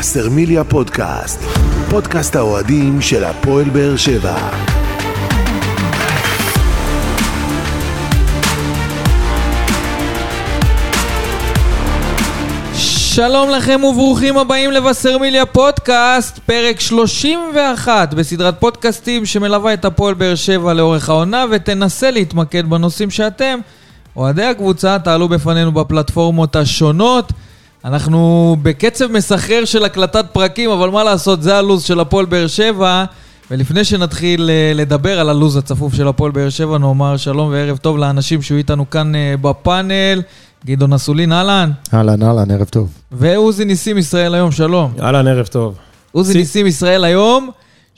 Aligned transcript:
וסרמיליה 0.00 0.64
פודקאסט, 0.64 1.40
פודקאסט 1.90 2.36
האוהדים 2.36 3.00
של 3.00 3.24
הפועל 3.24 3.64
באר 3.70 3.96
שבע. 3.96 4.50
שלום 12.74 13.50
לכם 13.50 13.84
וברוכים 13.84 14.38
הבאים 14.38 14.70
לבשרמיליה 14.70 15.46
פודקאסט, 15.46 16.38
פרק 16.38 16.80
31 16.80 18.14
בסדרת 18.14 18.60
פודקאסטים 18.60 19.26
שמלווה 19.26 19.74
את 19.74 19.84
הפועל 19.84 20.14
באר 20.14 20.34
שבע 20.34 20.74
לאורך 20.74 21.08
העונה 21.08 21.44
ותנסה 21.50 22.10
להתמקד 22.10 22.70
בנושאים 22.70 23.10
שאתם, 23.10 23.58
אוהדי 24.16 24.44
הקבוצה, 24.44 24.98
תעלו 24.98 25.28
בפנינו 25.28 25.72
בפלטפורמות 25.72 26.56
השונות. 26.56 27.32
אנחנו 27.84 28.56
בקצב 28.62 29.12
מסחרר 29.12 29.64
של 29.64 29.84
הקלטת 29.84 30.24
פרקים, 30.32 30.70
אבל 30.70 30.90
מה 30.90 31.04
לעשות, 31.04 31.42
זה 31.42 31.56
הלו"ז 31.56 31.82
של 31.82 32.00
הפועל 32.00 32.26
באר 32.26 32.46
שבע. 32.46 33.04
ולפני 33.50 33.84
שנתחיל 33.84 34.50
אה, 34.50 34.72
לדבר 34.74 35.20
על 35.20 35.28
הלו"ז 35.28 35.56
הצפוף 35.56 35.94
של 35.94 36.08
הפועל 36.08 36.32
באר 36.32 36.48
שבע, 36.50 36.78
נאמר 36.78 37.16
שלום 37.16 37.48
וערב 37.52 37.76
טוב 37.76 37.98
לאנשים 37.98 38.42
שהיו 38.42 38.58
איתנו 38.58 38.90
כאן 38.90 39.14
אה, 39.14 39.34
בפאנל. 39.40 40.22
גדעון 40.66 40.92
אסולין, 40.92 41.32
אהלן. 41.32 41.70
אהלן, 41.94 42.22
אהלן, 42.22 42.50
ערב 42.50 42.64
טוב. 42.68 42.88
ועוזי 43.12 43.64
ניסים 43.64 43.98
ישראל 43.98 44.34
היום, 44.34 44.52
שלום. 44.52 44.92
אהלן, 45.02 45.26
ערב 45.26 45.46
טוב. 45.46 45.74
עוזי 46.12 46.32
סי- 46.32 46.38
ניסים 46.38 46.66
ישראל 46.66 47.04
היום, 47.04 47.50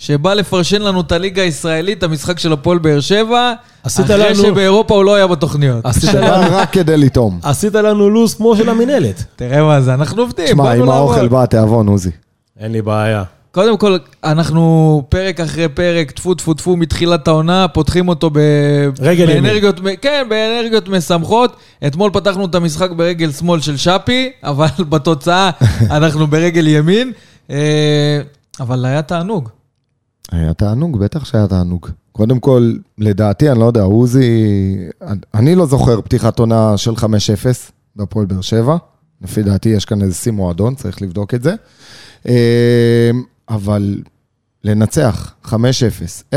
שבא 0.05 0.35
לפרשן 0.35 0.83
לנו 0.83 1.01
את 1.01 1.13
הליגה 1.13 1.43
הישראלית, 1.43 2.03
המשחק 2.03 2.39
של 2.39 2.53
הפועל 2.53 2.79
באר 2.79 3.01
שבע, 3.01 3.53
אחרי 3.87 4.17
לנו- 4.19 4.35
שבאירופה 4.43 4.95
הוא 4.95 5.05
לא 5.05 5.15
היה 5.15 5.27
בתוכניות. 5.27 5.87
עשית 5.87 6.15
לנו- 6.15 6.57
רק 6.57 6.73
כדי 6.73 6.97
לטעום. 6.97 7.41
עשית 7.43 7.75
לנו 7.75 8.11
לו"ז 8.11 8.35
כמו 8.35 8.57
של 8.57 8.69
המינהלת. 8.69 9.25
תראה 9.37 9.63
מה 9.63 9.81
זה, 9.81 9.95
אנחנו 9.95 10.23
עובדים, 10.23 10.47
תשמע, 10.47 10.75
לעבוד. 10.75 10.89
האוכל 10.89 11.29
בא 11.29 11.43
התיאבון, 11.43 11.87
עוזי. 11.89 12.11
אין 12.61 12.73
לי 12.73 12.83
בעיה. 12.83 13.23
קודם 13.53 13.77
כל, 13.77 13.97
אנחנו 14.25 15.03
פרק 15.09 15.41
אחרי 15.41 15.69
פרק, 15.69 16.11
טפו 16.11 16.35
טפו 16.35 16.55
טפו 16.55 16.77
מתחילת 16.77 17.29
העונה, 17.29 17.69
פותחים 17.69 18.09
אותו 18.09 18.31
ב... 18.33 18.39
רגל 19.01 19.31
ימין. 19.31 19.43
באנרגיות, 19.43 19.81
כן, 20.03 20.27
באנרגיות 20.29 20.89
משמחות. 20.89 21.57
אתמול 21.87 22.11
פתחנו 22.13 22.45
את 22.47 22.55
המשחק 22.55 22.91
ברגל 22.91 23.33
שמאל 23.33 23.61
של 23.61 23.77
שפי, 23.77 24.31
אבל 24.45 24.67
בתוצאה 24.89 25.51
אנחנו 25.91 26.27
ברגל 26.27 26.67
ימין. 26.69 27.13
אה, 27.51 28.21
אבל 28.61 28.85
היה 28.85 29.03
תענוג. 29.03 29.49
היה 30.33 30.55
תענוג, 30.55 30.99
בטח 30.99 31.25
שהיה 31.25 31.47
תענוג. 31.47 31.89
קודם 32.13 32.41
כל, 32.41 32.73
לדעתי, 32.99 33.51
אני 33.51 33.59
לא 33.59 33.65
יודע, 33.65 33.83
עוזי, 33.83 34.49
אני 35.35 35.55
לא 35.55 35.67
זוכר 35.67 36.01
פתיחת 36.01 36.39
עונה 36.39 36.77
של 36.77 36.93
5-0 36.93 37.05
בהפועל 37.97 38.27
באר 38.27 38.41
שבע. 38.41 38.77
לפי 39.23 39.43
דעתי 39.43 39.69
יש 39.69 39.85
כאן 39.85 40.03
איזה 40.03 40.15
שיא 40.15 40.33
מועדון, 40.33 40.75
צריך 40.75 41.03
לבדוק 41.03 41.35
את 41.35 41.43
זה. 41.43 41.55
אה, 42.29 43.11
אבל 43.49 44.03
לנצח 44.65 45.35
5-0 45.45 45.53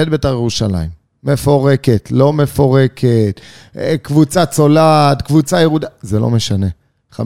את 0.02 0.10
בית"ר 0.10 0.30
ירושלים, 0.30 0.90
מפורקת, 1.24 2.12
לא 2.12 2.34
מפורקת, 2.34 3.42
אה, 3.78 3.96
קבוצה 4.02 4.46
צולעת, 4.46 5.22
קבוצה 5.22 5.62
ירודה, 5.62 5.88
זה 6.02 6.20
לא 6.20 6.30
משנה. 6.30 6.68
5-0 7.14 7.18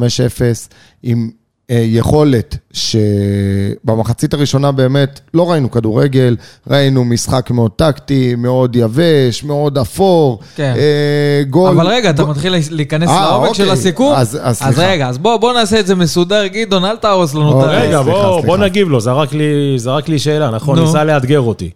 עם 1.04 1.30
יכולת 1.70 2.58
שבמחצית 2.72 4.34
הראשונה 4.34 4.72
באמת 4.72 5.20
לא 5.34 5.52
ראינו 5.52 5.72
כדורגל, 5.72 6.36
ראינו 6.70 7.06
משחק 7.06 7.52
מאוד 7.52 7.72
טקטי, 7.76 8.36
מאוד 8.36 8.76
יבש, 8.76 9.44
מאוד 9.44 9.78
אפור. 9.78 10.40
כן. 10.56 10.74
אה, 10.78 11.44
גול... 11.50 11.70
אבל 11.70 11.88
רגע, 11.88 12.10
אתה 12.10 12.24
גול- 12.24 12.32
מתחיל 12.32 12.56
להיכנס 12.72 13.10
אה, 13.10 13.22
לעומק 13.32 13.50
אוקיי. 13.50 13.66
של 13.66 13.72
הסיכום? 13.72 14.14
אז- 14.16 14.38
אז 14.42 14.60
אז. 14.62 14.80
רגע, 14.80 15.10
אז 15.10 15.18
בוא 15.18 15.38
בוא 15.38 15.54
נעשה 15.54 15.80
את 15.80 15.88
זה 15.88 15.96
מסודר, 15.96 16.48
גדעון, 16.48 16.86
אל 16.86 16.96
תהרוס 16.98 17.34
לנו 17.34 17.50
את 17.50 17.56
אוקיי. 17.56 17.76
ה... 17.78 17.80
רגע, 17.82 18.02
סליחה, 18.04 18.12
בוא 18.22 18.34
סליחה. 18.34 18.48
בוא 18.48 18.58
נגיב 18.58 18.90
לו, 18.90 19.00
זרק 19.00 19.34
לי- 19.34 19.44
זרק 19.80 20.10
לי 20.10 20.20
שאלה, 20.20 20.50
נכון? 20.52 20.80
נו. 20.80 20.86
ניסה 20.86 21.04
לאתגר 21.04 21.40
אותי. 21.42 21.70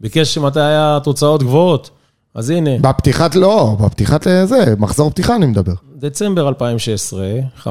ביקש 0.00 0.38
מתי 0.38 0.60
היה 0.60 0.98
תוצאות 1.04 1.42
גבוהות. 1.42 1.90
אז 2.34 2.50
הנה, 2.50 2.70
בפתיחת 2.80 3.34
לא, 3.34 3.76
בפתיחת 3.80 4.26
זה, 4.44 4.74
מחזור 4.78 5.10
פתיחה 5.10 5.36
אני 5.36 5.46
מדבר. 5.46 5.72
דצמבר 6.00 6.48
2016, 6.48 7.26
5-0 7.64 7.66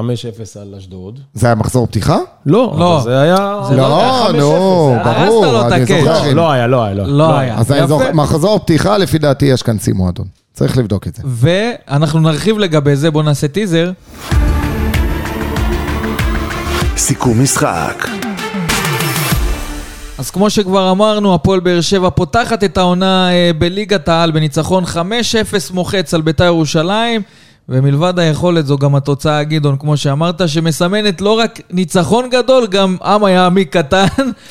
על 0.60 0.74
אשדוד. 0.78 1.20
זה 1.34 1.46
היה 1.46 1.54
מחזור 1.54 1.86
פתיחה? 1.86 2.18
לא, 2.46 2.76
לא. 2.78 3.00
זה 3.04 3.20
היה... 3.20 3.60
זה 3.68 3.76
לא 3.76 3.88
לא, 3.88 4.28
5-0, 4.28 4.32
נו, 4.32 4.96
ברור, 5.04 5.66
אני. 5.66 5.86
זוכר. 5.86 6.22
לא, 6.24 6.32
לא 6.32 6.52
היה, 6.52 6.66
לא 6.66 6.84
היה, 6.84 6.94
לא. 6.94 7.06
לא 7.06 7.38
היה. 7.38 7.58
אז 7.58 7.74
מחזור 8.14 8.58
פתיחה, 8.58 8.98
לפי 8.98 9.18
דעתי 9.18 9.46
יש 9.46 9.62
כאן 9.62 9.78
שיא 9.78 9.92
מועדון. 9.92 10.26
צריך 10.52 10.78
לבדוק 10.78 11.06
את 11.06 11.14
זה. 11.14 11.22
ואנחנו 11.26 12.20
נרחיב 12.20 12.58
לגבי 12.58 12.96
זה, 12.96 13.10
בוא 13.10 13.22
נעשה 13.22 13.48
טיזר. 13.48 13.90
סיכום 16.96 17.42
משחק, 17.42 18.08
אז 20.18 20.30
כמו 20.30 20.50
שכבר 20.50 20.90
אמרנו, 20.90 21.34
הפועל 21.34 21.60
באר 21.60 21.80
שבע 21.80 22.10
פותחת 22.10 22.64
את 22.64 22.78
העונה 22.78 23.32
אה, 23.32 23.50
בליגת 23.58 24.08
העל 24.08 24.30
בניצחון 24.30 24.84
5-0 24.84 24.96
מוחץ 25.72 26.14
על 26.14 26.20
בית"ר 26.20 26.44
ירושלים, 26.44 27.22
ומלבד 27.68 28.18
היכולת 28.18 28.66
זו 28.66 28.78
גם 28.78 28.94
התוצאה, 28.94 29.44
גדעון, 29.44 29.76
כמו 29.76 29.96
שאמרת, 29.96 30.48
שמסמנת 30.48 31.20
לא 31.20 31.38
רק 31.38 31.60
ניצחון 31.70 32.30
גדול, 32.30 32.66
גם 32.66 32.96
עם 33.02 33.24
היעמי 33.24 33.64
קטן. 33.64 34.06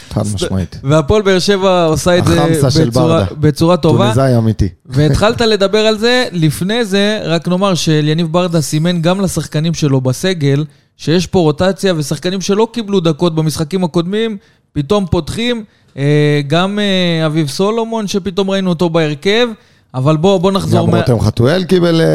חד 0.09 0.21
משמעית. 0.33 0.79
והפועל 0.89 1.21
באר 1.21 1.39
שבע 1.39 1.85
עושה 1.85 2.17
את 2.17 2.25
זה 2.25 2.85
בצורה. 2.85 3.25
בצורה 3.39 3.77
טובה. 3.77 4.03
טוניסאי 4.03 4.37
אמיתי. 4.37 4.69
והתחלת 4.85 5.41
לדבר 5.41 5.79
על 5.79 5.97
זה, 5.97 6.25
לפני 6.31 6.85
זה, 6.85 7.19
רק 7.23 7.47
נאמר 7.47 7.75
שאליניב 7.75 8.27
ברדה 8.31 8.61
סימן 8.61 9.01
גם 9.01 9.21
לשחקנים 9.21 9.73
שלו 9.73 10.01
בסגל, 10.01 10.65
שיש 10.97 11.27
פה 11.27 11.39
רוטציה, 11.39 11.93
ושחקנים 11.97 12.41
שלא 12.41 12.67
קיבלו 12.73 12.99
דקות 12.99 13.35
במשחקים 13.35 13.83
הקודמים, 13.83 14.37
פתאום 14.73 15.05
פותחים, 15.05 15.63
אה, 15.97 16.41
גם 16.47 16.79
אה, 16.79 17.25
אביב 17.25 17.47
סולומון, 17.47 18.07
שפתאום 18.07 18.49
ראינו 18.49 18.69
אותו 18.69 18.89
בהרכב, 18.89 19.47
אבל 19.93 20.17
בוא, 20.17 20.37
בוא 20.37 20.51
נחזור... 20.51 20.87
גם 20.87 20.95
רותם 20.95 21.19
חתואל 21.19 21.63
קיבל 21.63 22.01
אה, 22.01 22.07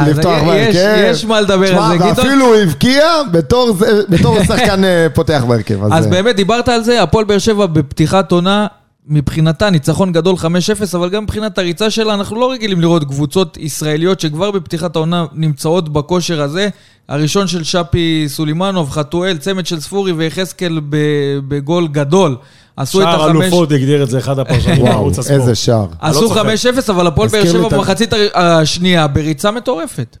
אה, 0.00 0.08
לפתוח 0.08 0.38
יש- 0.38 0.44
בהרכב. 0.46 1.02
יש 1.10 1.24
מה 1.24 1.40
לדבר 1.40 1.78
על 1.78 1.90
זה, 1.92 1.96
גדעון. 1.96 2.10
ואפילו 2.16 2.54
הבקיע 2.54 3.04
בתור 3.30 3.76
בתור 4.08 4.38
שחקן 4.48 4.84
אה, 4.84 5.06
פותח 5.14 5.44
בהרכב. 5.48 5.92
אז 5.92 6.04
אה, 6.06 6.10
באמת 6.10 6.36
דיברת 6.36 6.68
על 6.68 6.82
זה, 6.84 7.02
הפועל 7.02 7.24
באר 7.24 7.38
שבע 7.38 7.66
בפתיחת 7.66 8.32
עונה, 8.32 8.66
מבחינתה 9.08 9.70
ניצחון 9.70 10.12
גדול 10.12 10.34
5-0, 10.36 10.44
אבל 10.94 11.08
גם 11.08 11.22
מבחינת 11.22 11.58
הריצה 11.58 11.90
שלה, 11.90 12.14
אנחנו 12.14 12.40
לא 12.40 12.52
רגילים 12.52 12.80
לראות 12.80 13.04
קבוצות 13.04 13.56
ישראליות 13.60 14.20
שכבר 14.20 14.50
בפתיחת 14.50 14.96
העונה 14.96 15.24
נמצאות 15.32 15.88
בכושר 15.92 16.42
הזה. 16.42 16.68
הראשון 17.08 17.46
של 17.46 17.64
שפי 17.64 18.24
סולימנוב, 18.28 18.90
חתואל, 18.90 19.36
צמד 19.36 19.66
של 19.66 19.80
ספורי 19.80 20.12
ויחזקאל 20.12 20.80
בגול 21.48 21.88
גדול. 21.88 22.36
עשו 22.76 23.00
את 23.00 23.06
שער 23.06 23.24
החמש... 23.24 23.42
אלופות 23.42 23.72
הגדיר 23.72 24.02
את 24.02 24.10
זה 24.10 24.18
אחד 24.18 24.38
הפרשנים 24.38 24.84
בערוץ 24.84 25.18
הספורט. 25.18 25.40
איזה 25.40 25.54
שער. 25.54 25.86
עשו 26.00 26.22
לא 26.22 26.28
צוחק. 26.28 26.42
5-0, 26.86 26.92
אבל 26.92 27.06
הפועל 27.06 27.28
באר 27.28 27.44
שבע 27.44 27.68
במחצית 27.68 28.12
השנייה 28.34 29.06
בריצה 29.06 29.50
מטורפת. 29.50 30.16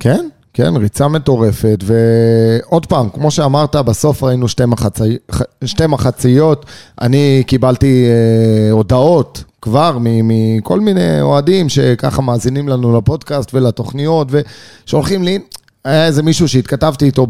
כן, 0.00 0.28
כן, 0.54 0.76
ריצה 0.76 1.08
מטורפת, 1.08 1.84
ועוד 1.84 2.86
פעם, 2.86 3.08
כמו 3.08 3.30
שאמרת, 3.30 3.76
בסוף 3.76 4.22
ראינו 4.22 4.48
שתי, 4.48 4.66
מחצי... 4.66 5.16
שתי 5.64 5.86
מחציות. 5.86 6.66
אני 7.00 7.42
קיבלתי 7.46 8.06
אה, 8.06 8.70
הודעות 8.70 9.44
כבר 9.62 9.98
מכל 10.00 10.80
מיני 10.80 11.20
אוהדים 11.20 11.68
שככה 11.68 12.22
מאזינים 12.22 12.68
לנו 12.68 12.98
לפודקאסט 12.98 13.54
ולתוכניות, 13.54 14.28
ושולחים 14.30 15.22
לי, 15.22 15.38
היה 15.84 16.06
איזה 16.06 16.22
מישהו 16.22 16.48
שהתכתבתי 16.48 17.04
איתו 17.04 17.26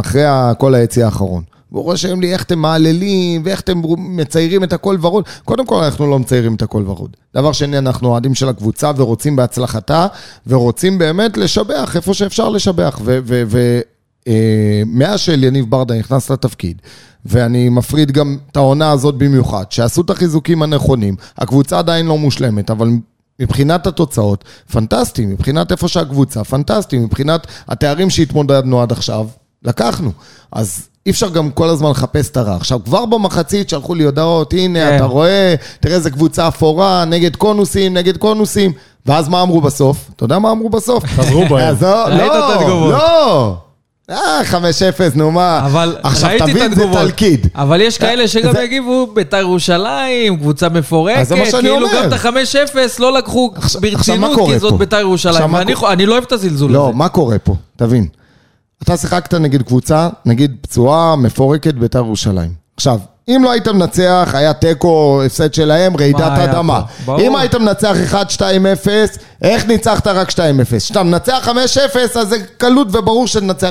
אחרי 0.00 0.22
כל 0.58 0.74
היציא 0.74 1.04
האחרון. 1.04 1.42
והוא 1.72 1.84
רושם 1.84 2.20
לי 2.20 2.32
איך 2.32 2.42
אתם 2.42 2.58
מעללים 2.58 3.42
ואיך 3.44 3.60
אתם 3.60 3.82
מציירים 3.98 4.64
את 4.64 4.72
הכל 4.72 4.96
ורוד. 5.00 5.24
קודם 5.44 5.66
כל, 5.66 5.82
אנחנו 5.84 6.10
לא 6.10 6.18
מציירים 6.18 6.54
את 6.54 6.62
הכל 6.62 6.82
ורוד. 6.86 7.16
דבר 7.34 7.52
שני, 7.52 7.78
אנחנו 7.78 8.08
אוהדים 8.08 8.34
של 8.34 8.48
הקבוצה 8.48 8.90
ורוצים 8.96 9.36
בהצלחתה, 9.36 10.06
ורוצים 10.46 10.98
באמת 10.98 11.36
לשבח 11.36 11.96
איפה 11.96 12.14
שאפשר 12.14 12.48
לשבח. 12.48 13.00
ומאז 14.26 15.20
שאליניב 15.20 15.70
ברדה 15.70 15.98
נכנס 15.98 16.30
לתפקיד, 16.30 16.82
ואני 17.24 17.68
מפריד 17.68 18.12
גם 18.12 18.36
את 18.50 18.56
העונה 18.56 18.90
הזאת 18.90 19.14
במיוחד, 19.14 19.64
שעשו 19.70 20.00
את 20.00 20.10
החיזוקים 20.10 20.62
הנכונים, 20.62 21.16
הקבוצה 21.38 21.78
עדיין 21.78 22.06
לא 22.06 22.18
מושלמת, 22.18 22.70
אבל 22.70 22.90
מבחינת 23.40 23.86
התוצאות, 23.86 24.44
פנטסטי, 24.72 25.26
מבחינת 25.26 25.72
איפה 25.72 25.88
שהקבוצה, 25.88 26.44
פנטסטי, 26.44 26.98
מבחינת 26.98 27.46
התארים 27.68 28.10
שהתמודדנו 28.10 28.82
עד 28.82 28.92
עכשיו, 28.92 29.26
לקחנו. 29.62 30.12
אז 30.52 30.88
אי 31.08 31.12
אפשר 31.12 31.28
גם 31.28 31.50
כל 31.50 31.68
הזמן 31.68 31.90
לחפש 31.90 32.28
את 32.30 32.36
הרע. 32.36 32.56
עכשיו, 32.56 32.78
כבר 32.84 33.04
במחצית 33.06 33.68
שלחו 33.68 33.94
לי 33.94 34.04
הודעות, 34.04 34.52
הנה, 34.52 34.78
כן. 34.88 34.96
אתה 34.96 35.04
רואה, 35.04 35.54
תראה 35.80 35.94
איזה 35.94 36.10
קבוצה 36.10 36.48
אפורה, 36.48 37.04
נגד 37.04 37.36
קונוסים, 37.36 37.94
נגד 37.94 38.16
קונוסים. 38.16 38.72
ואז 39.06 39.28
מה 39.28 39.42
אמרו 39.42 39.60
בסוף? 39.60 40.10
אתה 40.16 40.24
יודע 40.24 40.38
מה 40.38 40.50
אמרו 40.50 40.68
בסוף? 40.70 41.04
חזרו 41.04 41.44
בהם. 41.46 41.68
אז 41.68 41.82
לא, 41.82 42.08
לא, 42.10 42.54
התגובות. 42.54 42.92
לא. 42.92 43.56
אה, 44.10 44.40
5-0, 44.50 44.54
נו 45.14 45.30
מה. 45.30 45.62
אבל 45.66 45.96
עכשיו 46.02 46.28
ראיתי 46.30 46.44
את 46.44 46.50
תבין, 46.50 46.58
זה 46.74 46.82
התגובות. 46.82 46.98
תלכיד. 46.98 47.46
אבל 47.54 47.80
יש 47.80 47.98
כאלה 47.98 48.28
שגם 48.28 48.52
זה- 48.52 48.62
יגיבו, 48.62 49.06
בית"ר 49.14 49.36
ירושלים, 49.36 50.36
קבוצה 50.36 50.68
מפורקת, 50.68 51.18
אז 51.20 51.28
זה 51.28 51.34
מה 51.36 51.44
שאני 51.46 51.62
כאילו 51.62 51.76
אומר. 51.76 52.02
גם 52.02 52.08
את 52.08 52.12
ה-5-0 52.12 52.76
לא 52.98 53.12
לקחו 53.18 53.50
עכשיו- 53.56 53.80
עכשיו, 53.94 54.16
מה 54.16 54.28
ברצינות, 54.28 54.34
קורה 54.34 54.52
כי 54.52 54.58
זאת? 54.58 54.74
בית"ר 54.78 54.96
ירושלים. 55.00 55.34
עכשיו, 55.34 55.48
מה 55.48 55.58
ואני 55.58 55.74
קורה? 55.74 55.92
אני 55.92 56.06
לא 56.06 56.12
אוהב 56.12 56.24
את 56.24 56.32
הזלזול 56.32 56.72
לא, 56.72 56.88
הזה. 56.88 56.96
מה 56.96 57.08
קורה 57.08 57.38
פה? 57.38 57.54
תבין. 57.76 58.06
אתה 58.82 58.96
שיחקת 58.96 59.34
נגד 59.34 59.62
קבוצה, 59.62 60.08
נגיד 60.26 60.56
פצועה, 60.60 61.16
מפורקת, 61.16 61.74
בית"ר 61.74 61.98
ירושלים. 61.98 62.50
עכשיו, 62.76 62.98
אם 63.28 63.40
לא 63.44 63.50
היית 63.50 63.68
מנצח, 63.68 64.30
היה 64.34 64.52
תיקו, 64.52 65.22
הפסד 65.26 65.54
שלהם, 65.54 65.96
רעידת 65.96 66.20
אדמה. 66.20 66.80
אם 67.18 67.36
היית 67.36 67.54
מנצח 67.54 67.96
1-2-0, 68.12 68.14
איך 69.42 69.66
ניצחת 69.66 70.06
רק 70.06 70.30
2-0? 70.30 70.34
כשאתה 70.78 71.02
מנצח 71.02 71.48
5-0, 71.48 72.18
אז 72.18 72.28
זה 72.28 72.36
קלות 72.58 72.88
וברור 72.90 73.26
שננצח. 73.26 73.70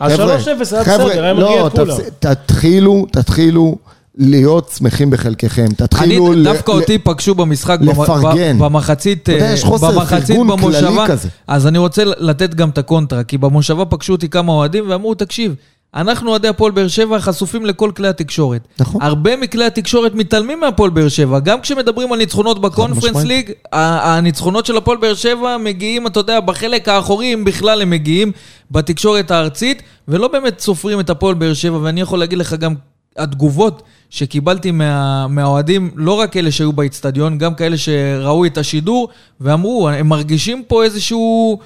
אז 0.00 0.12
חבר'ה, 0.12 0.36
3-0 0.40 0.44
היה 0.46 0.54
בסדר, 0.54 1.22
היה 1.24 1.32
לא, 1.32 1.66
את 1.66 1.72
כולם. 1.72 1.96
תפס- 1.96 2.10
תתחילו, 2.18 3.06
תתחילו 3.12 3.76
להיות 4.18 4.70
שמחים 4.78 5.10
בחלקכם. 5.10 5.66
תתחילו... 5.76 6.32
אני, 6.32 6.40
ל- 6.40 6.44
דווקא 6.44 6.70
ל- 6.70 6.74
אותי 6.74 6.98
פגשו 6.98 7.34
במשחק, 7.34 7.78
במ- 7.80 7.88
לפרגן. 7.88 8.58
ב- 8.58 8.64
במחצית, 8.64 9.22
אתה 9.22 9.32
יודע, 9.32 9.46
אה, 9.48 9.52
יש 9.52 9.64
חוסר 9.64 9.90
במחצית 9.90 10.36
פרגון 10.36 10.60
כללי 10.60 10.62
במושבה, 10.86 11.06
כזה. 11.06 11.28
אז 11.46 11.66
אני 11.66 11.78
רוצה 11.78 12.02
לתת 12.04 12.54
גם 12.54 12.68
את 12.68 12.78
הקונטרה, 12.78 13.24
כי 13.24 13.38
במושבה 13.38 13.84
פגשו 13.84 14.12
אותי 14.12 14.28
כמה 14.28 14.52
אוהדים 14.52 14.84
ואמרו, 14.88 15.14
תקשיב, 15.14 15.54
אנחנו 15.94 16.30
אוהדי 16.30 16.48
הפועל 16.48 16.72
באר 16.72 16.88
שבע 16.88 17.20
חשופים 17.20 17.66
לכל 17.66 17.90
כלי 17.96 18.08
התקשורת. 18.08 18.68
נכון. 18.80 19.02
הרבה 19.02 19.36
מכלי 19.36 19.64
התקשורת 19.64 20.14
מתעלמים 20.14 20.60
מהפועל 20.60 20.90
באר 20.90 21.08
שבע, 21.08 21.38
גם 21.38 21.60
כשמדברים 21.60 22.12
על 22.12 22.18
ניצחונות 22.18 22.60
בקונפרנס. 22.60 23.24
ליג, 23.24 23.50
הניצחונות 23.72 24.66
של 24.66 24.76
הפועל 24.76 24.98
באר 24.98 25.14
שבע 25.14 25.56
מגיעים, 25.64 26.06
אתה 26.06 26.20
יודע, 26.20 26.40
בחלק 26.40 26.88
האחורי, 26.88 27.34
אם 27.34 27.44
בכלל 27.44 27.82
הם 27.82 27.90
מגיעים, 27.90 28.32
בתקשורת 28.70 29.30
הארצית, 29.30 29.82
ולא 30.08 30.28
באמת 30.28 30.60
סופרים 30.60 31.00
את 31.00 31.10
הפועל 31.10 31.34
באר 31.34 31.54
שבע, 31.54 31.78
ואני 31.82 32.00
יכול 32.00 32.18
להגיד 32.18 32.38
לך 32.38 32.54
גם 32.54 32.74
התגובות 33.18 33.82
שקיבלתי 34.10 34.70
מה, 34.70 35.26
מהאוהדים, 35.28 35.90
לא 35.96 36.12
רק 36.12 36.36
אלה 36.36 36.50
שהיו 36.50 36.72
באיצטדיון, 36.72 37.38
גם 37.38 37.54
כאלה 37.54 37.76
שראו 37.78 38.44
את 38.44 38.58
השידור, 38.58 39.08
ואמרו, 39.40 39.88
הם 39.88 40.08
מרגישים 40.08 40.62
פה 40.68 40.84
איזשהו 40.84 41.58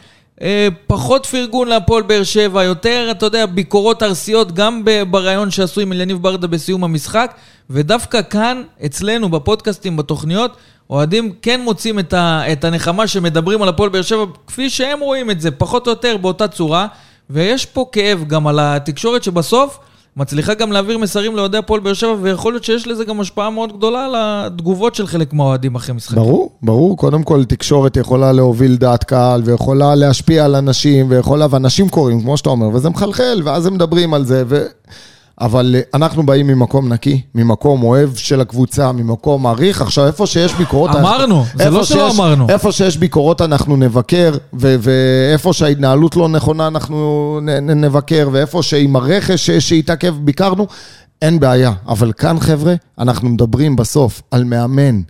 אה, 0.42 0.68
פחות 0.86 1.26
פרגון 1.26 1.68
להפועל 1.68 2.02
באר 2.02 2.22
שבע, 2.22 2.64
יותר, 2.64 3.08
אתה 3.10 3.26
יודע, 3.26 3.46
ביקורות 3.46 4.02
ארסיות, 4.02 4.52
גם 4.52 4.84
בריאיון 5.10 5.50
שעשו 5.50 5.80
עם 5.80 5.92
אליניב 5.92 6.22
ברדה 6.22 6.46
בסיום 6.46 6.84
המשחק, 6.84 7.34
ודווקא 7.70 8.22
כאן, 8.30 8.62
אצלנו, 8.86 9.28
בפודקאסטים, 9.28 9.96
בתוכניות, 9.96 10.56
אוהדים 10.90 11.32
כן 11.42 11.60
מוצאים 11.60 11.98
את, 11.98 12.12
ה, 12.12 12.52
את 12.52 12.64
הנחמה 12.64 13.06
שמדברים 13.06 13.62
על 13.62 13.68
הפועל 13.68 13.90
באר 13.90 14.02
שבע, 14.02 14.24
כפי 14.46 14.70
שהם 14.70 15.00
רואים 15.00 15.30
את 15.30 15.40
זה, 15.40 15.50
פחות 15.50 15.86
או 15.86 15.92
יותר 15.92 16.16
באותה 16.16 16.48
צורה, 16.48 16.86
ויש 17.30 17.66
פה 17.66 17.86
כאב 17.92 18.24
גם 18.26 18.46
על 18.46 18.58
התקשורת 18.58 19.22
שבסוף 19.22 19.78
מצליחה 20.16 20.54
גם 20.54 20.72
להעביר 20.72 20.98
מסרים 20.98 21.36
לאוהדי 21.36 21.58
הפועל 21.58 21.80
באר 21.80 21.92
שבע, 21.92 22.16
ויכול 22.20 22.52
להיות 22.52 22.64
שיש 22.64 22.86
לזה 22.86 23.04
גם 23.04 23.20
השפעה 23.20 23.50
מאוד 23.50 23.76
גדולה 23.76 24.04
על 24.04 24.14
התגובות 24.16 24.94
של 24.94 25.06
חלק 25.06 25.32
מהאוהדים 25.32 25.74
אחרי 25.74 25.94
משחקים. 25.94 26.22
ברור, 26.22 26.50
ברור. 26.62 26.96
קודם 26.96 27.22
כל, 27.22 27.44
תקשורת 27.44 27.96
יכולה 27.96 28.32
להוביל 28.32 28.76
דעת 28.76 29.04
קהל, 29.04 29.42
ויכולה 29.44 29.94
להשפיע 29.94 30.44
על 30.44 30.54
אנשים, 30.54 31.06
ויכולה, 31.10 31.46
ואנשים 31.50 31.88
קוראים, 31.88 32.20
כמו 32.20 32.36
שאתה 32.36 32.50
אומר, 32.50 32.68
וזה 32.68 32.90
מחלחל, 32.90 33.42
ואז 33.44 33.66
הם 33.66 33.74
מדברים 33.74 34.14
על 34.14 34.24
זה, 34.24 34.44
ו... 34.46 34.64
אבל 35.40 35.74
אה, 35.78 35.80
אנחנו 35.94 36.26
באים 36.26 36.46
ממקום 36.46 36.92
נקי, 36.92 37.20
ממקום 37.34 37.82
אוהב 37.82 38.14
של 38.16 38.40
הקבוצה, 38.40 38.92
ממקום 38.92 39.42
מעריך. 39.42 39.82
עכשיו, 39.82 40.06
איפה 40.06 40.26
שיש 40.26 40.54
ביקורות... 40.54 40.90
אמרנו, 40.96 41.44
זה 41.54 41.70
לא 41.70 41.84
שלא 41.84 42.10
אמרנו. 42.10 42.46
איפה 42.48 42.72
שיש 42.72 42.96
ביקורות 42.96 43.40
אנחנו 43.42 43.76
נבקר, 43.76 44.32
ו- 44.54 44.76
ואיפה 44.80 45.52
שההתנהלות 45.52 46.16
לא 46.16 46.28
נכונה 46.28 46.66
אנחנו 46.66 47.38
נ- 47.42 47.70
נ- 47.70 47.84
נבקר, 47.84 48.28
ואיפה 48.32 48.62
שעם 48.62 48.96
הרכש 48.96 49.50
שהתעכב 49.50 50.14
ביקרנו, 50.18 50.66
אין 51.22 51.40
בעיה. 51.40 51.72
אבל 51.88 52.12
כאן, 52.12 52.40
חבר'ה, 52.40 52.74
אנחנו 52.98 53.28
מדברים 53.28 53.76
בסוף 53.76 54.22
על 54.30 54.44
מאמן. 54.44 55.00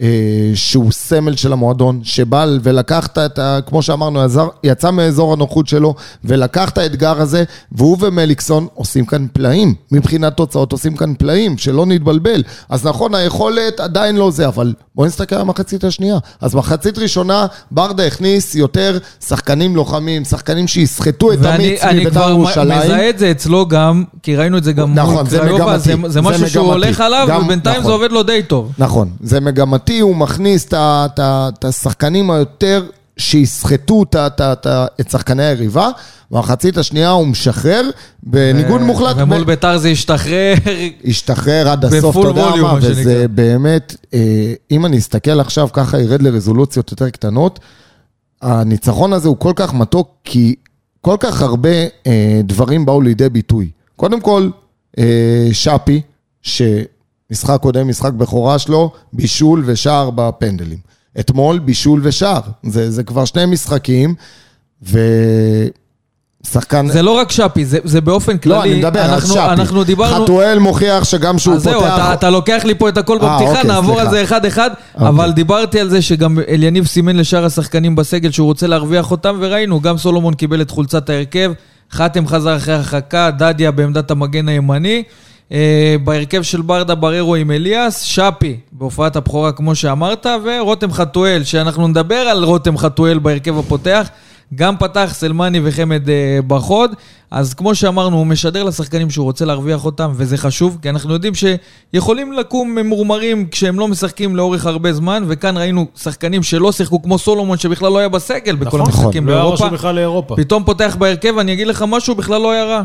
אה, 0.00 0.06
שהוא 0.54 0.92
סמל 0.92 1.36
של 1.36 1.52
המועדון, 1.52 2.00
שבא 2.02 2.46
ולקחת 2.62 3.18
את 3.18 3.38
ה... 3.38 3.58
כמו 3.66 3.82
שאמרנו, 3.82 4.20
יצא 4.64 4.90
מאזור 4.90 5.32
הנוחות 5.32 5.68
שלו, 5.68 5.94
ולקח 6.24 6.68
את 6.68 6.78
האתגר 6.78 7.20
הזה, 7.20 7.44
והוא 7.72 7.96
ומליקסון 8.00 8.66
עושים 8.74 9.06
כאן 9.06 9.26
פלאים. 9.32 9.74
מבחינת 9.92 10.36
תוצאות 10.36 10.72
עושים 10.72 10.96
כאן 10.96 11.14
פלאים, 11.18 11.58
שלא 11.58 11.86
נתבלבל. 11.86 12.42
אז 12.68 12.86
נכון, 12.86 13.14
היכולת 13.14 13.80
עדיין 13.80 14.16
לא 14.16 14.30
זה, 14.30 14.46
אבל 14.46 14.74
בואו 14.94 15.06
נסתכל 15.06 15.34
על 15.34 15.40
המחצית 15.40 15.84
השנייה. 15.84 16.18
אז 16.40 16.54
מחצית 16.54 16.98
ראשונה, 16.98 17.46
ברדה 17.70 18.06
הכניס 18.06 18.54
יותר 18.54 18.98
שחקנים 19.26 19.76
לוחמים, 19.76 20.24
שחקנים 20.24 20.68
שיסחטו 20.68 21.32
את 21.32 21.38
ואני 21.40 21.64
המיץ 21.64 21.84
מבית"ר 21.84 22.10
כבר 22.10 22.30
ירושלים. 22.30 22.78
מזהה 22.78 23.10
את 23.10 23.18
זה 23.18 23.30
אצלו 23.30 23.68
גם, 23.68 24.04
כי 24.22 24.36
ראינו 24.36 24.58
את 24.58 24.64
זה 24.64 24.72
גם 24.72 24.94
נכון, 24.94 25.14
מול 25.14 25.26
זה 25.26 25.38
קריובה, 25.38 25.78
זה, 25.78 25.96
מגמתי. 25.96 26.12
זה 26.12 26.20
משהו 26.20 26.40
זה 26.40 26.50
שהוא. 26.50 26.66
הולך 26.66 27.00
עליו, 27.00 27.28
ובינתיים 27.44 27.80
נכון. 27.80 27.86
זה 27.86 27.92
עובד 27.92 28.12
לו 28.12 28.22
די 28.22 28.42
טוב. 28.42 28.72
נכון, 28.78 29.08
זה 29.20 29.40
מגמתי, 29.40 29.83
הוא 30.00 30.16
מכניס 30.16 30.68
את 30.72 31.64
השחקנים 31.64 32.30
היותר 32.30 32.84
שיסחטו 33.16 34.04
את 35.00 35.10
שחקני 35.10 35.44
היריבה, 35.44 35.90
במחצית 36.30 36.78
השנייה 36.78 37.10
הוא 37.10 37.26
משחרר, 37.26 37.90
בניגוד 38.22 38.80
ו- 38.80 38.84
מוחלט, 38.84 39.16
ומול 39.18 39.44
ביתר 39.44 39.78
זה 39.78 39.88
השתחרר. 39.88 40.54
השתחרר 41.04 41.68
עד 41.68 41.84
הסוף, 41.84 42.16
אתה 42.18 42.26
יודע 42.26 42.54
מה. 42.62 42.78
וזה 42.82 43.28
באמת, 43.28 43.96
אה, 44.14 44.52
אם 44.70 44.86
אני 44.86 44.98
אסתכל 44.98 45.40
עכשיו 45.40 45.68
ככה, 45.72 46.00
ירד 46.00 46.22
לרזולוציות 46.22 46.90
יותר 46.90 47.10
קטנות, 47.10 47.60
הניצחון 48.42 49.12
הזה 49.12 49.28
הוא 49.28 49.36
כל 49.38 49.52
כך 49.56 49.74
מתוק, 49.74 50.08
כי 50.24 50.54
כל 51.00 51.16
כך 51.20 51.42
הרבה 51.42 51.68
אה, 52.06 52.40
דברים 52.44 52.86
באו 52.86 53.00
לידי 53.00 53.28
ביטוי. 53.28 53.70
קודם 53.96 54.20
כל, 54.20 54.48
אה, 54.98 55.48
שפי, 55.52 56.00
שמשחק 57.28 57.58
קודם, 57.60 57.88
משחק 57.88 58.12
בכורה 58.12 58.58
שלו, 58.58 58.92
בישול 59.12 59.62
ושער 59.66 60.10
בפנדלים. 60.10 60.78
אתמול 61.20 61.58
בישול 61.58 62.00
ושער, 62.02 62.40
זה, 62.62 62.90
זה 62.90 63.04
כבר 63.04 63.24
שני 63.24 63.46
משחקים, 63.46 64.14
ושחקן... 64.82 66.88
זה 66.88 67.02
לא 67.02 67.10
רק 67.10 67.32
שפי, 67.32 67.64
זה, 67.64 67.78
זה 67.84 68.00
באופן 68.00 68.38
כללי. 68.38 68.56
לא, 68.56 68.62
אני 68.62 68.74
מדבר 68.74 69.00
על 69.00 69.10
אנחנו, 69.10 69.34
שפי. 69.34 69.40
אנחנו 69.40 69.84
דיברנו... 69.84 70.24
חתואל 70.24 70.58
מוכיח 70.58 71.04
שגם 71.04 71.38
שהוא 71.38 71.54
אז 71.54 71.64
פותח... 71.64 71.78
זהו, 71.78 71.86
אתה, 71.86 72.14
אתה 72.14 72.30
לוקח 72.30 72.62
לי 72.64 72.74
פה 72.74 72.88
את 72.88 72.98
הכל 72.98 73.18
אה, 73.22 73.28
בפתיחה, 73.38 73.50
אוקיי, 73.50 73.64
נעבור 73.70 73.94
סליחה. 73.94 74.02
על 74.02 74.10
זה 74.10 74.22
אחד-אחד, 74.22 74.70
אוקיי. 74.94 75.08
אבל 75.08 75.32
דיברתי 75.32 75.80
על 75.80 75.90
זה 75.90 76.02
שגם 76.02 76.38
אליניב 76.48 76.86
סימן 76.86 77.16
לשאר 77.16 77.44
השחקנים 77.44 77.96
בסגל 77.96 78.30
שהוא 78.30 78.46
רוצה 78.46 78.66
להרוויח 78.66 79.10
אותם, 79.10 79.36
וראינו, 79.40 79.80
גם 79.80 79.98
סולומון 79.98 80.34
קיבל 80.34 80.62
את 80.62 80.70
חולצת 80.70 81.10
ההרכב, 81.10 81.52
חתם 81.92 82.26
חזר 82.26 82.56
אחרי 82.56 82.74
הרחקה, 82.74 83.30
דדיה 83.30 83.70
בעמדת 83.70 84.10
המגן 84.10 84.48
הימני. 84.48 85.02
אה, 85.52 85.96
בהרכב 86.04 86.42
של 86.42 86.62
ברדה 86.62 86.94
בררו 86.94 87.34
עם 87.34 87.50
אליאס, 87.50 88.02
שפי 88.02 88.56
בהופעת 88.72 89.16
הבכורה 89.16 89.52
כמו 89.52 89.74
שאמרת, 89.74 90.26
ורותם 90.44 90.92
חתואל, 90.92 91.44
שאנחנו 91.44 91.88
נדבר 91.88 92.14
על 92.14 92.44
רותם 92.44 92.78
חתואל 92.78 93.18
בהרכב 93.18 93.58
הפותח. 93.58 94.08
גם 94.54 94.76
פתח 94.76 95.10
סלמני 95.12 95.60
וחמד 95.64 96.08
אה, 96.08 96.38
בחוד, 96.46 96.94
אז 97.30 97.54
כמו 97.54 97.74
שאמרנו, 97.74 98.16
הוא 98.16 98.26
משדר 98.26 98.64
לשחקנים 98.64 99.10
שהוא 99.10 99.24
רוצה 99.24 99.44
להרוויח 99.44 99.84
אותם, 99.84 100.12
וזה 100.14 100.36
חשוב, 100.36 100.78
כי 100.82 100.90
אנחנו 100.90 101.12
יודעים 101.12 101.32
שיכולים 101.34 102.32
לקום 102.32 102.74
ממורמרים 102.74 103.48
כשהם 103.50 103.78
לא 103.78 103.88
משחקים 103.88 104.36
לאורך 104.36 104.66
הרבה 104.66 104.92
זמן, 104.92 105.24
וכאן 105.26 105.56
ראינו 105.56 105.86
שחקנים 105.96 106.42
שלא 106.42 106.72
שיחקו 106.72 107.02
כמו 107.02 107.18
סולומון, 107.18 107.58
שבכלל 107.58 107.92
לא 107.92 107.98
היה 107.98 108.08
בסגל 108.08 108.56
בכל 108.56 108.78
נכון, 108.78 108.80
המשחקים 108.80 109.26
לא 109.26 109.32
היה 109.32 109.42
באירופה. 109.42 109.64
רשום 109.64 109.74
בכלל 109.74 109.94
לאירופה. 109.94 110.36
פתאום 110.36 110.64
פותח 110.64 110.96
בהרכב, 110.98 111.38
אני 111.38 111.52
אגיד 111.52 111.66
לך 111.66 111.84
משהו, 111.88 112.14
בכלל 112.14 112.40
לא 112.40 112.52
היה 112.52 112.64
רע. 112.64 112.82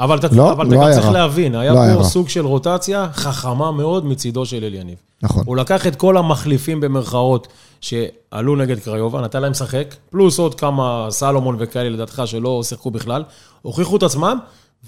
אבל 0.00 0.18
אתה 0.18 0.28
לא, 0.32 0.52
אבל 0.52 0.64
לא 0.64 0.68
אתה 0.68 0.76
גם 0.76 0.82
היה 0.82 0.94
צריך 0.94 1.06
רע. 1.06 1.12
להבין, 1.12 1.54
היה 1.54 1.72
לא 1.72 1.80
היה 1.80 1.94
פה 1.94 2.00
רע. 2.00 2.04
סוג 2.04 2.28
של 2.28 2.46
רוטציה 2.46 3.08
חכמה 3.12 3.72
מאוד 3.72 4.06
מצידו 4.06 4.46
של 4.46 4.64
אליניב. 4.64 4.96
נכון. 5.22 5.42
הוא 5.46 5.56
לקח 5.56 5.86
את 5.86 5.96
כל 5.96 6.16
המחליפים 6.16 6.80
במרכאות 6.80 7.48
שעלו 7.80 8.56
נגד 8.56 8.78
קריובה, 8.78 9.20
נתן 9.20 9.42
להם 9.42 9.50
לשחק, 9.50 9.94
פלוס 10.10 10.38
עוד 10.38 10.54
כמה 10.54 11.06
סלומון 11.10 11.56
וכאלה 11.58 11.88
לדעתך 11.88 12.22
שלא 12.24 12.62
שיחקו 12.62 12.90
בכלל, 12.90 13.22
הוכיחו 13.62 13.96
את 13.96 14.02
עצמם, 14.02 14.38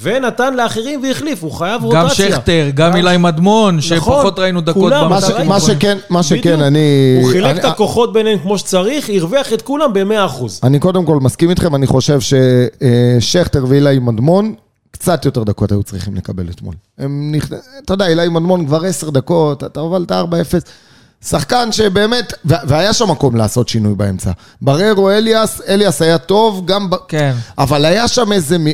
ונתן 0.02 0.54
לאחרים 0.54 1.02
והחליף, 1.02 1.42
הוא 1.42 1.52
חייב 1.52 1.84
רוטציה. 1.84 2.02
גם 2.02 2.08
שכטר, 2.10 2.70
גם 2.74 2.96
אילי 2.96 3.16
מדמון, 3.16 3.80
שפחות 3.80 4.38
ראינו 4.38 4.60
דקות 4.60 4.82
כולם, 4.82 5.10
מה. 5.10 5.20
ש? 5.20 5.30
מה 5.30 5.60
שכן, 5.60 5.98
מה 6.10 6.22
שכן, 6.22 6.38
בדיוק. 6.40 6.60
אני... 6.60 7.18
הוא 7.22 7.30
חילק 7.30 7.50
אני, 7.50 7.60
את 7.60 7.64
הכוחות 7.64 8.12
ביניהם 8.12 8.38
כמו 8.38 8.58
שצריך, 8.58 9.10
הרוויח 9.14 9.52
את 9.52 9.62
כולם 9.62 9.92
ב-100%. 9.92 10.42
אני 10.62 10.78
קודם 10.78 11.04
כל 11.04 11.20
מסכים 11.20 11.50
איתכם, 11.50 11.74
אני 11.74 11.86
חושב 11.86 12.18
ששכטר 12.20 13.64
ואילי 13.68 13.98
מדמון, 13.98 14.54
קצת 14.94 15.24
יותר 15.24 15.44
דקות 15.44 15.72
היו 15.72 15.82
צריכים 15.82 16.14
לקבל 16.14 16.50
אתמול. 16.50 16.74
הם 16.98 17.30
נכ... 17.34 17.48
אתה 17.84 17.94
יודע, 17.94 18.06
אילי 18.06 18.28
מדמון 18.28 18.66
כבר 18.66 18.84
עשר 18.84 19.10
דקות, 19.10 19.64
אתה 19.64 19.80
הובלת 19.80 20.12
4-0. 20.12 20.14
שחקן 21.24 21.72
שבאמת, 21.72 22.32
והיה 22.44 22.92
שם 22.92 23.10
מקום 23.10 23.36
לעשות 23.36 23.68
שינוי 23.68 23.94
באמצע. 23.94 24.30
בררו, 24.62 25.10
אליאס, 25.10 25.60
אליאס 25.68 26.02
היה 26.02 26.18
טוב, 26.18 26.66
גם... 26.66 26.90
ב... 26.90 26.94
כן. 27.08 27.34
אבל 27.58 27.84
היה 27.84 28.08
שם 28.08 28.32
איזה 28.32 28.58
מ... 28.58 28.66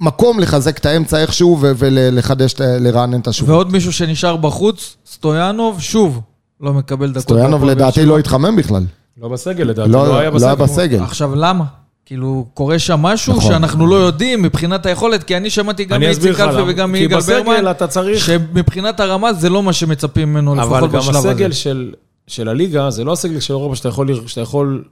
מקום 0.00 0.40
לחזק 0.40 0.78
את 0.78 0.86
האמצע 0.86 1.18
איכשהו 1.22 1.58
ו- 1.60 1.72
ולחדש, 1.78 2.54
לרענן 2.60 3.20
את 3.20 3.26
השוק. 3.26 3.48
ועוד 3.48 3.72
מישהו 3.72 3.92
שנשאר 3.92 4.36
בחוץ, 4.36 4.96
סטויאנוב, 5.06 5.80
שוב, 5.80 6.20
לא 6.60 6.72
מקבל 6.72 7.10
דקות. 7.10 7.22
סטויאנוב 7.22 7.64
לדעתי. 7.64 8.04
לא 8.06 8.18
התחמם 8.18 8.56
בכלל. 8.56 8.84
לא 9.20 9.28
בסגל 9.28 9.64
לדעתי, 9.64 9.90
לא, 9.90 10.08
לא 10.08 10.18
היה 10.18 10.30
לא 10.30 10.46
היה 10.46 10.54
בסגל. 10.54 10.64
בסגל. 10.64 11.02
עכשיו, 11.02 11.34
למה? 11.34 11.64
כאילו, 12.06 12.46
קורה 12.54 12.78
שם 12.78 13.00
משהו 13.02 13.36
נכון. 13.36 13.52
שאנחנו 13.52 13.86
לא 13.86 13.94
יודעים 13.94 14.42
מבחינת 14.42 14.86
היכולת, 14.86 15.22
כי 15.22 15.36
אני 15.36 15.50
שמעתי 15.50 15.84
גם 15.84 16.00
מאיציק 16.00 16.40
אלפי 16.40 16.42
למה. 16.42 16.62
וגם 16.66 16.94
כי 16.94 17.00
מיגאל 17.00 17.20
ברמן, 17.20 17.72
צריך... 17.88 18.24
שמבחינת 18.24 19.00
הרמה 19.00 19.32
זה 19.32 19.48
לא 19.50 19.62
מה 19.62 19.72
שמצפים 19.72 20.32
ממנו, 20.32 20.62
אבל 20.62 20.76
לפחות 20.76 20.92
גם 20.92 20.98
בשלב 20.98 21.16
הזה. 21.16 21.30
הסגל 21.30 21.52
של, 21.52 21.92
של 22.26 22.48
הליגה, 22.48 22.90
זה 22.90 23.04
לא 23.04 23.12
הסגל 23.12 23.40
של 23.40 23.54
אירופה 23.54 23.76
שאתה 23.76 23.88
יכול, 23.88 24.08
שאתה 24.26 24.40
יכול 24.40 24.84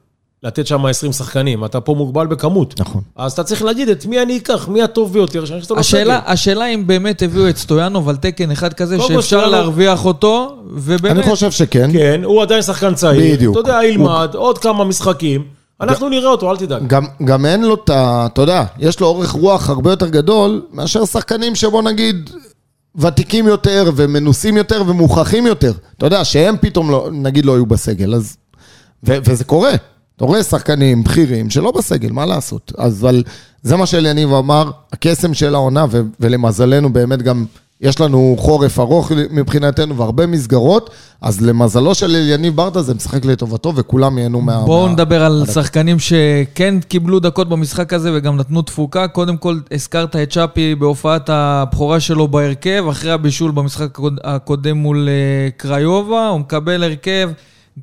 לתת 0.43 0.67
שם 0.67 0.87
20 0.87 1.13
שחקנים, 1.13 1.65
אתה 1.65 1.81
פה 1.81 1.95
מוגבל 1.95 2.27
בכמות. 2.27 2.81
נכון. 2.81 3.03
אז 3.17 3.33
אתה 3.33 3.45
צריך 3.45 3.63
להגיד 3.63 3.89
את 3.89 4.07
מי 4.07 4.23
אני 4.23 4.37
אקח, 4.37 4.69
מי 4.69 4.83
הטוב 4.83 5.13
ביותר, 5.13 5.45
שאני 5.45 5.59
אכניס 5.59 5.71
אותו 5.71 5.81
השאלה, 5.81 6.19
לסגל. 6.19 6.33
השאלה 6.33 6.67
אם 6.67 6.87
באמת 6.87 7.23
הביאו 7.23 7.49
את 7.49 7.57
סטויאנוב 7.57 8.09
על 8.09 8.17
תקן 8.17 8.51
אחד 8.51 8.73
כזה 8.73 8.97
שאפשר 9.01 9.47
להרוויח 9.47 10.05
אותו, 10.05 10.57
ובאמת... 10.75 11.17
אני 11.17 11.23
חושב 11.23 11.51
שכן. 11.51 11.93
כן, 11.93 12.21
הוא 12.25 12.43
עדיין 12.43 12.63
שחקן 12.63 12.95
צעיר. 12.95 13.35
בדיוק. 13.35 13.59
אתה 13.59 13.71
יודע, 13.71 13.85
ילמד, 13.85 14.31
עוד 14.35 14.59
כמה 14.59 14.85
משחקים. 14.85 15.64
אנחנו 15.81 16.09
נראה 16.09 16.31
אותו, 16.31 16.51
אל 16.51 16.57
תדאג. 16.57 16.87
גם, 16.87 17.05
גם 17.25 17.47
אין 17.47 17.63
לו 17.63 17.75
את 17.75 17.91
ה... 17.91 18.27
אתה 18.27 18.43
יודע, 18.43 18.65
יש 18.79 19.01
לו 19.01 19.07
אורך 19.07 19.31
רוח 19.31 19.71
הרבה 19.71 19.91
יותר 19.91 20.09
גדול 20.09 20.63
מאשר 20.73 21.05
שחקנים 21.05 21.55
שבוא 21.55 21.83
נגיד 21.83 22.31
ותיקים 22.97 23.47
יותר 23.47 23.91
ומנוסים 23.97 24.57
יותר 24.57 24.83
ומוכחים 24.87 25.47
יותר. 25.47 25.73
אתה 25.97 26.07
יודע, 26.07 26.25
שהם 26.25 26.57
פתאום 26.61 26.91
לא, 26.91 27.09
נגיד 27.13 27.45
לא 27.45 27.55
היו 27.55 27.67
בסגל, 27.67 28.15
אז... 28.15 28.37
ו, 29.07 29.17
וזה 29.25 29.45
קורה. 29.45 29.73
אתה 30.17 30.25
רואה 30.25 30.43
שחקנים 30.43 31.05
בכירים 31.05 31.51
שלא 31.51 31.71
בסגל, 31.71 32.13
מה 32.13 32.27
לעשות? 32.27 32.73
אז 32.79 33.01
אבל 33.01 33.23
זה 33.63 33.77
מה 33.77 33.87
שאליניב 33.87 34.33
אמר, 34.33 34.71
הקסם 34.93 35.35
של 35.35 35.55
העונה, 35.55 35.87
ו, 35.91 36.03
ולמזלנו 36.21 36.93
באמת 36.93 37.23
גם... 37.23 37.45
יש 37.81 38.01
לנו 38.01 38.37
חורף 38.39 38.79
ארוך 38.79 39.13
מבחינתנו 39.31 39.97
והרבה 39.97 40.27
מסגרות, 40.27 40.91
אז 41.23 41.41
למזלו 41.41 41.95
של 41.95 42.11
אליניב 42.17 42.57
ברדה 42.57 42.83
זה 42.83 42.95
משחק 42.95 43.25
לטובתו 43.25 43.73
וכולם 43.77 44.19
ייהנו 44.19 44.41
מה... 44.41 44.59
בואו 44.65 44.87
מה- 44.87 44.93
נדבר 44.93 45.25
על 45.25 45.45
שחקנים 45.55 45.97
שכן 45.99 46.75
קיבלו 46.89 47.21
דקות 47.21 47.49
במשחק 47.49 47.93
הזה 47.93 48.11
וגם 48.15 48.37
נתנו 48.37 48.63
תפוקה. 48.63 49.09
קודם 49.09 49.37
כל, 49.37 49.59
הזכרת 49.73 50.17
את 50.17 50.31
צ'אפי 50.33 50.75
בהופעת 50.75 51.31
הבכורה 51.33 52.01
שלו 52.01 52.29
בהרכב, 52.29 52.85
אחרי 52.91 53.11
הבישול 53.11 53.51
במשחק 53.51 53.83
הקוד- 53.99 54.21
הקודם 54.25 54.77
מול 54.77 55.09
אה, 55.09 55.49
קריובה, 55.57 56.29
הוא 56.29 56.41
מקבל 56.41 56.83
הרכב. 56.85 57.31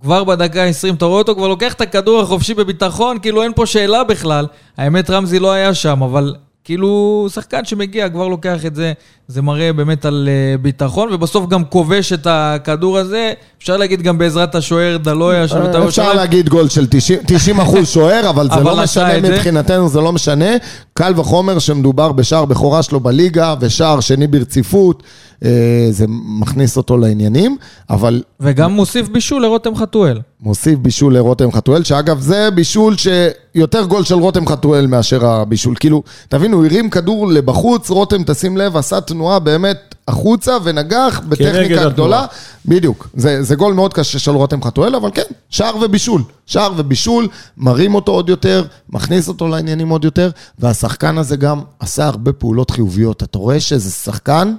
כבר 0.02 0.24
בדקה 0.24 0.64
ה-20, 0.64 0.94
אתה 0.94 1.06
רואה 1.06 1.18
אותו, 1.20 1.36
כבר 1.36 1.48
לוקח 1.48 1.74
את 1.74 1.82
הכדור 1.82 2.22
החופשי 2.22 2.54
בביטחון, 2.54 3.18
כאילו 3.22 3.44
אין 3.44 3.52
פה 3.56 3.66
שאלה 3.66 4.04
בכלל. 4.04 4.46
האמת, 4.78 5.10
רמזי 5.10 5.40
לא 5.40 5.52
היה 5.52 5.74
שם, 5.74 6.04
אבל 6.04 6.36
כאילו, 6.63 7.27
שחקן 7.34 7.65
שמגיע 7.65 8.10
כבר 8.10 8.27
לוקח 8.27 8.65
את 8.65 8.75
זה, 8.75 8.94
זה 9.27 9.41
מראה 9.41 9.74
באמת 9.74 10.06
על 10.06 10.30
אה, 10.32 10.58
ביטחון, 10.58 11.13
ובסוף 11.13 11.50
גם 11.50 11.65
כובש 11.65 12.13
את 12.13 12.27
הכדור 12.30 12.98
הזה. 12.98 13.34
אפשר 13.62 13.77
להגיד 13.77 14.01
גם 14.01 14.18
בעזרת 14.18 14.56
השוער 14.56 14.98
דלויה, 14.98 15.48
שם 15.48 15.65
את 15.70 15.75
אה, 15.75 15.88
אפשר. 15.88 16.13
להגיד 16.13 16.50
גול 16.50 16.70
של 16.70 16.88
90 16.89 17.20
90 17.27 17.60
אחוז 17.60 17.89
שוער, 17.89 18.30
אבל 18.30 18.50
זה 18.56 18.63
לא 18.63 18.84
משנה. 18.84 19.20
מבחינתנו, 19.22 19.89
זה 19.89 20.01
לא 20.01 20.12
משנה. 20.12 20.50
קל 20.94 21.13
וחומר 21.18 21.60
שמדובר 21.60 22.12
בשער 22.12 22.46
בכורה 22.46 22.84
שלו 22.84 23.00
בליגה, 23.00 23.56
ושער 23.60 24.00
שני 24.00 24.27
ברציפות, 24.27 25.03
אה, 25.46 25.88
זה 25.91 26.06
מכניס 26.39 26.77
אותו 26.77 26.98
לעניינים, 26.98 27.58
אבל 27.89 28.24
וגם 28.39 28.72
מוסיף 28.72 29.08
בישול 29.10 29.41
לרותם 29.41 29.75
חתואל. 29.75 30.20
מוסיף 30.41 30.80
בישול 30.80 31.15
לרותם 31.15 31.51
חתואל, 31.51 31.84
שאגב 31.84 32.20
זה 32.20 32.51
בישול 32.51 32.96
שיותר 32.98 33.84
גול 33.86 34.03
של 34.03 34.15
רותם 34.15 34.48
חתואל 34.48 34.88
מאשר 34.88 35.25
הבישול. 35.25 35.75
כאילו, 35.80 36.03
תבינו, 36.30 36.65
הרים 36.65 36.89
כדור 36.89 37.27
לבחוץ, 37.27 37.89
רותם, 37.89 38.24
תשים 38.25 38.58
לב, 38.58 38.77
עשה 38.77 39.01
תנועה 39.01 39.39
באמת 39.39 39.96
החוצה 40.12 40.58
ונגח 40.63 41.22
בטכניקה. 41.30 41.89
גדולה. 41.89 42.25
בדיוק, 42.65 43.08
זה, 43.15 43.44
זה 43.44 43.56
גול 43.56 43.74
מאוד 43.74 43.94
קשה 43.94 44.20
של 44.20 44.32
רותם 44.32 44.63
חתואל, 44.63 44.96
אבל 44.96 45.10
כן, 45.13 45.22
שער 45.50 45.75
ובישול. 45.82 46.22
שער 46.46 46.72
ובישול, 46.77 47.27
מרים 47.58 47.96
אותו 47.96 48.12
עוד 48.12 48.30
יותר, 48.30 48.63
מכניס 48.89 49.27
אותו 49.27 49.48
לעניינים 49.48 49.89
עוד 49.89 50.03
יותר, 50.06 50.30
והשחקן 50.60 51.18
הזה 51.18 51.36
גם 51.36 51.60
עשה 51.80 52.06
הרבה 52.08 52.34
פעולות 52.34 52.72
חיוביות. 52.72 53.24
אתה 53.24 53.38
רואה 53.38 53.60
שזה 53.60 53.91
שחקן... 53.91 54.53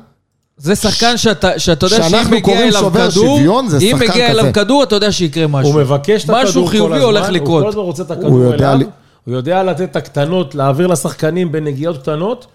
זה 0.56 0.76
שחקן 0.76 1.16
שאתה, 1.16 1.58
שאתה 1.58 1.86
יודע 1.86 2.02
שאם 2.02 2.30
מגיע 2.30 2.68
אליו 2.68 2.90
כדור, 2.94 3.10
שוויון, 3.10 3.68
זה 3.68 3.78
אם 3.80 3.96
מגיע. 4.00 4.30
אליו 4.30 4.44
כדור, 4.52 4.82
אתה 4.82 4.96
יודע 4.96 5.12
שיקרה 5.12 5.46
משהו. 5.46 5.72
הוא 5.72 5.80
מבקש 5.80 6.24
את 6.24 6.30
הכדור 6.30 6.42
כל 6.42 6.48
הזמן. 6.48 6.60
משהו 6.60 6.66
חיובי 6.66 7.00
הולך 7.00 7.24
הוא 7.24 7.30
לקרות. 7.32 7.62
כל 7.62 7.68
הזמן 7.68 7.82
רוצה 7.82 8.02
את 8.02 8.10
הוא 8.10 8.16
הכדור 8.18 8.38
יודע 8.44 8.54
אליו. 8.72 8.78
לי- 8.78 8.84
הוא 9.26 9.34
יודע 9.34 9.62
לתת 9.62 9.82
את 9.90 9.96
הקטנות, 9.96 10.54
להעביר 10.54 10.86
לשחקנים 10.86 11.52
בנגיעות 11.52 12.02
קטנות. 12.02 12.46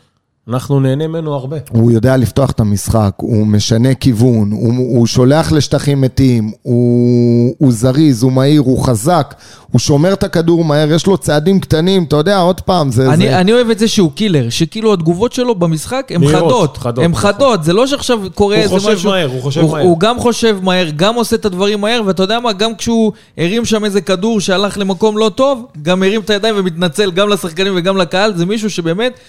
אנחנו 0.49 0.79
נהנה 0.79 1.07
ממנו 1.07 1.33
הרבה. 1.33 1.57
הוא 1.69 1.91
יודע 1.91 2.17
לפתוח 2.17 2.51
את 2.51 2.59
המשחק, 2.59 3.11
הוא 3.17 3.47
משנה 3.47 3.95
כיוון, 3.95 4.51
הוא, 4.51 4.73
הוא 4.97 5.07
שולח 5.07 5.51
לשטחים 5.51 6.01
מתים, 6.01 6.51
הוא, 6.61 7.55
הוא 7.57 7.71
זריז, 7.71 8.23
הוא 8.23 8.31
מהיר, 8.31 8.61
הוא 8.61 8.83
חזק, 8.83 9.35
הוא 9.71 9.79
שומר 9.79 10.13
את 10.13 10.23
הכדור 10.23 10.65
מהר, 10.65 10.91
יש 10.91 11.07
לו 11.07 11.17
צעדים 11.17 11.59
קטנים, 11.59 12.03
אתה 12.03 12.15
יודע, 12.15 12.39
עוד 12.39 12.61
פעם, 12.61 12.91
זה... 12.91 13.13
אני, 13.13 13.27
זה... 13.27 13.39
אני 13.39 13.53
אוהב 13.53 13.69
את 13.69 13.79
זה 13.79 13.87
שהוא 13.87 14.11
קילר, 14.11 14.49
שכאילו 14.49 14.93
התגובות 14.93 15.33
שלו 15.33 15.55
במשחק 15.55 16.11
הן 16.15 16.27
חדות. 16.27 16.77
חדות, 16.77 17.05
הן 17.05 17.11
נכון. 17.11 17.31
חדות, 17.31 17.63
זה 17.63 17.73
לא 17.73 17.87
שעכשיו 17.87 18.19
קורה 18.35 18.55
הוא 18.55 18.63
איזה 18.63 18.75
חושב 18.75 18.93
משהו... 18.93 19.09
מהר, 19.09 19.29
הוא 19.31 19.41
חושב 19.41 19.61
הוא, 19.61 19.71
מהר. 19.71 19.83
הוא 19.83 19.99
גם 19.99 20.19
חושב 20.19 20.57
מהר, 20.61 20.89
גם 20.95 21.15
עושה 21.15 21.35
את 21.35 21.45
הדברים 21.45 21.81
מהר, 21.81 22.01
ואתה 22.05 22.23
יודע 22.23 22.39
מה, 22.39 22.53
גם 22.53 22.75
כשהוא 22.75 23.11
הרים 23.37 23.65
שם 23.65 23.85
איזה 23.85 24.01
כדור 24.01 24.39
שהלך 24.39 24.77
למקום 24.77 25.17
לא 25.17 25.31
טוב, 25.35 25.65
גם 25.81 26.03
הרים 26.03 26.21
את 26.21 26.29
הידיים 26.29 26.55
ומתנצל 26.57 27.11
גם 27.11 27.29
לשחקנים 27.29 27.73
וגם 27.75 27.97
לקהל, 27.97 28.37
זה 28.37 28.45
מישהו 28.45 28.69
שבאמת... 28.69 29.19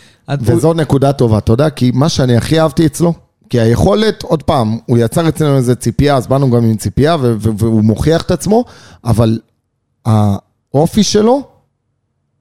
וזו 0.40 0.72
נקודה 0.72 1.12
טובה, 1.12 1.38
אתה 1.38 1.52
יודע, 1.52 1.70
כי 1.70 1.90
מה 1.94 2.08
שאני 2.08 2.36
הכי 2.36 2.60
אהבתי 2.60 2.86
אצלו, 2.86 3.12
כי 3.50 3.60
היכולת, 3.60 4.22
עוד 4.22 4.42
פעם, 4.42 4.78
הוא 4.86 4.98
יצר 4.98 5.28
אצלנו 5.28 5.56
איזה 5.56 5.74
ציפייה, 5.74 6.16
אז 6.16 6.26
באנו 6.26 6.50
גם 6.50 6.64
עם 6.64 6.76
ציפייה, 6.76 7.16
והוא 7.20 7.84
מוכיח 7.84 8.22
את 8.22 8.30
עצמו, 8.30 8.64
אבל 9.04 9.38
האופי 10.06 11.02
שלו 11.02 11.42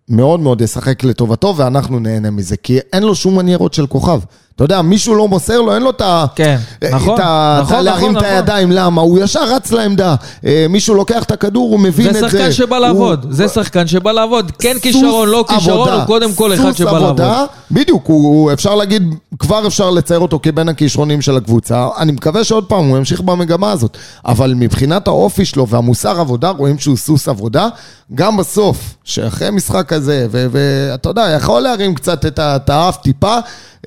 מאוד 0.09 0.39
מאוד 0.39 0.61
ישחק 0.61 1.03
לטובתו, 1.03 1.53
ואנחנו 1.57 1.99
נהנה 1.99 2.31
מזה, 2.31 2.57
כי 2.57 2.79
אין 2.93 3.03
לו 3.03 3.15
שום 3.15 3.37
מניירות 3.37 3.73
של 3.73 3.87
כוכב. 3.87 4.19
אתה 4.57 4.65
יודע, 4.65 4.81
מישהו 4.81 5.15
לא 5.15 5.27
מוסר 5.27 5.61
לו, 5.61 5.73
אין 5.73 5.81
לו 5.83 5.89
את 5.89 6.01
ה... 6.01 6.25
כן, 6.35 6.57
את 6.79 6.83
נכון, 6.83 7.19
נכון, 7.61 7.75
ה- 7.75 7.81
להרים 7.81 8.11
נכון, 8.11 8.17
את 8.17 8.21
נכון. 8.23 8.35
הידיים, 8.35 8.71
למה? 8.71 9.01
הוא 9.01 9.19
ישר 9.19 9.43
רץ 9.55 9.71
לעמדה. 9.71 10.15
אה, 10.45 10.65
מישהו 10.69 10.95
לוקח 10.95 11.23
את 11.23 11.31
הכדור, 11.31 11.69
הוא 11.71 11.79
מבין 11.79 12.07
את 12.09 12.13
זה. 12.13 12.19
זה 12.21 12.29
שחקן 12.29 12.51
שבא 12.51 12.77
לעבוד, 12.79 13.25
זה 13.29 13.47
שחקן 13.47 13.87
שבא 13.87 14.11
לעבוד. 14.11 14.51
כן 14.59 14.77
כישרון, 14.81 15.29
לא 15.29 15.45
כישרון, 15.47 15.89
הוא 15.89 16.05
קודם 16.05 16.33
כל 16.33 16.53
אחד 16.53 16.71
שבא 16.71 16.91
לעבוד. 16.91 17.21
בדיוק, 17.71 18.09
אפשר 18.53 18.75
להגיד, 18.75 19.03
כבר 19.39 19.67
אפשר 19.67 19.89
לצייר 19.89 20.19
אותו 20.19 20.39
כבין 20.43 20.69
הכישרונים 20.69 21.21
של 21.21 21.37
הקבוצה. 21.37 21.87
אני 21.97 22.11
מקווה 22.11 22.43
שעוד 22.43 22.65
פעם 22.65 22.85
הוא 22.89 22.97
ימשיך 22.97 23.21
במגמה 23.21 23.71
הזאת. 23.71 23.97
אבל 24.25 24.53
מבחינת 24.57 25.07
האופי 25.07 25.45
שלו 25.45 25.67
והמוסר 25.67 26.19
עבודה, 26.19 26.49
רואים 26.49 26.79
שהוא 26.79 26.97
סוס 26.97 27.27
עבודה. 27.27 27.67
גם 28.15 28.37
בסוף, 28.37 28.77
שאחרי 29.03 29.51
משחק 29.51 29.85
כזה, 29.87 30.27
ואתה 30.31 31.09
יודע, 31.09 31.33
יכול 31.37 31.61
להרים 31.61 31.95
קצת 31.95 32.25
את 32.25 32.69
האף 32.69 32.97
טיפה, 32.97 33.37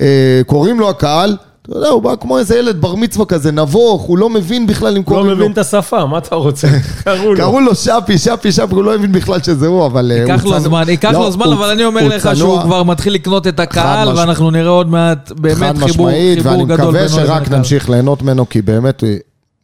אה, 0.00 0.40
קוראים 0.60 0.80
לו 0.80 0.90
הקהל. 0.90 1.36
אתה 1.62 1.78
יודע, 1.78 1.88
הוא 1.88 2.02
בא 2.02 2.14
כמו 2.20 2.38
איזה 2.38 2.58
ילד 2.58 2.80
בר 2.80 2.94
מצווה 2.94 3.26
כזה, 3.26 3.52
נבוך, 3.52 4.02
הוא 4.02 4.18
לא 4.18 4.30
מבין 4.30 4.66
בכלל 4.66 4.96
אם 4.96 5.02
קוראים 5.02 5.26
לא 5.26 5.32
לו. 5.32 5.38
מבין 5.38 5.52
את 5.52 5.58
השפה, 5.58 6.06
מה 6.06 6.18
אתה 6.18 6.34
רוצה? 6.34 6.68
קראו 7.04 7.34
לו. 7.34 7.36
קראו 7.36 7.60
לו 7.60 7.74
שפי, 7.74 8.18
שפי, 8.18 8.52
שפי, 8.52 8.74
הוא 8.74 8.84
לא 8.84 8.94
הבין 8.94 9.12
בכלל 9.12 9.42
שזה 9.42 9.66
הוא, 9.66 9.86
אבל... 9.86 10.12
אה, 10.12 10.16
ייקח 10.16 10.44
הוא 10.44 10.54
לו 10.54 10.60
זמן, 10.60 10.88
ייקח 10.88 11.10
לא, 11.12 11.18
לו 11.18 11.30
זמן, 11.30 11.52
אבל 11.52 11.70
אני 11.70 11.84
אומר 11.84 12.08
לך. 12.08 12.30
שהוא 12.34 12.62
כבר 12.62 12.82
מתחיל 12.82 13.14
לקנות 13.14 13.46
את 13.46 13.60
הקהל, 13.60 14.08
משמעית. 14.08 14.18
ואנחנו 14.18 14.50
נראה 14.50 14.70
עוד 14.70 14.88
מעט 14.90 15.32
באמת 15.32 15.56
חד 15.56 15.78
חיבור 15.78 15.86
משמעית, 16.06 16.38
חיבור 16.38 16.52
ואני 16.52 16.64
גדול 16.64 16.94
מקווה 16.94 17.08
שרק. 17.08 17.50
נמשיך 17.50 17.90
ליהנות 17.90 18.22
ממנו, 18.22 18.48
כי 18.48 18.62
באמת, 18.62 19.04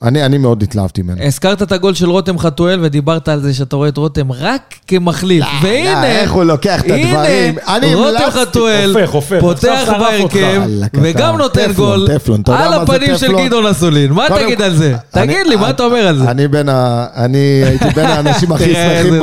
אני, 0.03 0.25
אני 0.27 0.39
מאוד 0.39 0.63
התלהבתי 0.63 1.03
ממנו. 1.03 1.23
הזכרת 1.23 1.63
את 1.63 1.73
הגול 1.73 1.95
של 1.95 2.09
רותם 2.11 2.39
חתואל, 2.39 2.79
ודיברת 2.83 3.29
על 3.29 3.41
זה 3.41 3.55
שאתה 3.55 3.77
רואה 3.77 3.89
את 3.89 3.97
רותם 3.97 4.33
רק 4.33 4.75
כמחליף. 4.87 5.45
לא, 5.45 5.49
והנה, 5.69 6.07
איך 6.07 6.33
הוא 6.33 6.45
לוקח 6.45 6.81
את 6.81 6.91
הדברים. 6.91 7.55
אני 7.69 7.87
הנה, 7.87 7.97
רותם. 7.97 8.31
חתואל 8.31 8.95
פותח 9.41 9.89
בהרכב, 9.99 10.63
וגם. 10.95 11.37
נותן 11.39 11.73
טפלון, 11.73 11.99
גול 11.99 12.09
טפלון. 12.19 12.43
יודע 12.49 12.65
על 12.67 12.73
הפנים 12.73 13.17
של 13.19 13.27
טפלון? 13.27 13.47
גדעון 13.47 13.67
אסולין. 13.67 14.13
מה 14.13 14.29
קודם- 14.29 14.45
תגיד 14.45 14.63
על 14.63 14.77
זה? 14.77 14.97
אני- 15.15 15.27
תגיד 15.27 15.47
לי, 15.47 15.57
מה 15.57 15.71
אתה 15.71 15.85
אומר 15.85 16.07
על 16.09 16.19
זה? 16.19 16.31
אני 16.31 16.49
בין 16.49 16.69
ה... 16.69 17.07
אני 17.17 17.39
הייתי 17.65 17.85
בין 17.95 18.05
האנשים 18.07 18.53
הכי 18.53 18.75
שמחים... 18.75 19.23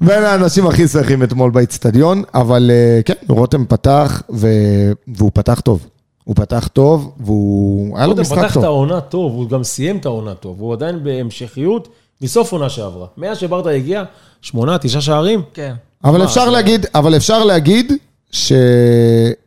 בין 0.00 0.24
האנשים 0.24 0.66
הכי 0.66 0.88
שמחים 0.88 1.22
אתמול 1.22 1.50
באיצטדיון, 1.50 2.22
אבל 2.34 2.70
אה, 2.74 3.00
כן, 3.04 3.14
רותם 3.28 3.64
פתח, 3.68 4.22
והוא 5.08 5.30
פתח 5.34 5.60
טוב. 5.60 5.86
הוא 6.26 6.36
פתח 6.36 6.68
טוב, 6.72 7.12
והוא... 7.20 7.98
היה 7.98 8.06
לו 8.06 8.14
משחק 8.16 8.38
פתח 8.38 8.48
את 8.50 8.54
טוב. 8.54 8.64
העונה 8.64 9.00
טוב, 9.00 9.32
הוא 9.32 9.48
גם 9.48 9.64
סיים 9.64 9.96
את 9.96 10.06
העונה 10.06 10.34
טוב, 10.34 10.60
הוא 10.60 10.72
עדיין 10.72 11.04
בהמשכיות 11.04 11.88
מסוף 12.22 12.52
עונה 12.52 12.68
שעברה. 12.68 13.06
מאז 13.16 13.38
שברדה 13.38 13.70
הגיע, 13.70 14.04
שמונה, 14.42 14.78
תשעה 14.78 15.00
שערים. 15.00 15.42
כן. 15.54 15.74
אבל 16.04 16.18
מה, 16.18 16.24
אפשר 16.24 16.44
זה- 16.44 16.50
להגיד, 16.50 16.86
אבל 16.94 17.16
אפשר 17.16 17.44
להגיד 17.44 17.92
שיש 18.30 19.38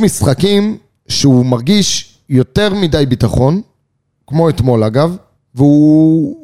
משחקים 0.00 0.78
שהוא 1.08 1.46
מרגיש 1.46 2.14
יותר 2.28 2.74
מדי 2.74 3.06
ביטחון, 3.06 3.60
כמו 4.26 4.48
אתמול 4.48 4.84
אגב, 4.84 5.16
והוא 5.54 6.36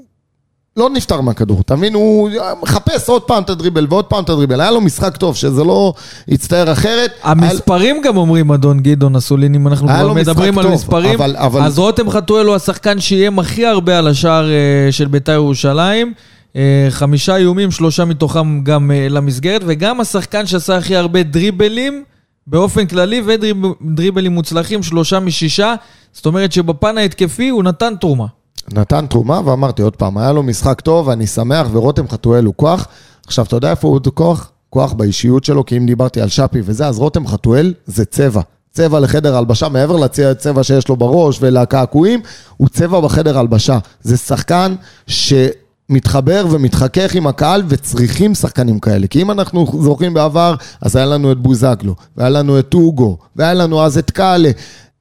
לא 0.76 0.90
נפטר 0.90 1.20
מהכדור, 1.20 1.60
אתה 1.60 1.76
מבין? 1.76 1.94
הוא 1.94 2.30
מחפש 2.62 3.08
עוד 3.08 3.22
פעם 3.22 3.42
את 3.42 3.50
הדריבל 3.50 3.86
ועוד 3.90 4.04
פעם 4.04 4.24
את 4.24 4.28
הדריבל. 4.28 4.60
היה 4.60 4.70
לו 4.70 4.80
משחק 4.80 5.16
טוב, 5.16 5.36
שזה 5.36 5.64
לא 5.64 5.92
יצטייר 6.28 6.72
אחרת. 6.72 7.10
המספרים 7.22 8.02
גם 8.04 8.16
אומרים, 8.16 8.52
אדון 8.52 8.80
גדעון 8.80 9.16
אסולין, 9.16 9.54
אם 9.54 9.68
אנחנו 9.68 9.88
כבר 9.88 10.12
מדברים 10.12 10.58
על 10.58 10.64
טוב, 10.64 10.72
מספרים, 10.74 11.14
אבל- 11.14 11.36
אבל- 11.36 11.62
אז 11.62 11.78
רותם 11.78 12.10
חתואל 12.10 12.46
הוא 12.46 12.54
השחקן 12.54 13.00
שאיים 13.00 13.38
הכי 13.38 13.66
הרבה 13.66 13.98
על 13.98 14.08
השער 14.08 14.50
אה, 14.50 14.56
של 14.92 15.06
בית"ר 15.08 15.32
ירושלים. 15.32 16.12
אה, 16.56 16.86
חמישה 16.90 17.36
איומים, 17.36 17.70
שלושה 17.70 18.04
מתוכם 18.04 18.60
גם 18.64 18.90
אה, 18.90 19.06
למסגרת, 19.10 19.62
וגם 19.66 20.00
השחקן 20.00 20.46
שעשה 20.46 20.76
הכי 20.76 20.96
הרבה 20.96 21.22
דריבלים 21.22 22.04
באופן 22.46 22.86
כללי, 22.86 23.22
ודריבלים 23.26 24.32
מוצלחים, 24.32 24.82
שלושה 24.82 25.20
משישה. 25.20 25.74
זאת 26.12 26.26
אומרת 26.26 26.52
שבפן 26.52 26.98
ההתקפי 26.98 27.48
הוא 27.48 27.62
נתן 27.62 27.94
תרומה. 28.00 28.26
נתן 28.72 29.06
תרומה, 29.06 29.40
ואמרתי 29.44 29.82
עוד 29.82 29.96
פעם, 29.96 30.18
היה 30.18 30.32
לו 30.32 30.42
משחק 30.42 30.80
טוב, 30.80 31.08
אני 31.08 31.26
שמח, 31.26 31.66
ורותם 31.72 32.08
חתואל 32.08 32.44
הוא 32.44 32.54
כוח. 32.56 32.86
עכשיו, 33.26 33.44
אתה 33.44 33.56
יודע 33.56 33.70
איפה 33.70 33.88
הוא 33.88 34.00
כוח? 34.14 34.50
כוח 34.70 34.92
באישיות 34.92 35.44
שלו, 35.44 35.66
כי 35.66 35.76
אם 35.76 35.86
דיברתי 35.86 36.20
על 36.20 36.28
שפי 36.28 36.60
וזה, 36.64 36.86
אז 36.86 36.98
רותם 36.98 37.26
חתואל 37.26 37.74
זה 37.86 38.04
צבע. 38.04 38.40
צבע 38.72 39.00
לחדר 39.00 39.36
הלבשה, 39.36 39.68
מעבר 39.68 39.96
לצבע 39.96 40.62
שיש 40.62 40.88
לו 40.88 40.96
בראש 40.96 41.38
ולקעקועים, 41.40 42.20
הוא 42.56 42.68
צבע 42.68 43.00
בחדר 43.00 43.38
הלבשה. 43.38 43.78
זה 44.02 44.16
שחקן 44.16 44.74
שמתחבר 45.06 46.46
ומתחכך 46.50 47.14
עם 47.14 47.26
הקהל 47.26 47.62
וצריכים 47.68 48.34
שחקנים 48.34 48.80
כאלה. 48.80 49.06
כי 49.06 49.22
אם 49.22 49.30
אנחנו 49.30 49.66
זוכרים 49.80 50.14
בעבר, 50.14 50.54
אז 50.80 50.96
היה 50.96 51.06
לנו 51.06 51.32
את 51.32 51.38
בוזגלו, 51.38 51.94
והיה 52.16 52.30
לנו 52.30 52.58
את 52.58 52.68
טוגו, 52.68 53.18
והיה 53.36 53.54
לנו 53.54 53.82
אז 53.84 53.98
את 53.98 54.10
קאלה. 54.10 54.50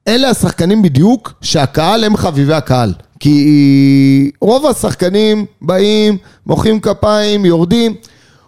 אלה 0.08 0.28
השחקנים 0.28 0.82
בדיוק 0.82 1.32
שהקהל 1.40 2.04
הם 2.04 2.16
חביבי 2.16 2.54
הקהל. 2.54 2.92
כי 3.20 4.30
רוב 4.40 4.66
השחקנים 4.66 5.44
באים, 5.62 6.16
מוחאים 6.46 6.80
כפיים, 6.80 7.44
יורדים. 7.44 7.94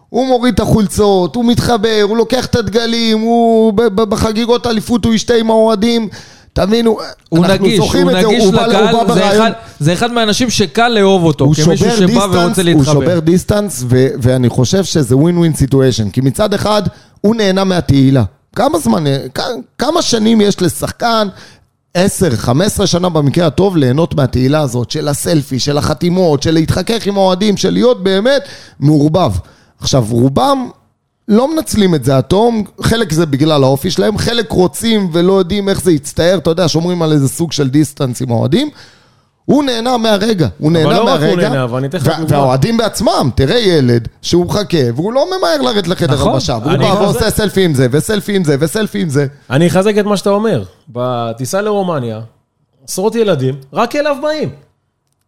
הוא 0.09 0.27
מוריד 0.27 0.55
את 0.55 0.61
החולצות, 0.61 1.35
הוא 1.37 1.45
מתחבר, 1.45 2.01
הוא 2.09 2.17
לוקח 2.17 2.47
את 2.47 2.55
הדגלים, 2.57 3.19
הוא 3.21 3.73
בחגיגות 3.95 4.67
אליפות 4.67 5.05
הוא 5.05 5.15
ישתה 5.15 5.35
עם 5.35 5.51
האוהדים. 5.51 6.09
תבינו, 6.53 6.99
הוא 7.29 7.45
אנחנו 7.47 7.65
נגיש, 7.67 7.77
זוכרים 7.81 8.09
הוא 8.09 8.17
את 8.19 8.23
זה, 8.23 8.29
נגיש 8.29 8.45
הוא 8.45 8.53
בא- 8.53 8.65
הוא 8.65 8.69
לקהל, 8.73 8.93
בא 8.93 9.15
זה 9.15 9.21
ברעיון- 9.21 9.47
אחד- 9.47 9.53
זה 9.81 9.93
אחד 9.93 10.13
מהאנשים 10.13 10.51
שקל 10.51 10.89
לאהוב 10.89 11.25
אותו, 11.25 11.45
הוא 11.45 11.55
כמישהו 11.55 11.77
שבא 11.91 12.07
distance, 12.07 12.25
ורוצה 12.35 12.63
הוא 12.63 12.65
להתחבר. 12.65 12.85
שובר 12.93 13.19
distance, 13.21 13.85
ו- 13.89 14.09
ואני 14.23 14.49
חושב 14.49 14.85
שזה 14.85 15.17
win 15.17 15.39
win 15.39 15.55
situation. 15.55 16.11
כי 16.11 16.21
מצד 16.21 16.55
אחד, 16.55 16.83
הוא 17.21 17.35
נהנה 17.37 17.65
מהתהילה. 17.65 18.23
כמה 18.57 18.79
זמן, 18.79 19.05
כ- 19.35 19.41
כמה 19.79 20.03
שנים 20.03 20.41
יש 20.41 20.63
לשחקן, 20.63 21.29
10, 21.95 22.37
15 22.37 22.87
שנה 22.87 23.09
במקרה 23.09 23.47
הטוב, 23.47 23.77
ליהנות 23.77 24.15
מהתהילה 24.15 24.61
הזאת, 24.61 24.91
של 24.91 25.09
הסלפי, 25.09 25.59
של 25.59 25.79
החתימות, 25.79 26.43
של 26.43 26.51
להתחכך 26.51 27.07
עם 27.07 27.17
האוהדים, 27.17 27.57
של 27.57 27.71
להיות 27.71 28.03
באמת 28.03 28.43
מעורבב. 28.81 29.33
עכשיו, 29.81 30.07
רובם 30.11 30.69
לא 31.29 31.55
מנצלים 31.55 31.95
את 31.95 32.05
זה 32.05 32.17
עד 32.17 32.25
תום, 32.25 32.65
חלק 32.83 33.13
זה 33.13 33.27
בגלל 33.27 33.63
האופי 33.65 33.91
שלהם, 33.91 34.19
חלק 34.19 34.53
רוצים 34.53 35.11
ולא 35.13 35.33
יודעים 35.33 35.69
איך 35.69 35.83
זה 35.83 35.93
יצטייר, 35.93 36.39
אתה 36.39 36.51
יודע, 36.51 36.69
שומרים 36.69 37.03
על 37.03 37.13
איזה 37.13 37.29
סוג 37.29 37.53
של 37.53 37.71
distance 37.71 38.23
עם 38.23 38.31
האוהדים. 38.31 38.71
הוא 39.45 39.65
נהנה 39.65 39.97
מהרגע, 39.97 40.49
הוא 40.59 40.73
נהנה 40.73 40.91
לא 40.91 40.99
רק 41.03 41.05
מהרגע. 41.21 41.29
הוא 41.31 41.37
נהנה, 41.41 41.65
אבל 41.65 41.79
אני 41.79 41.87
אתן 41.87 41.99
לך. 41.99 42.13
והאוהדים 42.29 42.77
בעצמם, 42.77 43.31
תראה 43.35 43.59
ילד 43.59 44.09
שהוא 44.23 44.47
מחכה, 44.47 44.79
והוא 44.97 45.13
לא 45.13 45.27
ממהר 45.39 45.63
לרדת 45.63 45.89
לחדר 45.89 46.15
נכון. 46.15 46.29
הלבשה, 46.33 46.59
והוא 46.63 46.73
אני 46.73 46.85
בא 46.85 46.93
ועושה 47.01 47.31
סלפי 47.31 47.65
עם 47.65 47.75
זה, 47.75 47.87
וסלפי 47.91 48.37
עם 48.37 48.45
זה, 48.45 48.57
וסלפי 48.61 49.01
עם 49.03 49.09
זה. 49.09 49.27
אני 49.51 49.67
אחזק 49.67 49.99
את 50.01 50.05
מה 50.05 50.17
שאתה 50.17 50.31
אומר. 50.31 50.63
בטיסה 50.89 51.61
לרומניה, 51.61 52.21
עשרות 52.89 53.15
ילדים, 53.15 53.55
רק 53.73 53.97
אליו 53.97 54.17
באים. 54.23 54.49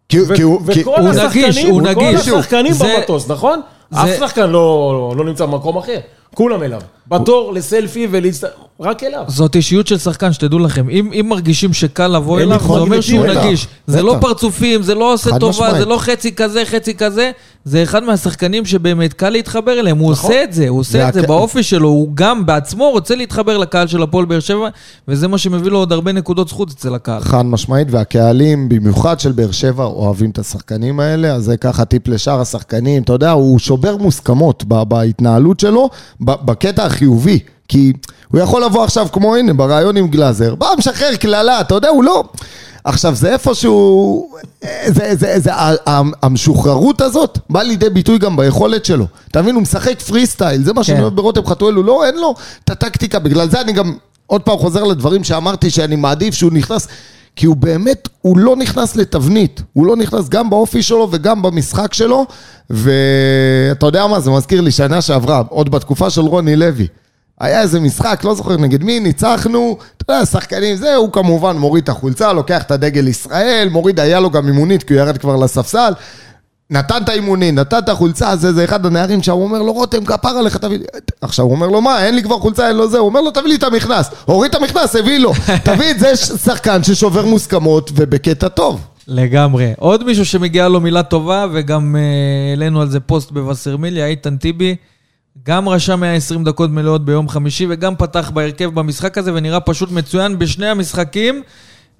כי 0.09 0.21
ו- 0.21 0.35
כי 0.37 0.42
הוא... 0.42 0.61
כי- 0.73 0.80
וכל 0.80 1.00
הוא 1.00 1.09
השחקנים, 1.09 1.44
נגיש, 1.47 1.64
הוא 1.64 1.80
כל 1.83 1.88
נגיש. 1.88 2.28
השחקנים 2.28 2.73
זה- 2.73 2.94
במטוס, 2.99 3.30
נכון? 3.30 3.61
זה- 3.90 4.00
אף 4.02 4.09
שחקן 4.18 4.50
לא 4.50 5.14
לא 5.16 5.25
נמצא 5.25 5.47
במקום 5.47 5.76
אחר. 5.78 5.99
כולם 6.35 6.62
אליו. 6.62 6.81
בתור 7.09 7.53
לסלפי 7.53 8.09
ולהצט... 8.11 8.45
רק 8.81 9.03
אליו. 9.03 9.25
זאת 9.29 9.57
אישיות 9.57 9.87
של 9.87 9.99
שחקן, 9.99 10.33
שתדעו 10.33 10.59
לכם. 10.59 10.91
אם, 10.91 11.11
אם 11.12 11.26
מרגישים 11.29 11.73
שקל 11.73 12.09
לבוא 12.09 12.41
אליו, 12.41 12.61
זה 12.61 12.69
אומר 12.69 13.00
שהוא 13.00 13.26
נגיש. 13.26 13.67
זה 13.87 13.97
בטח. 13.97 14.07
לא 14.07 14.17
פרצופים, 14.21 14.83
זה 14.83 14.95
לא 14.95 15.12
עושה 15.12 15.38
טובה. 15.38 15.75
זה 15.79 15.85
לא 15.85 15.99
חצי 15.99 16.35
כזה, 16.35 16.64
חצי 16.64 16.95
כזה. 16.95 17.31
זה 17.64 17.83
אחד 17.83 18.05
מהשחקנים 18.05 18.67
שבאמת 18.67 19.12
קל 19.12 19.31
להתחבר 19.31 19.81
אליהם. 19.81 19.99
הוא 19.99 20.12
נכון. 20.12 20.31
עושה 20.31 20.45
את 20.45 20.53
זה, 20.53 20.69
הוא 20.69 20.81
עושה 20.81 21.09
את 21.09 21.14
זה 21.14 21.23
באופי 21.23 21.62
שלו. 21.62 21.88
הוא 21.88 22.09
גם 22.14 22.47
בעצמו 22.47 22.91
רוצה 22.91 23.14
להתחבר 23.14 23.59
לקהל 23.59 23.87
של 23.87 24.03
הפועל 24.03 24.25
באר 24.25 24.41
שבע, 24.41 24.69
וזה 25.09 25.29
מה 25.29 25.38
שמביא 25.38 25.71
לו 25.71 25.79
עוד 25.79 25.93
הרבה 25.93 26.12
נקודות 26.12 26.49
זכות 26.49 26.71
אצל 26.71 26.95
הקהל. 26.95 27.21
חד 27.21 27.47
משמעית, 27.47 27.88
והקהלים, 27.91 28.69
במיוחד 28.69 29.21
של 29.21 29.33
באר 29.33 29.50
שבע, 29.50 29.85
אוהבים 29.85 30.31
את 30.31 30.38
השחקנים 30.38 31.00
האלה, 31.00 31.33
אז 31.35 31.45
זה 31.45 31.57
ככה 31.57 31.85
טיפ 31.85 32.09
לשאר 32.09 32.41
השחקנים. 32.41 33.03
אתה 33.03 33.12
יודע, 33.12 33.31
הוא 33.31 33.59
שובר 33.59 33.97
מוסכמות 33.97 34.64
בהתנהלות 34.64 35.61
שלו, 35.61 35.91
בקטע 36.25 36.85
החיובי. 36.85 37.38
כי 37.69 37.93
הוא 38.28 38.40
יכול 38.40 38.64
לבוא 38.64 38.85
עכשיו, 38.85 39.07
כמו 39.12 39.37
הנה, 39.37 39.54
בריאיון 39.54 39.97
עם 39.97 40.09
גלאזר, 40.09 40.54
בא 40.54 40.66
משחרר 40.78 41.17
קללה, 41.17 41.60
אתה 41.60 41.75
יודע, 41.75 41.89
הוא 41.89 42.04
לא... 42.04 42.25
עכשיו, 42.84 43.15
זה 43.15 43.32
איפשהו... 43.32 44.28
זה, 44.87 45.15
זה, 45.15 45.34
זה, 45.39 45.54
ה- 45.54 45.91
ה- 45.91 46.00
המשוחררות 46.23 47.00
הזאת 47.00 47.39
באה 47.50 47.63
לידי 47.63 47.91
ביטוי 47.91 48.19
גם 48.19 48.37
ביכולת 48.37 48.84
שלו. 48.84 49.06
אתה 49.30 49.43
מבין, 49.43 49.54
הוא 49.54 49.63
משחק 49.63 50.00
פרי 50.00 50.26
סטייל, 50.26 50.65
זה 50.65 50.73
מה 50.73 50.84
שאני 50.84 50.97
כן. 50.97 51.02
אוהב 51.02 51.17
ברותם 51.17 51.47
חתואל, 51.47 51.75
הוא 51.75 51.84
לא, 51.84 52.04
אין 52.06 52.15
לו 52.15 52.34
את 52.65 52.71
הטקטיקה, 52.71 53.19
בגלל 53.19 53.49
זה 53.50 53.60
אני 53.60 53.73
גם 53.73 53.95
עוד 54.26 54.43
פעם 54.43 54.58
חוזר 54.58 54.84
לדברים 54.84 55.25
שאמרתי 55.25 55.71
שאני 55.71 55.97
מעדיף 55.97 56.34
שהוא 56.34 56.52
נכנס, 56.52 56.89
כי 57.36 57.47
הוא 57.47 57.56
באמת, 57.56 58.08
הוא 58.23 58.38
לא 58.38 58.56
נכנס 58.56 58.97
לתבנית, 58.97 59.62
הוא 59.73 59.86
לא 59.86 59.97
נכנס 59.97 60.28
גם 60.28 60.50
באופי 60.50 60.82
שלו 60.82 61.08
וגם 61.10 61.42
במשחק 61.42 61.94
שלו, 61.94 62.26
ואתה 62.70 63.86
יודע 63.86 64.06
מה, 64.06 64.20
זה 64.20 64.30
מזכיר 64.30 64.60
לי 64.60 64.70
שנה 64.70 65.02
שעברה, 65.02 65.42
עוד 65.49 65.70
בתקופה 65.70 66.10
של 66.10 66.20
רוני 66.20 66.56
לוי. 66.56 66.86
היה 67.40 67.60
איזה 67.60 67.80
משחק, 67.80 68.20
לא 68.25 68.34
זוכר 68.34 68.56
נגד 68.56 68.84
מי, 68.84 69.00
ניצחנו, 69.00 69.76
אתה 69.97 70.12
יודע, 70.12 70.26
שחקנים, 70.26 70.76
זה, 70.76 70.94
הוא 70.94 71.12
כמובן 71.12 71.56
מוריד 71.56 71.82
את 71.82 71.88
החולצה, 71.88 72.32
לוקח 72.32 72.62
את 72.62 72.70
הדגל 72.70 73.08
ישראל, 73.08 73.68
מוריד, 73.70 74.00
היה 74.00 74.20
לו 74.20 74.30
גם 74.30 74.47
אימונית, 74.47 74.82
כי 74.82 74.94
הוא 74.94 75.00
ירד 75.00 75.18
כבר 75.18 75.36
לספסל. 75.36 75.92
נתן 76.71 77.03
את 77.03 77.09
האימונים, 77.09 77.55
נתן 77.55 77.79
את 77.79 77.89
החולצה, 77.89 78.37
זה, 78.37 78.53
זה 78.53 78.65
אחד 78.65 78.87
הנערים 78.87 79.23
שם, 79.23 79.33
הוא 79.33 79.45
אומר 79.45 79.63
לו, 79.63 79.73
רותם, 79.73 80.05
כפר 80.05 80.29
עליך, 80.29 80.57
תביא 80.57 80.79
לי... 80.79 80.85
עכשיו, 81.21 81.45
הוא 81.45 81.55
אומר 81.55 81.67
לו, 81.67 81.81
מה, 81.81 82.07
אין 82.07 82.15
לי 82.15 82.23
כבר 82.23 82.39
חולצה, 82.39 82.69
אין 82.69 82.77
לו 82.77 82.91
זה, 82.91 82.99
הוא 82.99 83.09
אומר 83.09 83.21
לו, 83.21 83.31
תביא 83.31 83.49
לי 83.49 83.55
את 83.55 83.63
המכנס. 83.63 84.11
הוריד 84.25 84.55
את 84.55 84.61
המכנס, 84.61 84.97
הביא 84.97 85.19
לו. 85.19 85.33
תביא 85.65 85.91
את 85.91 85.99
זה, 85.99 86.17
שחקן 86.17 86.83
ששובר 86.83 87.27
מוסכמות 87.27 87.91
ובקטע 87.95 88.49
טוב. 88.49 88.81
לגמרי. 89.09 89.73
עוד 89.79 90.05
מישהו 90.05 90.25
שמגיעה 90.25 90.69
לו 90.69 90.81
מילה 90.81 91.03
טובה, 91.03 91.47
וגם 91.53 91.97
אה, 91.97 92.50
העלינו 92.50 92.81
על 92.81 92.91
זה 92.91 93.00
פוסט 93.00 93.31
בווסרמיליה, 93.31 94.07
איתן 94.07 94.37
טיבי, 94.37 94.77
גם 95.47 95.69
רשם 95.69 96.00
120 96.00 96.45
דקות 96.45 96.71
מלאות 96.71 97.05
ביום 97.05 97.29
חמישי, 97.29 97.67
וגם 97.71 97.97
פתח 97.97 98.31
בהרכב 98.35 98.71
במשחק 98.75 99.19
הזה, 99.19 99.35
ונראה 99.35 99.61
פשוט 99.61 99.91
מצוין 99.91 100.39
בשני 100.39 100.67
המשחקים. 100.67 101.43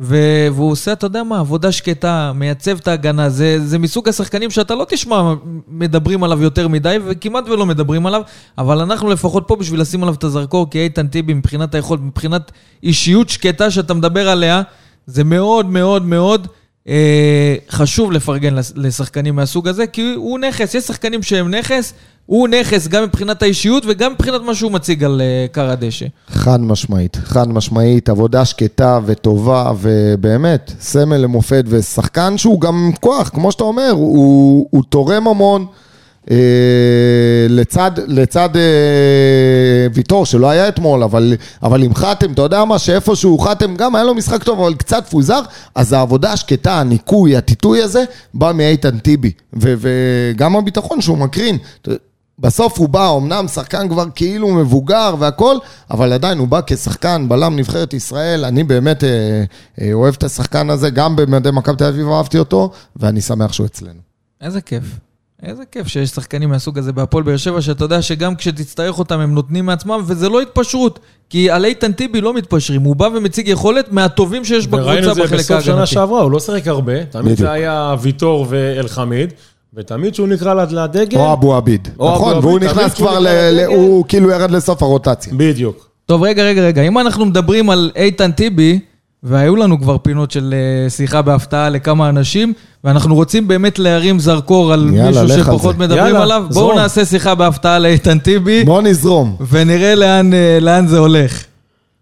ו- 0.01 0.47
והוא 0.53 0.71
עושה, 0.71 0.93
אתה 0.93 1.07
יודע 1.07 1.23
מה, 1.23 1.39
עבודה 1.41 1.73
שקטה, 1.73 2.33
מייצב 2.35 2.79
את 2.79 2.89
ההגנה. 2.89 3.29
זה, 3.29 3.67
זה 3.67 3.79
מסוג 3.79 4.09
השחקנים 4.09 4.51
שאתה 4.51 4.75
לא 4.75 4.87
תשמע 4.89 5.35
מדברים 5.69 6.25
עליו 6.25 6.43
יותר 6.43 6.69
מדי, 6.69 6.97
וכמעט 7.05 7.49
ולא 7.49 7.67
מדברים 7.67 8.07
עליו, 8.07 8.23
אבל 8.59 8.81
אנחנו 8.81 9.11
לפחות 9.11 9.45
פה 9.47 9.57
בשביל 9.57 9.81
לשים 9.81 10.03
עליו 10.03 10.15
את 10.15 10.25
הזרקור, 10.25 10.71
כי 10.71 10.79
איתן 10.79 11.07
טיבי, 11.07 11.35
מבחינת 11.35 11.75
היכולת, 11.75 12.01
מבחינת 12.01 12.53
אישיות 12.83 13.29
שקטה 13.29 13.71
שאתה 13.71 13.95
מדבר 13.95 14.29
עליה, 14.29 14.63
זה 15.07 15.25
מאוד 15.25 15.67
מאוד 15.67 16.07
מאוד 16.07 16.47
אה, 16.89 17.55
חשוב 17.71 18.13
לפרגן 18.13 18.55
לשחקנים 18.77 19.37
מהסוג 19.37 19.69
הזה, 19.69 19.87
כי 19.87 20.15
הוא 20.17 20.39
נכס, 20.39 20.75
יש 20.75 20.85
שחקנים 20.85 21.23
שהם 21.23 21.55
נכס, 21.55 21.95
הוא 22.27 22.49
נכס 22.49 22.89
גם 22.89 23.03
מבחינת 23.03 23.43
האישיות 23.43 23.83
וגם 23.87 24.13
מבחינת 24.13 24.41
מה 24.43 24.55
שהוא 24.55 24.73
מציג 24.73 25.05
על 25.05 25.21
אה, 25.21 25.47
כר 25.53 25.71
הדשא. 25.71 26.07
חד 26.29 26.61
משמעית, 26.61 27.17
חד 27.25 27.49
משמעית, 27.49 28.09
עבודה 28.09 28.45
שקטה 28.45 28.99
וטובה, 29.07 29.73
ובאמת, 29.81 30.73
סמל 30.81 31.17
למופת, 31.17 31.65
ושחקן 31.69 32.39
שהוא 32.39 32.61
גם 32.61 32.91
כוח, 33.01 33.29
כמו 33.29 33.53
שאתה 33.53 33.65
אומר, 33.65 33.91
הוא, 33.91 34.67
הוא 34.71 34.83
תורם 34.89 35.29
המון. 35.29 35.67
אה, 36.31 36.37
לצד, 37.49 37.91
לצד 38.07 38.57
אה, 38.57 39.87
ויטור, 39.95 40.27
שלא 40.27 40.51
היה 40.51 40.69
אתמול, 40.69 41.03
אבל, 41.03 41.35
אבל 41.63 41.83
עם 41.83 41.95
חתם, 41.95 42.33
אתה 42.33 42.43
יודע 42.43 42.65
מה, 42.65 42.79
שאיפשהו 42.79 43.39
חתם, 43.39 43.77
גם 43.77 43.95
היה 43.95 44.05
לו 44.05 44.15
משחק 44.15 44.43
טוב, 44.43 44.61
אבל 44.61 44.75
קצת 44.75 45.07
פוזר, 45.11 45.41
אז 45.75 45.93
העבודה 45.93 46.33
השקטה, 46.33 46.81
הניקוי, 46.81 47.37
הטיטוי 47.37 47.83
הזה, 47.83 48.05
בא 48.35 48.53
מאיתן 48.55 48.99
טיבי. 48.99 49.31
וגם 49.53 50.57
הביטחון 50.57 51.01
שהוא 51.01 51.19
מקרין. 51.19 51.59
בסוף 52.45 52.79
הוא 52.79 52.89
בא, 52.89 53.11
אמנם 53.17 53.49
שחקן 53.49 53.89
כבר 53.89 54.05
כאילו 54.15 54.49
מבוגר 54.49 55.15
והכל, 55.19 55.57
אבל 55.91 56.13
עדיין 56.13 56.39
הוא 56.39 56.49
בא 56.49 56.61
כשחקן, 56.67 57.27
בלם 57.29 57.57
נבחרת 57.57 57.95
ישראל. 57.95 58.45
אני 58.45 58.65
באמת 58.65 59.05
אה, 59.05 59.45
אה, 59.81 59.93
אוהב 59.93 60.15
את 60.19 60.25
השחקן 60.25 60.71
הזה, 60.71 60.91
גם 60.91 61.17
במדי 61.17 61.51
מכבי 61.53 61.77
תל 61.77 61.85
אביב 61.85 62.09
אהבתי 62.09 62.39
אותו, 62.39 62.71
ואני 62.97 63.21
שמח 63.21 63.53
שהוא 63.53 63.67
אצלנו. 63.67 64.01
איזה 64.41 64.61
כיף. 64.61 64.85
איזה 65.43 65.63
כיף 65.73 65.89
שיש 65.89 66.11
שחקנים 66.11 66.49
מהסוג 66.49 66.79
הזה 66.79 66.93
בהפועל 66.93 67.25
באר 67.25 67.37
שבע, 67.37 67.61
שאתה 67.61 67.85
יודע 67.85 68.03
שגם 68.03 68.37
כשתצטרך 68.37 68.99
אותם 68.99 69.21
הם 69.21 69.35
נותנים 69.35 69.67
מעצמם, 69.67 70.03
וזה 70.07 70.29
לא 70.29 70.41
התפשרות. 70.41 70.99
כי 71.31 71.51
על 71.51 71.65
איתן 71.65 71.93
טיבי 71.93 72.21
לא 72.21 72.35
מתפשרים, 72.35 72.83
הוא 72.83 72.97
בא 72.97 73.09
ומציג 73.15 73.49
יכולת 73.49 73.93
מהטובים 73.93 74.45
שיש 74.45 74.67
וראינו 74.71 74.87
בקבוצה 74.91 75.11
את 75.11 75.15
זה 75.15 75.23
בחלק 75.23 75.39
בסוף 75.39 75.61
שנה 75.61 75.75
ההגנתי. 75.75 75.93
שעברה, 75.93 76.23
הוא 76.23 76.31
לא 76.31 76.41
שיחק 76.41 76.69
הרבה, 76.69 77.05
תמיד. 77.05 77.39
זה 77.39 77.51
היה 77.51 77.95
ויטור 78.01 78.47
ואלחמיד, 78.49 79.33
ותמיד 79.77 80.13
כשהוא 80.13 80.29
נקרא 80.29 80.55
לד- 80.55 80.73
לדגל, 80.73 81.19
או 81.19 81.33
אבו 81.33 81.55
עביד. 81.55 81.89
או 81.99 82.09
אבו 82.09 82.17
נכון, 82.31 82.45
והוא 82.45 82.59
נכנס 82.59 82.95
כבר, 82.95 83.19
ל-. 83.19 83.65
הוא 83.67 84.05
כאילו 84.09 84.31
ירד 84.31 84.51
לסוף 84.51 84.83
הרוטציה. 84.83 85.33
בדיוק. 85.37 85.89
טוב, 86.07 86.23
רגע, 86.23 86.43
רגע, 86.45 86.63
רגע. 86.63 86.83
אם 86.83 86.99
אנחנו 86.99 87.25
מדברים 87.27 87.71
על 87.71 87.91
איתן 87.97 88.33
טיבי, 88.33 88.79
והיו 89.23 89.57
לנו 89.57 89.81
כבר 89.81 89.99
פינות 89.99 90.31
של 90.31 90.55
אה, 90.85 90.91
שיחה 90.91 91.23
בהפתעה 91.23 91.69
לכמה 91.71 92.09
אנשים, 92.09 92.53
ואנחנו 92.85 93.15
רוצים 93.15 93.49
באמת 93.49 93.79
להרים 93.79 94.19
זרקור 94.19 94.73
על 94.73 94.91
יאללה, 94.95 95.23
מישהו 95.23 95.37
על 95.37 95.43
שפחות 95.45 95.77
זה. 95.77 95.81
מדברים 95.81 96.05
יאללה, 96.07 96.23
עליו, 96.23 96.45
בואו. 96.55 96.75
נעשה 96.77 97.05
שיחה 97.05 97.35
בהפתעה 97.35 97.79
לאיתן 97.79 98.19
טיבי, 98.19 98.65
בוא 98.65 98.83
נזרום, 98.83 99.37
ונראה 99.49 99.95
לאן, 99.95 100.35
אה, 100.35 100.59
לאן 100.61 100.87
זה 100.87 100.99
הולך. 100.99 101.45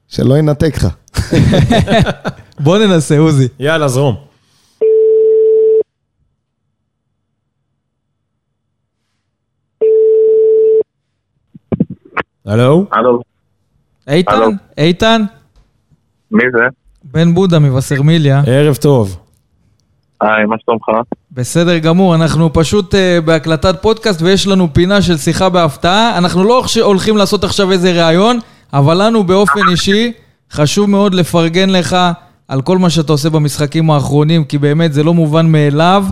שלא 0.08 0.38
ינתק 0.38 0.76
לך. 0.76 0.88
בואו 2.60 2.78
ננסה, 2.86 3.18
עוזי. 3.18 3.48
יאללה, 3.60 3.88
זרום. 3.88 4.31
הלו? 12.46 12.86
הלו, 12.92 13.20
איתן? 14.08 14.32
הלו. 14.32 14.50
איתן? 14.78 15.22
מי 16.30 16.44
זה? 16.52 16.64
בן 17.04 17.34
בודה 17.34 17.58
מבשרמיליה. 17.58 18.42
ערב 18.46 18.74
טוב. 18.74 19.18
היי, 20.20 20.46
מה 20.46 20.56
שלומך? 20.64 20.84
בסדר 21.32 21.78
גמור, 21.78 22.14
אנחנו 22.14 22.52
פשוט 22.52 22.94
uh, 22.94 22.98
בהקלטת 23.24 23.82
פודקאסט 23.82 24.22
ויש 24.22 24.46
לנו 24.46 24.68
פינה 24.72 25.02
של 25.02 25.16
שיחה 25.16 25.48
בהפתעה. 25.48 26.18
אנחנו 26.18 26.44
לא 26.44 26.64
הולכים 26.82 27.16
לעשות 27.16 27.44
עכשיו 27.44 27.72
איזה 27.72 28.06
ראיון, 28.06 28.38
אבל 28.72 29.06
לנו 29.06 29.24
באופן 29.24 29.60
אישי 29.70 30.12
חשוב 30.50 30.90
מאוד 30.90 31.14
לפרגן 31.14 31.70
לך 31.70 31.96
על 32.48 32.62
כל 32.62 32.78
מה 32.78 32.90
שאתה 32.90 33.12
עושה 33.12 33.30
במשחקים 33.30 33.90
האחרונים, 33.90 34.44
כי 34.44 34.58
באמת 34.58 34.92
זה 34.92 35.02
לא 35.02 35.14
מובן 35.14 35.46
מאליו. 35.46 36.04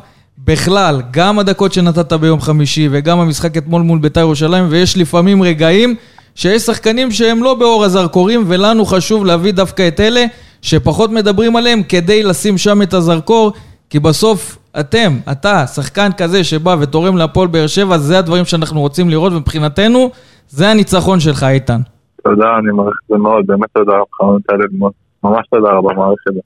בכלל, 0.44 1.02
גם 1.10 1.38
הדקות 1.38 1.72
שנתת 1.72 2.12
ביום 2.12 2.40
חמישי 2.40 2.88
וגם 2.90 3.18
המשחק 3.18 3.56
אתמול 3.56 3.82
מול 3.82 3.98
בית"ר 3.98 4.20
ירושלים, 4.20 4.66
ויש 4.68 4.96
לפעמים 4.96 5.42
רגעים 5.42 5.94
שיש 6.40 6.62
שחקנים 6.62 7.10
שהם 7.10 7.42
לא 7.42 7.54
באור 7.54 7.84
הזרקורים, 7.84 8.44
ולנו 8.46 8.84
חשוב 8.84 9.24
להביא 9.24 9.52
דווקא 9.52 9.88
את 9.88 10.00
אלה 10.00 10.24
שפחות 10.62 11.10
מדברים 11.10 11.56
עליהם 11.56 11.82
כדי 11.82 12.22
לשים 12.22 12.58
שם 12.58 12.82
את 12.82 12.94
הזרקור, 12.94 13.52
כי 13.90 14.00
בסוף 14.00 14.58
אתם, 14.80 15.12
אתה, 15.32 15.66
שחקן 15.66 16.08
כזה 16.16 16.44
שבא 16.44 16.76
ותורם 16.80 17.16
להפועל 17.16 17.48
באר 17.48 17.66
שבע, 17.66 17.98
זה 17.98 18.18
הדברים 18.18 18.44
שאנחנו 18.44 18.80
רוצים 18.80 19.10
לראות, 19.10 19.32
ומבחינתנו, 19.32 20.10
זה 20.48 20.70
הניצחון 20.70 21.20
שלך, 21.20 21.42
איתן. 21.42 21.80
תודה, 22.24 22.58
אני 22.58 22.72
מעריך 22.72 22.96
את 23.04 23.08
זה 23.08 23.16
מאוד, 23.18 23.46
באמת 23.46 23.68
תודה 23.74 23.92
רבה. 23.92 24.38
ממש 25.24 25.46
תודה 25.50 25.68
רבה, 25.68 25.94
מעריך 25.94 26.20
את 26.28 26.34
זה. 26.34 26.40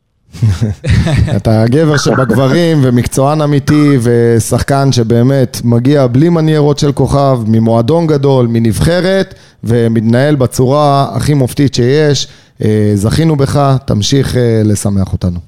אתה 1.37 1.65
גבר 1.67 1.97
שבגברים 1.97 2.79
ומקצוען 2.83 3.41
אמיתי 3.41 3.99
ושחקן 4.03 4.93
שבאמת 4.93 5.61
מגיע 5.65 6.07
בלי 6.07 6.29
מניירות 6.29 6.79
של 6.79 6.93
כוכב, 6.93 7.39
ממועדון 7.47 8.07
גדול, 8.07 8.47
מנבחרת 8.47 9.35
ומתנהל 9.65 10.35
בצורה 10.35 11.07
הכי 11.15 11.35
מופתית 11.35 11.75
שיש. 11.75 12.29
אה, 12.65 12.91
זכינו 12.95 13.37
בך, 13.37 13.77
תמשיך 13.85 14.37
אה, 14.37 14.63
לשמח 14.65 15.13
אותנו. 15.13 15.39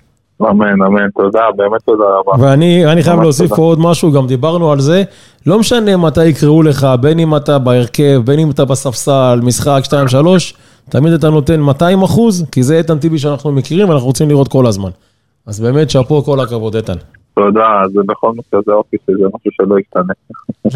אמן, 0.42 0.82
אמן, 0.86 1.08
תודה, 1.14 1.40
באמת 1.56 1.82
תודה 1.86 2.04
רבה. 2.04 2.44
ואני 2.44 2.86
אני 2.86 3.02
חייב 3.02 3.20
להוסיף 3.20 3.48
תודה. 3.48 3.56
פה 3.56 3.62
עוד 3.62 3.78
משהו, 3.80 4.12
גם 4.12 4.26
דיברנו 4.26 4.72
על 4.72 4.80
זה. 4.80 5.02
לא 5.46 5.58
משנה 5.58 5.96
מתי 5.96 6.24
יקראו 6.24 6.62
לך, 6.62 6.86
בין 7.00 7.18
אם 7.18 7.36
אתה 7.36 7.58
בהרכב, 7.58 8.22
בין 8.24 8.38
אם 8.38 8.50
אתה 8.50 8.64
בספסל, 8.64 9.40
משחק 9.42 9.82
2-3, 9.84 9.92
תמיד 10.90 11.12
אתה 11.12 11.30
נותן 11.30 11.60
200 11.60 12.02
אחוז, 12.02 12.44
כי 12.52 12.62
זה 12.62 12.78
איתן 12.78 12.98
טיבי 12.98 13.18
שאנחנו 13.18 13.52
מכירים 13.52 13.88
ואנחנו 13.88 14.06
רוצים 14.06 14.28
לראות 14.28 14.48
כל 14.48 14.66
הזמן. 14.66 14.90
אז 15.46 15.60
באמת, 15.60 15.90
שאפו, 15.90 16.22
כל 16.22 16.40
הכבוד, 16.40 16.76
איתן. 16.76 16.94
תודה, 17.34 17.82
זה 17.92 18.00
בכל 18.06 18.32
מקרה 18.36 18.60
זה 18.66 18.72
אופי 18.72 18.96
שזה 19.06 19.24
משהו 19.26 19.50
שלא 19.52 19.76
ישתנה. 19.78 20.12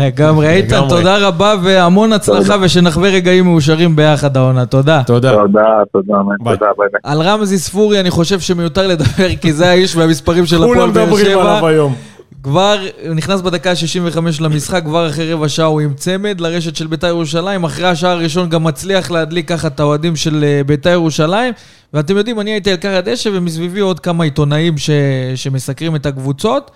לגמרי, 0.07 0.49
איתן. 0.49 0.81
תודה 0.89 1.29
רבה 1.29 1.55
והמון 1.63 2.13
הצלחה 2.13 2.57
ושנחווה 2.63 3.11
רגעים 3.11 3.45
מאושרים 3.45 3.97
ביחד 3.97 4.37
העונה, 4.37 4.67
תודה. 4.67 5.03
תודה. 5.07 5.33
תודה, 5.33 5.63
תודה. 5.93 6.15
תודה, 6.45 6.67
ביי. 6.79 6.89
על 7.03 7.23
רמזי 7.23 7.59
ספורי 7.59 8.01
אני 8.01 8.11
חושב 8.11 8.41
שמיותר 8.41 8.87
לדבר, 8.87 9.35
כי 9.41 9.53
זה 9.53 9.71
האיש 9.71 9.97
והמספרים 9.97 10.47
של 10.47 10.57
הפועל 10.57 10.75
כולם 10.75 10.93
באר 10.93 11.05
מדברים 11.05 11.25
שבע. 11.25 11.41
עליו 11.43 11.67
היום. 11.67 11.95
כבר, 12.43 12.87
נכנס 13.15 13.41
בדקה 13.41 13.71
ה-65 13.71 14.19
למשחק, 14.41 14.83
כבר 14.85 15.09
אחרי 15.09 15.33
רבע 15.33 15.49
שעה 15.49 15.67
הוא 15.67 15.81
עם 15.81 15.95
צמד 15.95 16.41
לרשת 16.41 16.77
של 16.77 16.87
בית"ר 16.87 17.07
ירושלים. 17.07 17.65
אחרי 17.65 17.87
השער 17.89 18.11
הראשון 18.11 18.49
גם 18.49 18.65
מצליח 18.65 19.11
להדליק 19.11 19.49
ככה 19.49 19.69
את 19.69 19.81
האוהדים 19.81 20.17
של 20.17 20.45
אה, 20.45 20.65
בית"ר 20.67 20.91
ירושלים. 20.91 21.55
ואתם 21.95 22.17
יודעים, 22.17 22.41
אני 22.41 22.51
הייתי 22.51 22.71
על 22.71 22.77
קר 22.77 22.97
הדשא 22.97 23.31
ומסביבי 23.33 23.81
עוד 23.81 24.01
כמה 24.01 24.25
עיתונאים 24.25 24.79
ש... 24.79 24.91
שמסקרים 25.35 25.97
את 25.97 26.07
הקבוצות. 26.07 26.71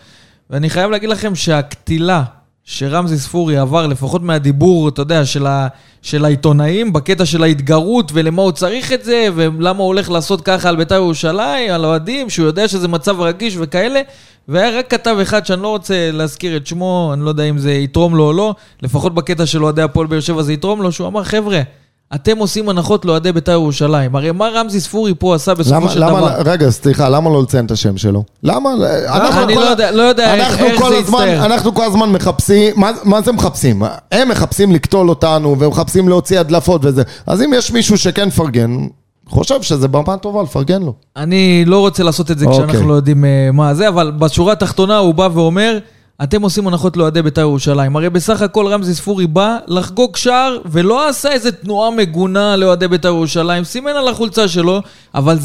ואני 0.51 0.71
חייב 0.71 0.91
להגיד 0.91 1.09
לכם 1.09 1.35
שהקטילה 1.35 2.23
שרמזי 2.65 3.19
ספורי 3.19 3.57
עבר, 3.57 3.87
לפחות 3.87 4.23
מהדיבור, 4.23 4.89
אתה 4.89 5.03
יודע, 5.03 5.25
של, 5.25 5.47
ה... 5.47 5.69
של 6.03 6.25
העיתונאים, 6.25 6.93
בקטע 6.93 7.27
של 7.27 7.43
ההתגרות 7.43 8.11
ולמה 8.15 8.43
הוא 8.43 8.53
צריך 8.53 8.93
את 8.93 9.05
זה, 9.05 9.29
ולמה 9.35 9.79
הוא 9.79 9.87
הולך 9.87 10.11
לעשות 10.11 10.41
ככה 10.41 10.69
על 10.69 10.77
בית"ר 10.77 10.95
ירושלים, 10.95 11.73
על 11.73 11.85
אוהדים, 11.85 12.31
שהוא 12.31 12.47
יודע 12.47 12.69
שזה 12.69 12.89
מצב 12.89 13.21
רגיש 13.21 13.57
וכאלה. 13.59 14.01
והיה 14.49 14.79
רק 14.79 14.91
כתב 14.91 15.17
אחד 15.23 15.47
שאני 15.47 15.63
לא 15.63 15.69
רוצה 15.69 16.11
להזכיר 16.13 16.57
את 16.57 16.67
שמו, 16.67 17.11
אני 17.13 17.25
לא 17.25 17.29
יודע 17.29 17.45
אם 17.45 17.59
זה 17.59 17.73
יתרום 17.73 18.17
לו 18.17 18.27
או 18.27 18.33
לא, 18.33 18.55
לפחות 18.83 19.15
בקטע 19.15 19.47
של 19.47 19.65
אוהדי 19.65 19.83
הפועל 19.83 20.07
באר 20.07 20.21
שבע 20.21 20.43
זה 20.43 20.53
יתרום 20.53 20.83
לו, 20.83 20.93
שהוא 20.93 21.09
אמר, 21.09 21.25
חבר'ה, 21.25 21.63
אתם 22.15 22.39
עושים 22.39 22.69
הנחות 22.69 23.05
לאוהדי 23.05 23.33
בית"ר 23.33 23.53
ירושלים. 23.53 24.17
הרי 24.17 24.33
מה 24.33 24.49
רמזי 24.55 24.81
ספורי 24.81 25.13
פה 25.19 25.35
עשה 25.35 25.55
בסופו 25.55 25.75
למה, 25.77 25.89
של 25.91 26.05
למה, 26.05 26.21
דבר? 26.21 26.51
רגע, 26.51 26.71
סליחה, 26.71 27.09
למה 27.09 27.31
לא 27.31 27.43
לציין 27.43 27.67
את 27.67 27.71
השם 27.71 27.97
שלו? 27.97 28.25
למה? 28.43 28.71
אנחנו 29.09 29.43
אני 29.43 29.55
כל 29.55 29.61
לא 29.61 29.67
יודע- 29.67 29.91
לא 29.91 30.03
יודע 30.03 30.35
איך- 30.35 30.61
איך 30.61 30.89
זה 30.89 30.95
יצטער. 30.95 31.45
אנחנו 31.45 31.75
כל 31.75 31.85
הזמן 31.85 32.11
מחפשים, 32.13 32.73
מה, 32.77 32.91
מה 33.05 33.23
זה 33.23 33.33
מחפשים? 33.33 33.83
הם 34.13 34.29
מחפשים 34.29 34.73
לקטול 34.73 35.09
אותנו, 35.09 35.57
ומחפשים 35.59 36.09
להוציא 36.09 36.41
הדלפות 36.41 36.81
וזה. 36.85 37.03
אז 37.27 37.43
אם 37.43 37.51
יש 37.57 37.71
מישהו 37.71 37.99
שכן 37.99 38.29
מפרגן, 38.29 38.77
חושב 39.29 39.63
שזה 39.63 39.89
במה 39.89 40.17
טובה, 40.17 40.43
לפרגן 40.43 40.83
לו. 40.83 40.93
אני 41.17 41.65
לא 41.67 41.79
רוצה 41.81 42.03
לעשות 42.03 42.31
את 42.31 42.39
זה 42.39 42.47
אוקיי. 42.47 42.67
כשאנחנו 42.69 42.89
לא 42.89 42.95
יודעים 42.95 43.25
אה, 43.25 43.49
מה 43.53 43.75
זה, 43.75 43.89
אבל 43.89 44.13
בשורה 44.19 44.53
התחתונה 44.53 44.99
הוא 44.99 45.15
בא 45.15 45.29
ואומר, 45.35 45.79
אתם 46.23 46.43
עושים 46.43 46.69
הנחות 46.69 46.97
לאוהדי 46.97 47.23
בית"ר 47.23 47.41
ירושלים. 47.41 47.97
הרי 47.97 48.11
בסך 48.11 48.43
הכל 48.43 48.67
רמזי 48.67 48.95
ספורי 48.95 49.27
בא 49.27 49.59
לחגוג 49.67 50.17
שער, 50.17 50.59
ולא 50.65 51.09
עשה 51.09 51.33
איזה 51.33 51.53
תנועה 51.53 51.91
מגונה 51.91 52.57
לאוהדי 52.57 52.89
בית"ר 52.89 53.09
ירושלים, 53.09 53.65
סימן 53.65 53.91
על 53.91 54.09
החולצה 54.09 54.49
שלו, 54.49 54.83
אבל 55.15 55.39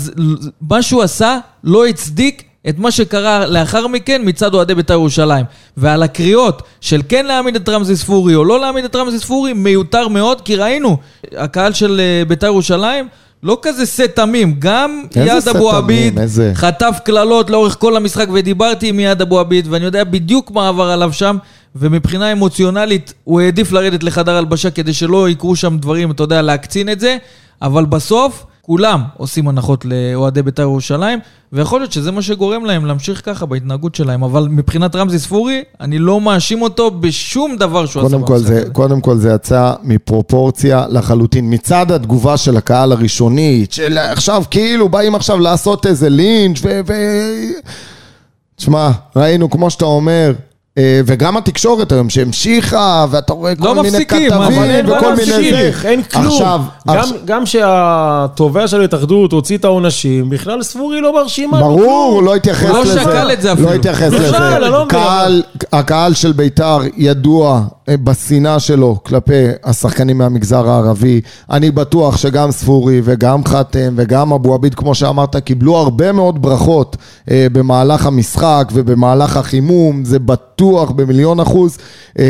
מה 0.62 0.82
שהוא 0.82 1.04
עשה 1.04 1.38
לא 1.64 1.86
הצדיק 1.86 2.44
את 2.70 2.80
מה 2.80 2.92
שקרה 2.92 3.48
לאחר 3.48 3.88
מכן 3.88 4.22
מצד 4.26 4.54
אוהדי 4.54 4.76
בית"ר 4.76 4.94
ירושלים. 4.94 5.46
ועל 5.78 6.04
הקריאות 6.04 6.62
של 6.82 7.02
כן 7.10 7.26
להעמיד 7.26 7.56
את 7.56 7.70
רמזי 7.70 7.96
ספורי 7.96 8.36
או 8.36 8.46
לא 8.46 8.60
להעמיד 8.60 8.86
את 8.86 8.96
רמזי 8.96 9.20
ספורי, 9.20 9.54
מיותר 9.54 10.08
מאוד, 10.08 10.42
כי 10.42 10.56
ראינו, 10.56 10.98
הקהל 11.38 11.74
של 11.74 12.00
אה, 12.00 12.26
בית"ר 12.26 12.48
ירושלים 12.48 13.08
לא 13.44 13.58
כזה 13.62 13.86
שא 13.86 14.08
תמים, 14.08 14.56
גם 14.60 15.04
שא 15.14 15.52
אבו? 15.52 15.72
עביד 15.72 16.20
איזה- 16.20 16.52
חטף 16.56 17.00
קללות 17.04 17.50
לאורך 17.50 17.76
כל 17.80 17.96
המשחק 17.96 18.28
ודיברתי 18.34 18.90
עם 18.90 19.00
יעד 19.00 19.22
אבו 19.22 19.40
עביד 19.40 19.68
ואני 19.70 19.86
יודע 19.86 20.04
בדיוק 20.04 20.52
מה 20.52 20.68
עבר 20.68 20.90
עליו 20.90 21.14
שם 21.14 21.38
ומבחינה 21.76 22.32
אמוציונלית 22.32 23.14
הוא 23.24 23.42
העדיף 23.42 23.72
לרדת 23.72 24.04
לחדר 24.04 24.36
הלבשה 24.36 24.72
כדי 24.72 24.94
שלא 24.94 25.30
יקרו 25.30 25.56
שם 25.56 25.78
דברים, 25.78 26.12
אתה 26.12 26.24
יודע, 26.24 26.42
להקצין 26.42 26.90
את 26.90 27.00
זה 27.00 27.18
אבל 27.62 27.86
בסוף 27.86 28.46
כולם 28.70 29.04
עושים 29.18 29.48
הנחות 29.48 29.86
לאוהדי 29.86 30.42
בית"ר 30.42 30.62
ירושלים 30.62 31.20
ויכול 31.54 31.80
להיות 31.80 31.92
שזה 31.92 32.12
מה 32.12 32.22
שגורם 32.22 32.66
להם 32.66 32.86
להמשיך 32.86 33.22
ככה 33.26 33.46
בהתנהגות 33.46 33.96
שלהם 33.96 34.24
אבל 34.24 34.48
מבחינת 34.52 34.96
רמזי 34.96 35.20
ספורי 35.20 35.64
אני 35.82 36.00
לא 36.00 36.22
מאשים 36.22 36.62
אותו 36.62 36.92
בשום 36.92 37.56
דבר 37.56 37.86
שהוא 37.86 38.06
עשה 38.06 38.18
במשחק 38.18 38.38
זה, 38.38 38.62
הזה. 38.62 38.70
קודם 38.70 39.02
כל 39.02 39.18
זה 39.18 39.32
יצא 39.36 39.74
מפרופורציה 39.84 40.86
לחלוטין. 40.90 41.54
מצד 41.54 41.92
התגובה 41.92 42.38
של 42.38 42.58
הקהל 42.58 42.92
הראשונית, 42.92 43.72
של 43.72 43.98
עכשיו 43.98 44.44
כאילו 44.52 44.90
באים 44.90 45.16
עכשיו 45.16 45.40
לעשות 45.40 45.86
איזה 45.86 46.10
לינץ' 46.10 46.60
ו... 46.64 46.82
ו... 46.88 46.94
תשמע, 48.56 48.92
ראינו 49.16 49.50
כמו 49.50 49.70
שאתה 49.70 49.86
אומר, 49.86 50.34
וגם 51.06 51.38
התקשורת 51.38 51.92
היום 51.92 52.10
שהמשיכה, 52.10 53.06
ואתה 53.10 53.34
רואה 53.34 53.56
כל 53.56 53.66
לא 53.66 53.76
מיני 53.76 53.88
מפסיקים, 53.90 54.34
אבל 54.34 54.46
כתבים 54.46 54.64
אין 54.64 54.86
מה 54.86 54.98
וכל 54.98 55.10
מיני 55.16 55.26
זה. 55.26 55.32
להמשיך, 55.42 55.86
אין 55.86 56.04
כלום. 56.04 56.26
עכשיו, 56.28 56.62
גם- 56.88 56.98
עכשיו- 56.98 57.18
גם 57.26 57.46
שהתובע 57.46 58.68
של 58.68 58.82
ההתאחדות 58.82 59.32
הוציא 59.32 59.58
את 59.58 59.66
העונשים, 59.66 60.30
בכלל 60.30 60.64
ספורי 60.64 61.02
לא 61.02 61.12
ברשימה. 61.12 61.60
ברור, 61.60 62.24
לא 62.24 62.36
התייחס 62.36 62.66
הוא 62.70 62.78
לא 62.78 62.82
לזה. 62.84 63.00
שקל 63.02 63.34
את 63.34 63.42
זה 63.42 63.54
אפילו. 63.54 63.70
לא 63.70 63.74
התייחס 63.74 64.12
לא 64.12 64.20
לזה. 64.20 64.60
לא. 64.60 64.86
קהל, 64.90 65.44
הקהל 65.74 66.14
של 66.14 66.32
בית"ר 66.32 66.80
ידוע 66.98 67.62
אה, 67.90 67.96
בשנאה 67.98 68.60
שלו 68.60 68.98
כלפי 69.04 69.34
השחקנים 69.64 70.18
מהמגזר 70.18 70.70
הערבי. 70.70 71.22
אני 71.52 71.72
בטוח 71.72 72.18
שגם 72.18 72.52
ספורי 72.52 73.02
וגם 73.04 73.46
חתם 73.46 73.94
וגם 73.96 74.34
אבו 74.34 74.54
עביד, 74.54 74.76
כמו 74.76 74.96
שאמרת, 74.96 75.36
קיבלו 75.36 75.78
הרבה 75.78 76.12
מאוד 76.12 76.42
ברכות 76.42 76.98
אה, 77.32 77.48
במהלך 77.52 78.06
המשחק 78.06 78.70
ובמהלך 78.74 79.38
החימום, 79.38 80.06
זה 80.06 80.20
בטוח 80.20 80.59
במיליון 80.96 81.40
אחוז. 81.40 81.78
אה, 82.20 82.26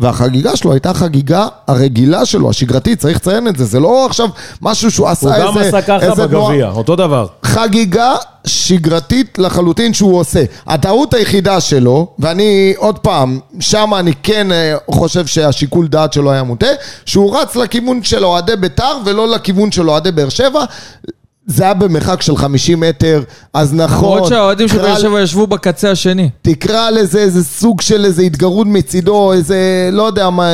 והחגיגה 0.00 0.56
שלו 0.56 0.72
הייתה 0.72 0.90
החגיגה 0.90 1.46
הרגילה 1.66 2.26
שלו, 2.26 2.50
השגרתית, 2.50 2.98
צריך 2.98 3.16
לציין 3.16 3.48
את 3.48 3.56
זה. 3.56 3.64
זה 3.64 3.80
לא 3.80 4.06
עכשיו 4.06 4.28
משהו 4.62 4.90
שהוא 4.90 5.08
עשה 5.08 5.26
הוא 5.26 5.34
איזה... 5.34 5.46
גם 5.46 5.58
עשה 5.58 5.82
ככה 5.82 6.26
בגביע, 6.26 6.70
אותו 6.70 6.96
דבר. 6.96 7.26
חגיגה 7.42 8.14
שגרתית 8.46 9.38
לחלוטין 9.38 9.94
שהוא 9.94 10.18
עושה. 10.18 10.44
הטעות 10.66 11.14
היחידה 11.14 11.60
שלו, 11.60 12.06
ואני 12.18 12.74
עוד 12.76 12.98
פעם, 12.98 13.38
שם 13.60 13.90
אני 13.98 14.12
כן 14.22 14.52
אה, 14.52 14.76
חושב 14.90 15.26
שהשיקול 15.26 15.88
דעת 15.88 16.12
שלו 16.12 16.32
היה 16.32 16.42
מוטה, 16.42 16.66
שהוא 17.06 17.38
רץ 17.38 17.56
לכיוון 17.56 18.02
של 18.02 18.24
אוהדי 18.24 18.56
בית"ר 18.56 18.96
ולא 19.04 19.28
לכיוון 19.28 19.72
של 19.72 19.90
אוהדי 19.90 20.12
באר 20.12 20.28
שבע. 20.28 20.64
זה 21.46 21.64
היה 21.64 21.74
במרחק 21.74 22.22
של 22.22 22.36
50 22.36 22.80
מטר, 22.80 23.22
אז 23.54 23.74
נכון. 23.74 24.16
למרות 24.16 24.28
שהאוהדים 24.28 24.68
של 24.68 24.78
באר 24.78 24.98
שבע 24.98 25.20
ישבו 25.20 25.46
בקצה 25.46 25.90
השני. 25.90 26.30
תקרא 26.42 26.90
לזה 26.90 27.18
איזה 27.18 27.44
סוג 27.44 27.80
של 27.80 28.04
איזה 28.04 28.22
התגרות 28.22 28.66
מצידו, 28.66 29.32
איזה, 29.32 29.88
לא 29.92 30.02
יודע 30.02 30.30
מה, 30.30 30.48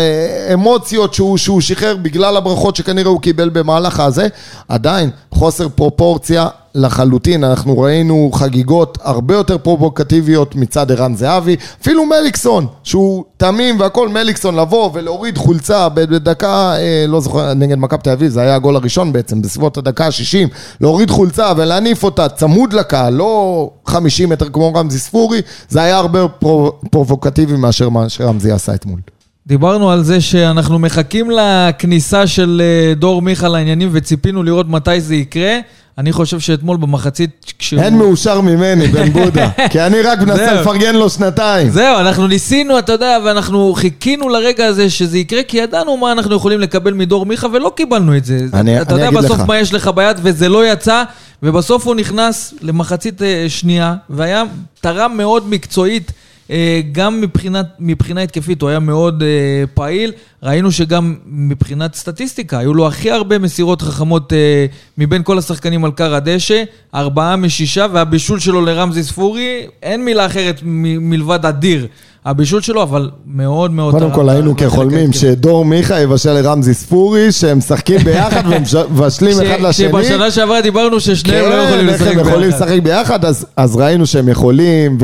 אמוציות 0.55 1.15
שהוא, 1.15 1.37
שהוא 1.37 1.61
שחרר 1.61 1.97
בגלל 1.97 2.37
הברכות 2.37 2.77
שכנראה 2.77 3.11
הוא 3.11 3.21
קיבל 3.21 3.49
במהלך 3.49 4.01
הזה, 4.01 4.29
עדיין 4.69 5.11
חוסר 5.41 5.69
פרופורציה 5.69 6.49
לחלוטין, 6.75 7.45
אנחנו 7.45 7.79
ראינו 7.79 8.31
חגיגות 8.33 8.99
הרבה 9.03 9.35
יותר 9.35 9.59
פרובוקטיביות 9.59 10.55
מצד 10.55 10.93
ערן 10.93 11.15
זהבי, 11.15 11.57
אפילו 11.83 12.07
מליקסון, 12.07 12.67
שהוא 12.83 13.25
תמים 13.37 13.81
והכל 13.81 14.09
מליקסון 14.09 14.57
לבוא 14.57 14.91
ולהוריד 14.93 15.39
חולצה 15.39 15.89
בדקה, 15.89 16.77
אה, 16.77 17.05
לא 17.09 17.21
זוכר, 17.21 17.55
נגד 17.55 17.79
מכבי 17.79 18.03
תל 18.03 18.11
אביב, 18.11 18.31
זה 18.31 18.41
היה 18.41 18.55
הגול 18.55 18.77
הראשון 18.77 19.13
בעצם, 19.13 19.43
בסביבות 19.43 19.79
הדקה 19.79 20.07
ה-60, 20.07 20.49
להוריד 20.81 21.11
חולצה 21.11 21.53
ולהניף 21.57 22.05
אותה 22.05 22.29
צמוד 22.29 22.73
לקהל, 22.73 23.15
לא 23.15 23.71
50 23.87 24.29
מטר 24.29 24.49
כמו 24.49 24.75
רמזי 24.75 24.99
ספורי, 24.99 25.41
זה 25.69 25.83
היה 25.83 25.97
הרבה 25.99 26.29
פרו, 26.29 26.73
פרובוקטיבי 26.91 27.57
מאשר 27.57 27.89
מה 27.89 28.09
שרמזי 28.09 28.53
עשה 28.53 28.75
אתמול. 28.75 29.01
דיברנו 29.47 29.91
על 29.91 30.03
זה 30.03 30.21
שאנחנו 30.21 30.79
מחכים 30.79 31.31
לכניסה 31.31 32.27
של 32.27 32.63
אה, 32.65 32.95
דור 32.95 33.23
מיכה 33.23 33.49
לעניינים 33.49 33.89
וציפינו 33.93 34.43
לראות 34.43 34.69
מתי 34.69 35.01
זה 35.01 35.15
יקרה. 35.15 35.57
אני 35.99 36.13
חושב 36.13 36.41
שאתמול 36.41 36.77
במחצית 36.77 37.53
כשהוא... 37.59 37.83
אין 37.83 37.99
מאושר 37.99 38.41
ממני, 38.41 38.87
בן 38.87 39.11
בודה, 39.23 39.49
כי 39.71 39.81
אני 39.81 40.01
רק 40.03 40.19
מנסה. 40.21 40.55
לפרגן 40.61 40.95
לו 40.97 41.11
שנתיים. 41.11 41.71
זהו, 41.71 41.99
אנחנו 41.99 42.27
ניסינו, 42.27 42.79
אתה 42.79 42.93
יודע, 42.93 43.19
ואנחנו 43.25 43.73
חיכינו 43.77 44.29
לרגע 44.29 44.67
הזה 44.67 44.91
שזה 44.91 45.19
יקרה, 45.19 45.43
כי 45.43 45.57
ידענו 45.59 45.97
מה 45.97 46.13
אנחנו 46.13 46.37
יכולים 46.37 46.61
לקבל 46.61 46.93
מדור 46.95 47.27
מיכה, 47.27 47.47
ולא 47.53 47.73
קיבלנו 47.77 48.17
את 48.17 48.25
זה. 48.25 48.47
אני- 48.55 48.81
אתה 48.83 48.95
אני 48.95 49.05
יודע 49.05 49.19
בסוף 49.21 49.39
לך. 49.41 49.47
מה 49.47 49.59
יש 49.59 49.75
לך 49.75 49.89
ביד, 49.95 50.17
וזה 50.23 50.49
לא 50.49 50.73
יצא, 50.73 51.03
ובסוף 51.43 51.87
הוא 51.87 51.95
נכנס 51.95 52.55
למחצית 52.63 53.23
אה, 53.23 53.45
שנייה, 53.49 53.95
והיה 54.11 54.43
תרם 54.81 55.13
מאוד 55.17 55.49
מקצועית. 55.49 56.13
אה, 56.51 56.81
גם 56.93 57.21
מבחינת, 57.21 57.67
מבחינה 57.79 58.23
התקפית 58.23 58.63
הוא 58.63 58.71
היה 58.71 58.79
מאוד 58.79 59.23
אה, 59.23 59.29
פעיל, 59.75 60.13
ראינו 60.43 60.73
שגם 60.73 61.17
מבחינת 61.27 61.95
סטטיסטיקה, 61.95 62.59
היו 62.59 62.75
לו 62.75 62.87
הכי 62.87 63.11
הרבה 63.11 63.39
מסירות 63.39 63.83
חכמות 63.83 64.33
אה, 64.33 64.67
מבין 64.99 65.23
כל 65.23 65.39
השחקנים 65.39 65.85
על 65.85 65.91
קר 65.93 66.15
הדשא, 66.15 66.63
ארבעה 66.95 67.37
משישה, 67.37 67.87
והבישול 67.93 68.39
שלו 68.39 68.61
לרמזי 68.61 69.03
ספורי, 69.03 69.67
אין 69.83 70.05
מילה 70.05 70.27
אחרת 70.27 70.61
מ- 70.63 71.11
מלבד 71.11 71.47
אדיר. 71.47 71.87
הבישול 72.25 72.61
שלו, 72.61 72.83
אבל 72.83 73.11
מאוד 73.27 73.71
מאוד... 73.71 73.95
קודם 73.95 74.11
כל 74.11 74.29
היינו 74.29 74.57
כחולמים 74.57 74.99
ההתקפי. 74.99 75.19
שדור 75.19 75.65
מיכה 75.65 76.01
יבשל 76.01 76.33
לרמזי 76.33 76.75
ספורי, 76.75 77.33
שהם 77.33 77.59
משחקים 77.59 77.99
ביחד 77.99 78.43
ומבשלים 78.51 79.33
אחד 79.41 79.61
לשני. 79.61 79.89
כשבשנה 79.89 80.31
שעברה 80.31 80.61
דיברנו 80.61 81.01
ששניהם 81.01 81.45
לא 81.45 81.55
יכולים 81.55 81.87
כן, 81.87 81.93
איך 81.93 82.03
לשחק 82.03 82.13
הם 82.13 82.19
יכולים 82.19 82.51
ביחד. 82.51 82.65
לשחק 82.65 82.83
ביחד, 82.83 83.25
אז, 83.57 83.77
ראינו 83.77 84.07
שהם 84.07 84.29
יכולים, 84.29 84.99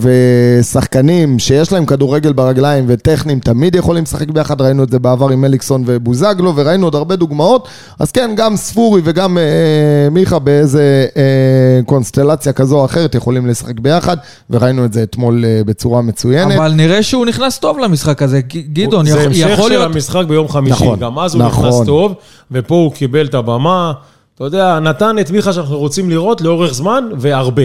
ושחקנים 0.00 1.38
שיש 1.38 1.72
להם 1.72 1.86
כדורגל 1.86 2.32
ברגליים 2.32 2.84
וטכניים 2.88 3.40
תמיד 3.40 3.74
יכולים 3.74 4.02
לשחק 4.02 4.30
ביחד, 4.30 4.60
ראינו 4.60 4.84
את 4.84 4.90
זה 4.90 4.98
בעבר 4.98 5.28
עם 5.28 5.40
מליקסון 5.40 5.82
ובוזגלו, 5.86 6.52
וראינו 6.56 6.86
עוד 6.86 6.94
הרבה 6.94 7.16
דוגמאות, 7.16 7.68
אז 7.98 8.10
כן, 8.10 8.30
גם 8.36 8.56
ספורי 8.56 9.00
וגם 9.04 9.38
אה, 9.38 9.42
מיכה 10.10 10.38
באיזה 10.38 11.06
אה, 11.16 11.80
קונסטלציה 11.86 12.52
כזו 12.52 12.78
או 12.78 12.84
אחרת 12.84 13.14
יכולים 13.14 13.46
לשחק 13.46 13.80
ביחד, 13.80 14.16
וראינו 14.50 14.84
את 14.84 14.92
זה 14.92 15.02
אתמול 15.02 15.44
אה, 15.44 15.60
בצורה 15.64 16.02
מצוינת. 16.02 16.61
אבל 16.62 16.72
נראה 16.72 17.02
שהוא 17.02 17.26
נכנס 17.26 17.58
טוב 17.58 17.78
למשחק 17.78 18.22
הזה. 18.22 18.40
גדעון, 18.72 19.06
זה 19.06 19.10
יכול 19.10 19.24
המשך 19.26 19.48
יכול 19.52 19.64
של 19.64 19.68
להיות... 19.68 19.84
המשחק 19.94 20.24
ביום 20.28 20.48
חמישי. 20.48 20.84
נכון, 20.84 20.98
גם 20.98 21.18
אז 21.18 21.34
הוא 21.34 21.42
נכון. 21.42 21.68
נכנס 21.68 21.86
טוב, 21.86 22.14
ופה 22.50 22.74
הוא 22.74 22.92
קיבל 22.92 23.26
את 23.26 23.34
הבמה. 23.34 23.92
אתה 24.34 24.44
יודע, 24.44 24.78
נתן 24.80 25.18
את 25.20 25.30
מיכה 25.30 25.52
שאנחנו 25.52 25.78
רוצים 25.78 26.10
לראות 26.10 26.40
לאורך 26.40 26.74
זמן, 26.74 27.04
והרבה. 27.18 27.62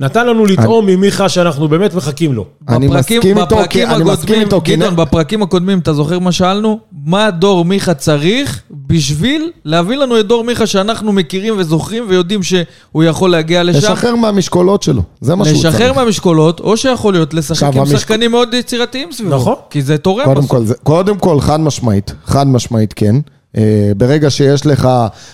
נתן 0.00 0.26
לנו 0.26 0.46
לטעום 0.46 0.86
ממיכה 0.86 1.28
שאנחנו 1.28 1.68
באמת 1.68 1.94
מחכים 1.94 2.32
לו. 2.32 2.44
אני 2.68 2.88
בפרקים- 2.88 3.18
מסכים 3.20 3.38
איתו, 3.38 3.56
כי- 3.70 3.84
אני 3.86 4.04
מסכים 4.04 4.40
איתו, 4.40 4.60
כי 4.64 4.76
גדעון, 4.76 4.96
בפרקים 4.96 5.42
הקודמים, 5.42 5.78
אתה 5.78 5.92
זוכר 5.92 6.18
מה 6.18 6.32
שאלנו? 6.32 6.78
מה 7.06 7.30
דור 7.30 7.64
מיכה 7.64 7.94
צריך 7.94 8.62
בשביל 8.86 9.50
להביא 9.64 9.96
לנו 9.96 10.20
את 10.20 10.26
דור 10.26 10.44
מיכה 10.44 10.66
שאנחנו 10.66 11.12
מכירים 11.12 11.54
וזוכרים 11.58 12.04
ויודעים 12.08 12.42
שהוא 12.42 13.04
יכול 13.04 13.30
להגיע 13.30 13.62
לשם? 13.62 13.78
לשחרר 13.78 14.14
מהמשקולות 14.16 14.82
שלו, 14.82 15.02
זה 15.20 15.34
מה 15.34 15.44
שהוא 15.44 15.62
צריך. 15.62 15.74
לשחרר 15.74 15.92
מהמשקולות, 15.92 16.60
או 16.60 16.76
שיכול 16.76 17.12
להיות 17.14 17.34
לשחק 17.34 17.62
עם 17.74 17.78
המשק- 17.80 17.96
שחקנים 17.98 18.30
מאוד 18.30 18.54
יצירתיים 18.54 19.12
סביבו. 19.12 19.34
נכון. 19.36 19.54
כי 19.70 19.82
זה 19.82 19.98
תורם 19.98 20.24
קודם 20.24 20.38
בסוף. 20.38 20.50
כל, 20.50 20.64
זה, 20.64 20.74
קודם 20.82 21.18
כל, 21.18 21.40
חד 21.40 21.60
משמעית, 21.60 22.14
חד 22.24 22.46
משמעית 22.46 22.92
כן. 22.92 23.16
אה, 23.56 23.62
ברגע 23.96 24.30
שיש 24.30 24.66
לך 24.66 24.88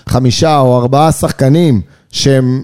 חמישה 0.09 0.59
או 0.59 0.79
ארבעה 0.79 1.13
שחקנים 1.13 1.81
שהם 2.13 2.63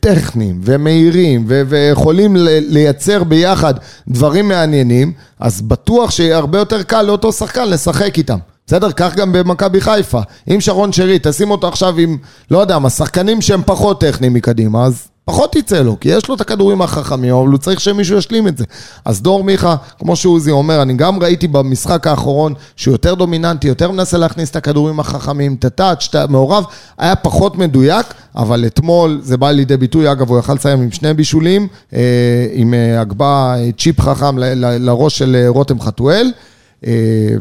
טכניים 0.00 0.60
ומהירים 0.64 1.44
ו- 1.48 1.62
ויכולים 1.68 2.36
ל- 2.36 2.48
לייצר 2.68 3.24
ביחד 3.24 3.74
דברים 4.08 4.48
מעניינים, 4.48 5.12
אז 5.40 5.62
בטוח 5.62 6.10
שיהיה 6.10 6.36
הרבה 6.36 6.58
יותר 6.58 6.82
קל 6.82 7.02
לאותו 7.02 7.32
שחקן 7.32 7.68
לשחק 7.68 8.18
איתם. 8.18 8.38
בסדר? 8.66 8.92
כך 8.92 9.14
גם 9.16 9.32
במכבי 9.32 9.80
חיפה. 9.80 10.20
אם 10.48 10.60
שרון 10.60 10.92
שרי, 10.92 11.18
תשים 11.22 11.50
אותו 11.50 11.68
עכשיו 11.68 11.98
עם, 11.98 12.16
לא 12.50 12.58
יודע 12.58 12.78
מה, 12.78 12.90
שחקנים 12.90 13.40
שהם 13.40 13.62
פחות 13.66 14.00
טכניים 14.00 14.34
מקדימה, 14.34 14.84
אז 14.84 15.08
פחות 15.24 15.56
יצא 15.56 15.82
לו, 15.82 16.00
כי 16.00 16.08
יש 16.08 16.28
לו 16.28 16.34
את 16.34 16.40
הכדורים 16.40 16.82
החכמים, 16.82 17.34
אבל 17.34 17.48
הוא 17.48 17.58
צריך 17.58 17.80
שמישהו 17.80 18.18
ישלים 18.18 18.48
את 18.48 18.58
זה. 18.58 18.64
אז 19.04 19.22
דור 19.22 19.44
מיכה, 19.44 19.76
כמו 19.98 20.16
שעוזי 20.16 20.50
אומר, 20.50 20.82
אני 20.82 20.94
גם 20.94 21.22
ראיתי 21.22 21.48
במשחק 21.48 22.06
האחרון 22.06 22.54
שהוא 22.76 22.94
יותר 22.94 23.14
דומיננטי, 23.14 23.68
יותר 23.68 23.90
מנסה 23.90 24.18
להכניס 24.18 24.50
את 24.50 24.56
הכדורים 24.56 25.00
החכמים, 25.00 25.54
את 25.58 25.64
הטאץ', 25.64 26.06
את 26.10 26.14
המעורב, 26.14 26.64
היה 26.98 27.16
פחות 27.16 27.58
מדויק, 27.58 28.06
אבל 28.36 28.66
אתמול 28.66 29.20
זה 29.22 29.36
בא 29.36 29.50
לידי 29.50 29.76
ביטוי, 29.76 30.12
אגב, 30.12 30.30
הוא 30.30 30.38
יכל 30.38 30.54
לסיים 30.54 30.82
עם 30.82 30.90
שני 30.90 31.14
בישולים, 31.14 31.68
אה, 31.94 32.46
עם 32.52 32.74
אה, 32.74 33.00
הגבה, 33.00 33.54
אה, 33.58 33.70
צ'יפ 33.78 34.00
חכם 34.00 34.38
לראש 34.58 35.18
של 35.18 35.44
רותם 35.48 35.80
חתואל, 35.80 36.32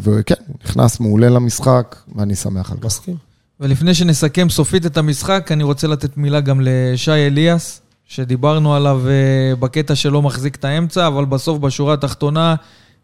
וכן, 0.04 0.36
נכנס 0.66 1.00
מעולה 1.00 1.30
למשחק, 1.30 1.96
ואני 2.16 2.36
שמח 2.36 2.72
על 2.72 2.78
כך. 2.78 2.86
מסכים. 2.86 3.31
ולפני 3.62 3.94
שנסכם 3.94 4.50
סופית 4.50 4.86
את 4.86 4.98
המשחק, 4.98 5.52
אני 5.52 5.64
רוצה 5.64 5.88
לתת 5.88 6.18
מילה 6.18 6.40
גם 6.40 6.62
לשי 6.64 7.12
אליאס, 7.12 7.82
שדיברנו 8.06 8.76
עליו 8.76 9.02
אה, 9.08 9.56
בקטע 9.56 9.96
שלא 9.96 10.22
מחזיק 10.22 10.56
את 10.56 10.66
האמצע, 10.66 11.08
אבל 11.08 11.26
בסוף 11.26 11.60
בשורה 11.60 11.94
התחתונה 11.94 12.56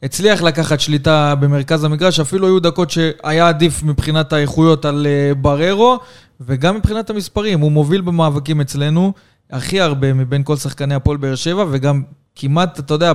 הצליח 0.03 0.41
לקחת 0.41 0.79
שליטה 0.79 1.35
במרכז 1.35 1.83
המגרש, 1.83 2.19
אפילו 2.19 2.47
היו 2.47 2.59
דקות 2.59 2.91
שהיה 2.91 3.47
עדיף 3.47 3.83
מבחינת 3.83 4.33
האיכויות 4.33 4.85
על 4.85 5.07
אה, 5.09 5.35
בררו, 5.35 5.99
וגם 6.41 6.75
מבחינת 6.75 7.09
המספרים, 7.09 7.59
הוא 7.59 7.71
מוביל 7.71 8.01
במאבקים 8.01 8.61
אצלנו 8.61 9.13
הכי 9.51 9.81
הרבה 9.81 10.13
מבין 10.13 10.43
כל 10.43 10.55
שחקני 10.55 10.95
הפועל 10.95 11.17
באר 11.17 11.35
שבע, 11.35 11.65
וגם 11.71 12.01
כמעט, 12.35 12.79
אתה 12.79 12.93
יודע, 12.93 13.13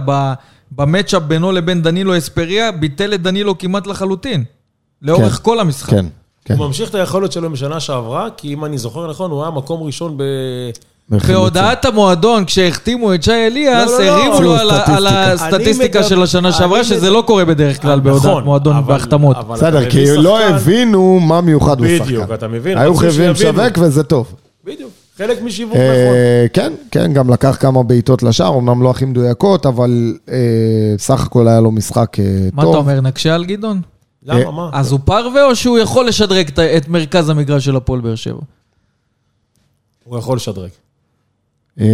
במצ'אפ 0.72 1.22
בינו 1.22 1.52
לבין 1.52 1.82
דנילו 1.82 2.18
אספריה, 2.18 2.72
ביטל 2.72 3.14
את 3.14 3.22
דנילו 3.22 3.58
כמעט 3.58 3.86
לחלוטין, 3.86 4.44
לאורך 5.02 5.36
כן. 5.36 5.42
כל 5.42 5.60
המשחק. 5.60 5.90
כן, 5.90 6.06
כן. 6.44 6.54
הוא 6.56 6.66
ממשיך 6.66 6.90
את 6.90 6.94
היכולת 6.94 7.32
שלו 7.32 7.50
משנה 7.50 7.80
שעברה, 7.80 8.28
כי 8.36 8.54
אם 8.54 8.64
אני 8.64 8.78
זוכר 8.78 9.10
נכון, 9.10 9.30
הוא 9.30 9.42
היה 9.42 9.50
מקום 9.50 9.82
ראשון 9.82 10.14
ב... 10.16 10.22
בהודעת 11.28 11.84
המועדון, 11.84 12.44
כשהחתימו 12.44 13.14
את 13.14 13.22
שי 13.22 13.32
אליאס, 13.46 13.90
לא, 13.90 13.98
לא, 13.98 14.04
לא. 14.06 14.10
הריבו 14.12 14.40
לו 14.42 14.54
על. 14.56 14.70
על 14.70 15.06
הסטטיסטיקה 15.06 15.98
אני 15.98 16.08
של 16.08 16.14
מדבר- 16.14 16.24
השנה 16.24 16.52
שעברה, 16.52 16.84
שזה 16.84 16.96
מדבר- 16.96 17.10
לא 17.10 17.22
קורה 17.26 17.44
בדרך 17.44 17.82
כלל 17.82 18.00
בהודעת 18.00 18.24
נכון, 18.26 18.44
מועדון 18.44 18.76
אבל- 18.76 18.92
והחתמות. 18.92 19.36
בסדר, 19.48 19.90
כי 19.90 20.04
לא 20.16 20.38
שחקן- 20.42 20.54
הבינו 20.54 21.20
מה 21.20 21.40
מיוחד 21.40 21.80
בשחקן. 21.80 22.04
בדיוק, 22.04 22.24
אתה 22.34 22.48
מבין? 22.48 22.78
היו 22.78 22.94
חייבים. 22.94 23.30
לשווק 23.30 23.78
וזה 23.80 24.02
טוב. 24.02 24.34
בדיוק, 24.64 24.90
חלק 25.18 25.42
משיווק 25.42 25.72
נכון. 25.74 25.84
אה, 26.14 26.46
כן, 26.52 26.72
כן, 26.90 27.12
גם 27.12 27.30
לקח 27.30 27.56
כמה 27.60 27.82
בעיטות 27.82 28.22
לשער, 28.22 28.58
אמנם 28.58 28.82
לא 28.82 28.90
הכי 28.90 29.04
מדויקות, 29.04 29.66
אבל 29.66 30.14
אה, 30.30 30.36
סך 30.98 31.24
הכל 31.26 31.48
היה 31.48 31.60
לו 31.60 31.70
משחק 31.70 32.20
אה, 32.20 32.24
מה 32.52 32.62
אתה 32.62 32.72
טוב. 32.72 32.76
אומר, 32.88 33.00
נקשה 33.00 33.34
על 33.34 33.44
גדעון? 33.44 33.80
למה, 34.24 34.50
מה? 34.50 34.70
אז 34.72 34.92
הוא 34.92 35.00
פרווה 35.04 35.44
או 35.44 35.56
שהוא 35.56 35.78
יכול 35.78 36.06
לשדרג 36.08 36.48
את- 36.48 36.58
את 36.58 36.88
מרכז 36.88 37.28
המגרש 37.28 37.64
של 37.64 37.76
הפועל 37.76 38.00
באר 38.00 38.14
שבע? 38.14 38.40
הוא 40.04 40.18
יכול 40.18 40.36
לשדרג. 40.36 40.70
אה, 41.80 41.86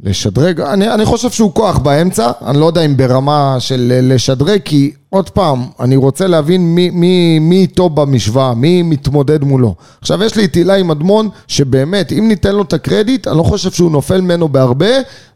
לשדרג, 0.00 0.60
אני, 0.60 0.94
אני 0.94 1.04
חושב 1.04 1.30
שהוא 1.30 1.54
כוח 1.54 1.78
באמצע, 1.78 2.30
אני 2.46 2.60
לא 2.60 2.66
יודע 2.66 2.80
אם 2.84 2.96
ברמה 2.96 3.56
של 3.58 3.92
אה, 3.94 4.00
לשדרג, 4.02 4.60
כי 4.64 4.92
עוד 5.14 5.30
פעם, 5.30 5.66
אני 5.80 5.96
רוצה 5.96 6.26
להבין 6.26 6.74
מי, 6.74 6.90
מי, 6.90 7.38
מי 7.38 7.56
איתו 7.56 7.88
במשוואה, 7.88 8.54
מי 8.54 8.82
מתמודד 8.82 9.44
מולו. 9.44 9.74
עכשיו, 10.00 10.22
יש 10.22 10.36
לי 10.36 10.44
את 10.44 10.56
אילי 10.56 10.82
מדמון, 10.82 11.28
שבאמת, 11.48 12.12
אם 12.12 12.28
ניתן 12.28 12.54
לו 12.54 12.62
את 12.62 12.72
הקרדיט, 12.72 13.28
אני 13.28 13.38
לא 13.38 13.42
חושב 13.42 13.70
שהוא 13.70 13.90
נופל 13.90 14.20
ממנו 14.20 14.48
בהרבה, 14.48 14.86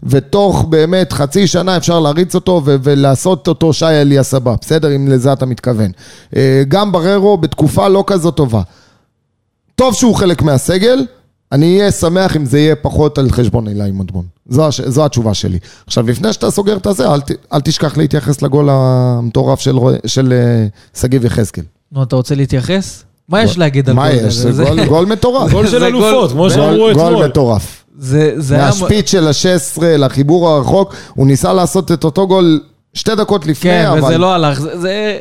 ותוך 0.03 0.65
באמת 0.69 1.13
חצי 1.13 1.47
שנה 1.47 1.77
אפשר 1.77 2.01
להריץ 2.01 2.35
אותו 2.35 2.63
ו- 2.65 2.77
ולעשות 2.83 3.49
אותו 3.49 3.73
שי 3.73 3.85
אליאס 3.87 4.35
הבא, 4.35 4.55
בסדר? 4.61 4.97
אם 4.97 5.09
לזה 5.09 5.33
אתה 5.33 5.47
מתכוון. 5.47 5.91
אה, 6.37 6.63
גם 6.69 6.93
בררו 6.93 7.37
בתקופה 7.37 7.89
לא 7.89 8.05
כזאת 8.07 8.37
טובה. 8.37 8.63
טוב 9.75 9.95
שהוא 9.95 10.15
חלק 10.15 10.43
מהסגל, 10.43 11.07
אני 11.53 11.79
אהיה 11.79 11.93
שמח 11.93 12.37
אם 12.37 12.45
זה 12.45 12.59
יהיה 12.59 12.77
פחות 12.77 13.19
על 13.19 13.31
חשבון 13.31 13.69
אילי 13.69 13.91
מדמון. 13.91 14.25
זו, 14.49 14.67
הש... 14.69 14.81
זו 14.81 15.05
התשובה 15.05 15.35
שלי. 15.35 15.59
עכשיו, 15.87 16.07
לפני 16.07 16.33
שאתה 16.33 16.51
סוגר 16.51 16.77
את 16.77 16.87
הזה, 16.87 17.13
אל, 17.15 17.21
ת... 17.21 17.31
אל 17.53 17.61
תשכח 17.61 17.97
להתייחס 17.97 18.43
לגול 18.43 18.69
המטורף 18.73 19.61
של, 19.61 19.77
של 20.07 20.33
אה, 20.33 20.67
שגיב 21.01 21.25
יחזקאל. 21.25 21.65
נו, 21.93 22.03
אתה 22.03 22.17
רוצה 22.17 22.35
להתייחס? 22.35 23.05
מה 23.29 23.43
יש 23.43 23.59
להגיד 23.59 23.89
על 23.89 23.95
מה 23.97 24.09
גול 24.11 24.19
יש? 24.19 24.25
כזה? 24.39 24.53
זה 24.53 24.65
גול, 24.65 24.85
גול 24.85 25.07
מטורף. 25.07 25.51
גול 25.53 25.67
של 25.67 25.79
גול- 25.79 25.85
אלופות, 25.87 26.31
כמו 26.33 26.41
גול, 26.41 26.51
שאמרו 26.51 26.77
גול 26.77 26.93
אתמול. 26.93 27.27
מטורף. 27.27 27.85
זה 27.99 28.33
זה 28.37 28.55
היה... 28.55 28.65
מהשפיץ 28.67 29.11
של 29.11 29.27
ה-16 29.27 29.83
לחיבור 29.85 30.49
הרחוק, 30.49 30.95
הוא 31.15 31.27
ניסה 31.27 31.53
לעשות 31.53 31.93
את 31.93 32.05
אותו 32.05 32.27
גול 32.29 32.61
שתי 32.95 33.15
דקות 33.15 33.47
לפני, 33.47 33.71
כן, 33.71 33.87
אבל... 33.87 34.05
וזה 34.05 34.19
לא 34.19 34.35
הלך. 34.35 34.61
זה- 34.61 34.81
זה... 34.81 35.19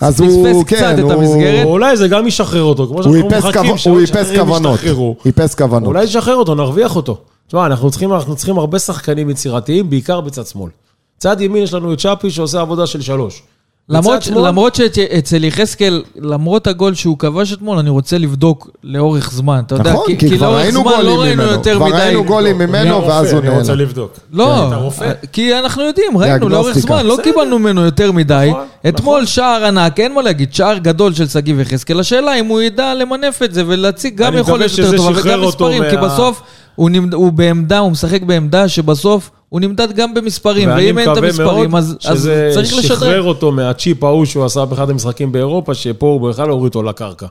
אז 0.00 0.14
פספס 0.14 0.26
הוא, 0.28 0.64
קצת 0.64 0.76
כן, 0.76 0.94
את 0.98 1.02
הוא- 1.02 1.12
המסגרת. 1.12 1.64
או 1.64 1.70
אולי 1.70 1.96
זה 1.96 2.08
גם 2.08 2.26
ישחרר 2.26 2.62
אותו, 2.62 2.86
כמו 2.86 2.94
הוא 3.02 3.02
שאנחנו 3.02 3.28
מחכים 3.48 3.70
כו- 3.72 3.78
שעוד 3.78 3.94
הוא 3.96 4.02
איפס 4.02 4.30
כוונות. 4.38 4.74
ישתחררו. 4.78 5.16
איפס 5.26 5.54
כוונות. 5.54 5.86
אולי 5.86 6.04
נשחרר 6.04 6.34
אותו, 6.36 6.54
נרוויח 6.54 6.96
אותו. 6.96 7.18
תשמע, 7.46 7.66
אנחנו 7.66 7.90
צריכים, 7.90 8.12
אנחנו 8.12 8.36
צריכים 8.36 8.58
הרבה 8.58 8.78
שחקנים 8.78 9.30
יצירתיים, 9.30 9.90
בעיקר 9.90 10.20
בצד 10.20 10.46
שמאל. 10.46 10.70
צד 11.18 11.40
ימין 11.40 11.62
יש 11.62 11.74
לנו 11.74 11.92
את 11.92 12.00
שפי 12.00 12.30
שעושה 12.30 12.60
עבודה 12.60 12.86
של 12.86 13.00
שלוש. 13.00 13.42
למרות, 13.88 14.22
שמאל- 14.22 14.48
למרות 14.48 14.74
שאצל 14.74 15.44
יחזקאל, 15.44 16.02
למרות 16.20 16.66
הגול 16.66 16.94
שהוא 16.94 17.18
כבש 17.18 17.52
אתמול, 17.52 17.78
אני 17.78 17.90
רוצה 17.90 18.18
לבדוק 18.18 18.70
לאורך 18.84 19.30
זמן, 19.32 19.62
אתה 19.66 19.74
יודע, 19.74 19.92
נכון, 19.92 20.06
כי, 20.06 20.18
כי 20.18 20.36
כבר 20.36 20.46
לאורך 20.46 20.62
ראינו 20.62 20.80
זמן 20.80 20.92
גולים 20.92 21.06
לא 21.16 21.20
ראינו 21.22 21.42
ממנו. 21.42 21.52
יותר 21.52 21.76
כבר 21.76 21.86
מדי... 21.86 21.96
ראינו 21.96 22.24
גולים 22.24 22.58
מי 22.58 22.66
ממנו, 22.66 22.94
הרופא? 22.94 23.08
ואז 23.10 23.32
הוא 23.32 23.40
אני 23.40 23.48
רוצה 23.48 23.62
נהנה. 23.72 23.82
לבדוק. 23.82 24.12
לא, 24.32 24.68
אתה 24.68 24.76
רופא? 24.76 25.12
כי 25.32 25.58
אנחנו 25.58 25.82
יודעים, 25.82 26.18
ראינו 26.18 26.48
לאורך. 26.48 26.78
זמן, 26.78 27.06
לא. 27.06 27.16
קיבלנו 27.22 27.58
ממנו 27.58 27.80
יותר 27.84 28.12
מדי. 28.12 28.46
נכון, 28.50 28.64
אתמול 28.88 29.26
שער 29.26 29.64
ענק, 29.64 30.00
אין 30.00 30.14
מה 30.14 30.22
להגיד, 30.22 30.54
שער 30.54 30.78
גדול 30.78 31.14
של 31.14 31.28
שגיב 31.28 31.60
יחזקאל. 31.60 32.00
השאלה 32.00 32.34
אם 32.34 32.46
הוא 32.46 32.60
ידע 32.62 32.94
למנף 32.94 33.42
את 33.42 33.54
זה 33.54 33.62
ולהציג 33.66 34.16
גם 34.16 34.36
יכולת 34.36 34.70
יותר 34.78 34.96
טובה 34.96 35.20
וגם 35.20 35.42
מספרים, 35.44 35.82
כי 35.90 35.96
בסוף 35.96 36.42
הוא 36.74 36.90
נמד- 36.90 37.14
הוא 37.14 37.32
בעמדה, 37.32 37.78
הוא 37.78 37.90
משחק 37.90 38.22
בעמדה 38.22 38.68
שבסוף 38.68 39.30
הוא 39.48 39.60
נמדד 39.60 39.92
גם 39.92 40.14
במספרים, 40.14 40.68
ואני 40.68 40.86
ואם 40.86 40.98
אין 40.98 41.12
את 41.12 41.12
מקווה 41.12 41.28
המספרים, 41.28 41.70
מאוד 41.70 41.82
אז 41.82 41.96
אז 42.04 42.18
שזה 42.18 42.50
צריך 42.54 42.66
שחרר 42.66 42.96
לשדרג. 42.96 43.24
אותו 43.24 43.52
מהצ'יפ 43.52 44.04
ההוא 44.04 44.24
שהוא 44.24 44.44
עשה 44.44 44.64
באחד 44.64 44.90
המשחקים 44.90 45.32
באירופה, 45.32 45.74
שפה 45.74 46.06
הוא 46.06 46.30
בכלל 46.30 46.48
הוריד 46.48 46.64
אותו 46.64 46.82
לקרקע. 46.82 47.26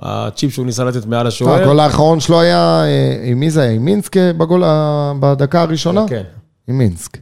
הצ'יפ 0.00 0.52
שהוא 0.52 0.66
ניסה 0.66 0.84
לתת 0.84 1.06
מעל 1.06 1.26
השוער. 1.26 1.62
הגול 1.62 1.80
האחרון 1.80 2.20
שלו 2.20 2.40
היה, 2.40 2.84
אה, 2.84 3.22
עם 3.24 3.40
מי 3.40 3.50
זה 3.50 3.62
היה? 3.62 3.70
עם 3.70 3.84
מינסק 3.84 4.16
בגול 4.16 4.62
בדקה 5.20 5.62
הראשונה? 5.62 6.04
כן. 6.08 6.22
עם 6.68 6.78
מינסק. 6.78 7.18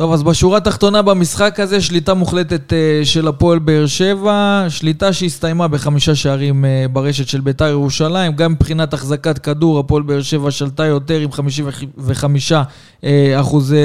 טוב, 0.00 0.12
אז 0.12 0.22
בשורה 0.22 0.58
התחתונה 0.58 1.02
במשחק 1.02 1.60
הזה, 1.60 1.80
שליטה 1.80 2.14
מוחלטת 2.14 2.72
אה, 2.72 3.00
של 3.04 3.28
הפועל 3.28 3.58
באר 3.58 3.86
שבע, 3.86 4.64
שליטה 4.68 5.12
שהסתיימה 5.12 5.68
בחמישה 5.68 6.14
שערים 6.14 6.64
אה, 6.64 6.86
ברשת 6.92 7.28
של 7.28 7.40
ביתר 7.40 7.66
ירושלים, 7.66 8.32
גם 8.32 8.52
מבחינת 8.52 8.94
החזקת 8.94 9.38
כדור, 9.38 9.78
הפועל 9.78 10.02
באר 10.02 10.22
שבע 10.22 10.50
שלטה 10.50 10.86
יותר 10.86 11.20
עם 11.20 11.32
55 11.32 12.52
אה, 13.04 13.40
אחוזי 13.40 13.76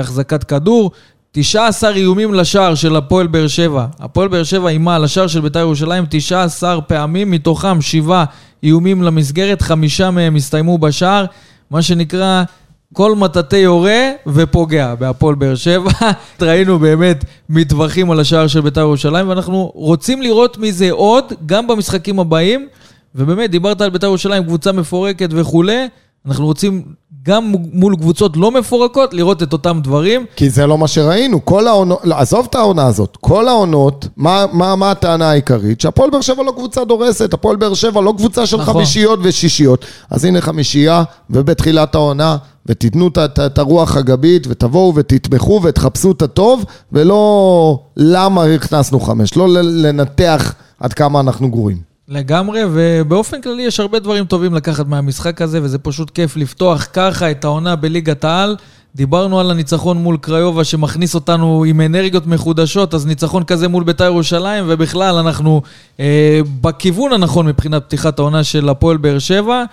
החזקת 0.00 0.44
כדור. 0.44 0.90
19 1.32 1.90
איומים 1.90 2.34
לשער 2.34 2.74
של 2.74 2.96
הפועל 2.96 3.26
באר 3.26 3.48
שבע. 3.48 3.86
הפועל 4.00 4.28
באר 4.28 4.44
שבע 4.44 4.68
אימה 4.68 4.96
על 4.96 5.04
השער 5.04 5.26
של 5.26 5.40
ביתר 5.40 5.58
ירושלים 5.58 6.04
19 6.10 6.80
פעמים, 6.80 7.30
מתוכם 7.30 7.80
7 7.80 8.24
איומים 8.62 9.02
למסגרת, 9.02 9.62
חמישה 9.62 10.10
מהם 10.10 10.36
הסתיימו 10.36 10.78
בשער. 10.78 11.24
מה 11.70 11.82
שנקרא, 11.82 12.44
כל 12.92 13.14
מטאטא 13.14 13.56
יורה 13.56 14.10
ופוגע 14.26 14.94
בהפועל 14.94 15.34
באר 15.34 15.54
שבע. 15.54 15.90
ראינו 16.42 16.78
באמת 16.78 17.24
מטווחים 17.48 18.10
על 18.10 18.20
השער 18.20 18.46
של 18.46 18.60
בית"ר 18.60 18.80
ירושלים, 18.80 19.28
ואנחנו 19.28 19.72
רוצים 19.74 20.22
לראות 20.22 20.58
מזה 20.58 20.90
עוד, 20.90 21.24
גם 21.46 21.66
במשחקים 21.66 22.20
הבאים. 22.20 22.68
ובאמת, 23.14 23.50
דיברת 23.50 23.80
על 23.80 23.90
בית"ר 23.90 24.06
ירושלים, 24.06 24.44
קבוצה 24.44 24.72
מפורקת 24.72 25.28
וכולי. 25.32 25.88
אנחנו 26.26 26.46
רוצים 26.46 26.84
גם 27.22 27.52
מול 27.72 27.96
קבוצות 27.96 28.36
לא 28.36 28.50
מפורקות 28.50 29.14
לראות 29.14 29.42
את 29.42 29.52
אותם 29.52 29.80
דברים. 29.82 30.26
כי 30.36 30.50
זה 30.50 30.66
לא 30.66 30.78
מה 30.78 30.88
שראינו, 30.88 31.44
כל 31.44 31.66
העונות, 31.66 31.98
לא, 32.04 32.14
עזוב 32.18 32.46
את 32.50 32.54
העונה 32.54 32.86
הזאת, 32.86 33.16
כל 33.20 33.48
העונות, 33.48 34.08
מה, 34.16 34.44
מה, 34.52 34.76
מה 34.76 34.90
הטענה 34.90 35.30
העיקרית? 35.30 35.80
שהפועל 35.80 36.10
באר 36.10 36.20
שבע 36.20 36.42
לא 36.42 36.52
קבוצה 36.56 36.84
דורסת, 36.84 37.34
הפועל 37.34 37.56
באר 37.56 37.74
שבע 37.74 38.00
לא 38.00 38.14
קבוצה 38.16 38.46
של 38.46 38.56
נכון. 38.56 38.74
חמישיות 38.74 39.18
ושישיות. 39.22 39.84
אז 40.10 40.24
הנה 40.24 40.40
חמישייה, 40.40 41.02
ובתחילת 41.30 41.94
העונה, 41.94 42.36
ותיתנו 42.66 43.08
את- 43.46 43.58
הרוח 43.58 43.96
הגבית, 43.96 44.46
ותבואו 44.50 44.92
ותתמכו 44.96 45.60
ותחפשו 45.64 46.10
את 46.12 46.22
הטוב, 46.22 46.64
ולא 46.92 47.78
למה 47.96 48.44
הכנסנו 48.44 49.00
חמש, 49.00 49.36
לא 49.36 49.48
לנתח 49.48 50.54
עד 50.80 50.92
כמה 50.92 51.20
אנחנו 51.20 51.50
גרועים. 51.50 51.89
לגמרי, 52.10 52.60
ובאופן 52.72 53.40
כללי 53.40 53.62
יש 53.62 53.80
הרבה 53.80 53.98
דברים 53.98 54.24
טובים 54.24 54.54
לקחת 54.54 54.86
מהמשחק 54.86 55.42
הזה, 55.42 55.62
וזה 55.62 55.78
פשוט 55.78 56.10
כיף 56.10 56.36
לפתוח 56.36 56.86
ככה 56.92 57.30
את 57.30 57.44
העונה 57.44 57.76
בליגת 57.76 58.24
העל. 58.24 58.56
דיברנו 58.94 59.40
על 59.40 59.50
הניצחון 59.50 59.98
מול 59.98 60.16
קריובה 60.20 60.64
שמכניס 60.64 61.14
אותנו 61.14 61.64
עם 61.64 61.80
אנרגיות 61.80 62.26
מחודשות, 62.26 62.94
אז 62.94 63.06
ניצחון 63.06 63.44
כזה 63.44 63.68
מול 63.68 63.84
בית"ר 63.84 64.04
ירושלים, 64.04 64.64
ובכלל 64.68 65.14
אנחנו 65.14 65.62
אה, 66.00 66.40
בכיוון 66.60 67.12
הנכון 67.12 67.46
מבחינת 67.46 67.84
פתיחת 67.84 68.18
העונה 68.18 68.44
של 68.44 68.68
הפועל 68.68 68.96
באר 68.96 69.18
שבע. 69.18 69.64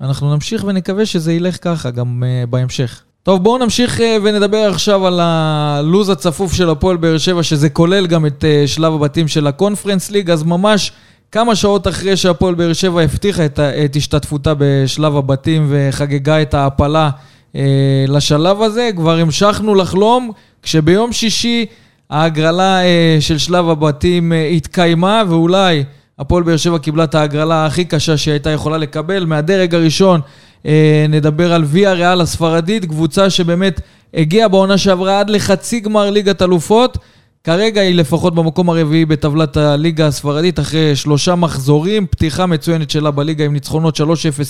אנחנו 0.00 0.34
נמשיך 0.34 0.64
ונקווה 0.64 1.06
שזה 1.06 1.32
ילך 1.32 1.56
ככה 1.60 1.90
גם 1.90 2.22
אה, 2.26 2.46
בהמשך. 2.46 3.02
טוב, 3.22 3.42
בואו 3.42 3.58
נמשיך 3.58 4.00
אה, 4.00 4.16
ונדבר 4.22 4.70
עכשיו 4.70 5.06
על 5.06 5.20
הלו"ז 5.22 6.08
הצפוף 6.08 6.52
של 6.52 6.70
הפועל 6.70 6.96
באר 6.96 7.18
שבע, 7.18 7.42
שזה 7.42 7.68
כולל 7.68 8.06
גם 8.06 8.26
את 8.26 8.44
אה, 8.44 8.64
שלב 8.66 8.92
הבתים 8.92 9.28
של 9.28 9.46
הקונפרנס 9.46 10.10
ליג, 10.10 10.30
אז 10.30 10.42
ממש 10.42 10.92
כמה 11.32 11.56
שעות 11.56 11.88
אחרי 11.88 12.16
שהפועל 12.16 12.54
באר 12.54 12.72
שבע 12.72 13.00
הבטיחה 13.00 13.44
את, 13.44 13.60
את 13.60 13.96
השתתפותה 13.96 14.52
בשלב 14.58 15.16
הבתים 15.16 15.66
וחגגה 15.68 16.42
את 16.42 16.54
ההעפלה 16.54 17.10
אה, 17.56 18.04
לשלב 18.08 18.62
הזה, 18.62 18.90
כבר 18.96 19.18
המשכנו 19.18 19.74
לחלום, 19.74 20.32
כשביום 20.62 21.12
שישי 21.12 21.66
ההגרלה 22.10 22.84
אה, 22.84 23.16
של 23.20 23.38
שלב 23.38 23.68
הבתים 23.68 24.32
אה, 24.32 24.46
התקיימה, 24.46 25.22
ואולי 25.28 25.84
הפועל 26.18 26.42
באר 26.42 26.56
שבע 26.56 26.78
קיבלה 26.78 27.04
את 27.04 27.14
ההגרלה 27.14 27.66
הכי 27.66 27.84
קשה 27.84 28.16
שהיא 28.16 28.32
הייתה 28.32 28.50
יכולה 28.50 28.78
לקבל. 28.78 29.24
מהדרג 29.24 29.74
הראשון 29.74 30.20
אה, 30.66 31.06
נדבר 31.08 31.52
על 31.52 31.64
ויה 31.66 31.92
ריאל 31.92 32.20
הספרדית, 32.20 32.84
קבוצה 32.84 33.30
שבאמת 33.30 33.80
הגיעה 34.14 34.48
בעונה 34.48 34.78
שעברה 34.78 35.20
עד 35.20 35.30
לחצי 35.30 35.80
גמר 35.80 36.10
ליגת 36.10 36.42
אלופות. 36.42 36.98
כרגע 37.44 37.80
היא 37.80 37.94
לפחות 37.94 38.34
במקום 38.34 38.70
הרביעי 38.70 39.04
בטבלת 39.04 39.56
הליגה 39.56 40.06
הספרדית 40.06 40.58
אחרי 40.58 40.96
שלושה 40.96 41.34
מחזורים, 41.34 42.06
פתיחה 42.06 42.46
מצוינת 42.46 42.90
שלה 42.90 43.10
בליגה 43.10 43.44
עם 43.44 43.52
ניצחונות 43.52 44.00
3-0 44.00 44.02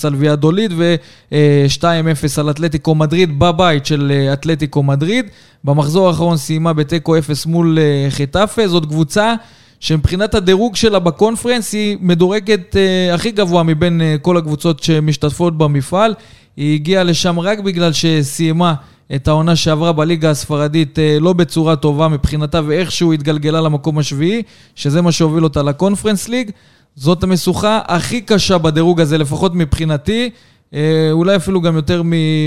על 0.05 0.14
ויאדוליד 0.14 0.72
ו-2-0 0.76 2.40
על 2.40 2.50
אתלטיקו 2.50 2.94
מדריד 2.94 3.38
בבית 3.38 3.87
של 3.87 4.12
אה, 4.14 4.33
אתלטיקו 4.33 4.83
מדריד. 4.83 5.26
במחזור 5.64 6.09
האחרון 6.09 6.37
סיימה 6.37 6.72
בתיקו 6.72 7.18
0 7.18 7.46
מול 7.46 7.79
אה, 7.79 8.11
חטאפה, 8.11 8.68
זאת 8.68 8.87
קבוצה 8.87 9.35
שמבחינת 9.81 10.35
הדירוג 10.35 10.76
שלה 10.76 10.98
בקונפרנס 10.98 11.72
היא 11.72 11.96
מדורגת 12.00 12.76
אה, 12.76 13.14
הכי 13.14 13.31
גבוה 13.31 13.62
מבין 13.62 14.00
אה, 14.00 14.16
כל 14.22 14.37
הקבוצות 14.37 14.83
שמשתתפות 14.83 15.59
במפעל. 15.59 16.14
היא 16.57 16.74
הגיעה 16.74 17.03
לשם 17.03 17.40
רק 17.40 17.59
בגלל 17.59 17.92
שסיימה 17.92 18.74
את 19.14 19.28
העונה 19.28 19.56
שעברה 19.56 19.92
בליגה 19.92 20.30
הספרדית 20.30 20.98
אה, 20.98 21.16
לא 21.20 21.32
בצורה 21.32 21.76
טובה 21.76 22.08
מבחינתה 22.08 22.60
ואיכשהו 22.66 23.12
התגלגלה 23.12 23.60
למקום 23.60 23.98
השביעי, 23.98 24.42
שזה 24.74 25.02
מה 25.02 25.12
שהוביל 25.12 25.44
אותה 25.44 25.62
ל 25.62 25.68
Conference 25.68 26.28
League. 26.28 26.50
זאת 26.96 27.22
המשוכה 27.22 27.80
הכי 27.86 28.20
קשה 28.20 28.58
בדירוג 28.58 29.00
הזה, 29.00 29.18
לפחות 29.18 29.54
מבחינתי. 29.54 30.30
אה, 30.74 31.08
אולי 31.12 31.36
אפילו 31.36 31.60
גם 31.60 31.76
יותר 31.76 32.02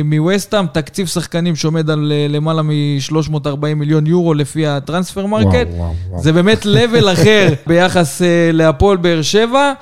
מווסטהאם, 0.05 0.65
תקציב 0.67 1.07
שחקנים 1.07 1.55
שעומד 1.55 1.89
על 1.89 2.11
אה, 2.15 2.27
למעלה 2.29 2.61
מ-340 2.61 3.73
מיליון 3.75 4.07
יורו 4.07 4.33
לפי 4.33 4.67
ה 4.67 5.25
Transfermarkt. 5.25 5.67
וואו, 5.69 5.93
וואו. 6.09 6.21
זה 6.21 6.33
באמת 6.33 6.65
level 6.65 7.13
אחר 7.13 7.47
ביחס 7.67 8.21
להפועל 8.53 8.97
באר 8.97 9.21
שבע. 9.21 9.73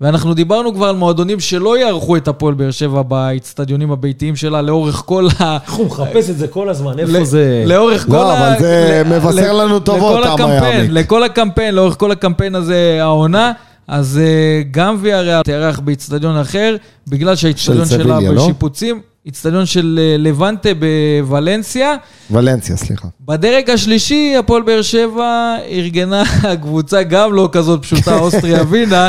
ואנחנו 0.00 0.34
דיברנו 0.34 0.74
כבר 0.74 0.86
על 0.86 0.96
מועדונים 0.96 1.40
שלא 1.40 1.78
יארחו 1.78 2.16
את 2.16 2.28
הפועל 2.28 2.54
באר 2.54 2.70
שבע 2.70 3.02
באיצטדיונים 3.02 3.90
הביתיים 3.90 4.36
שלה 4.36 4.62
לאורך 4.62 5.02
כל 5.06 5.28
ה... 5.40 5.56
איך 5.66 5.72
הוא 5.72 5.86
מחפש 5.86 6.30
את 6.30 6.38
זה 6.38 6.48
כל 6.48 6.68
הזמן, 6.68 6.98
איפה 6.98 7.18
ל- 7.18 7.24
זה? 7.24 7.64
לאורך 7.66 8.06
כל 8.06 8.12
לא, 8.12 8.32
ה... 8.32 8.48
אבל 8.48 8.58
זה 8.60 9.02
מבשר 9.06 9.52
לנו 9.52 9.80
טובות, 9.80 10.24
הקמפיין, 10.24 10.62
יעמיק. 10.76 10.90
לכל 10.92 11.22
הקמפיין, 11.22 11.74
לאורך 11.74 11.96
כל 11.98 12.10
הקמפיין 12.12 12.54
הזה, 12.54 12.98
העונה. 13.00 13.52
אז 13.88 14.20
אה, 14.22 14.62
גם 14.70 14.96
ויאריאל 15.00 15.42
תארח 15.42 15.78
באיצטדיון 15.78 16.36
אחר, 16.36 16.76
בגלל 17.08 17.36
שהאיצטדיון 17.36 17.86
של 17.86 18.02
שלה 18.02 18.20
לא? 18.20 18.42
בשיפוצים. 18.44 19.00
איצטדיון 19.26 19.66
של 19.66 19.98
אה, 20.02 20.16
לבנטה 20.18 20.68
בוולנסיה. 20.74 21.96
ולנסיה, 22.30 22.76
סליחה. 22.76 23.08
בדרג 23.20 23.70
השלישי, 23.70 24.34
הפועל 24.38 24.62
באר 24.62 24.82
שבע 24.82 25.56
ארגנה 25.70 26.22
קבוצה 26.62 27.02
גם 27.02 27.32
לא 27.32 27.48
כזאת 27.52 27.82
פשוטה, 27.82 28.18
אוסטריה 28.20 28.62
ווינה, 28.62 29.08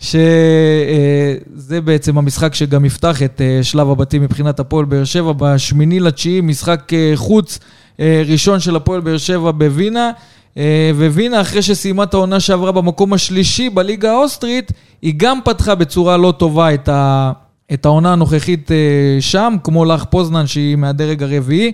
שזה 0.00 1.80
בעצם 1.84 2.18
המשחק 2.18 2.54
שגם 2.54 2.84
יפתח 2.84 3.22
את 3.22 3.40
אה, 3.40 3.58
שלב 3.62 3.90
הבתים 3.90 4.22
מבחינת 4.22 4.60
הפועל 4.60 4.84
באר 4.84 5.04
שבע. 5.04 5.32
בשמיני 5.38 6.00
לתשיעי, 6.00 6.40
משחק 6.40 6.92
אה, 6.92 7.12
חוץ 7.14 7.58
אה, 8.00 8.22
ראשון 8.26 8.60
של 8.60 8.76
הפועל 8.76 9.00
באר 9.00 9.18
שבע 9.18 9.50
בווינה. 9.50 10.10
אה, 10.56 10.90
ווינה, 10.94 11.40
אחרי 11.40 11.62
שסיימה 11.62 12.02
את 12.02 12.14
העונה 12.14 12.40
שעברה 12.40 12.72
במקום 12.72 13.12
השלישי 13.12 13.70
בליגה 13.70 14.12
האוסטרית, 14.12 14.72
היא 15.02 15.14
גם 15.16 15.38
פתחה 15.44 15.74
בצורה 15.74 16.16
לא 16.16 16.34
טובה 16.38 16.74
את 16.74 16.88
ה... 16.88 17.32
את 17.72 17.86
העונה 17.86 18.12
הנוכחית 18.12 18.70
אה, 18.72 18.76
שם, 19.20 19.56
כמו 19.64 19.84
לך 19.84 20.04
פוזנן 20.04 20.46
שהיא 20.46 20.76
מהדרג 20.76 21.22
הרביעי. 21.22 21.72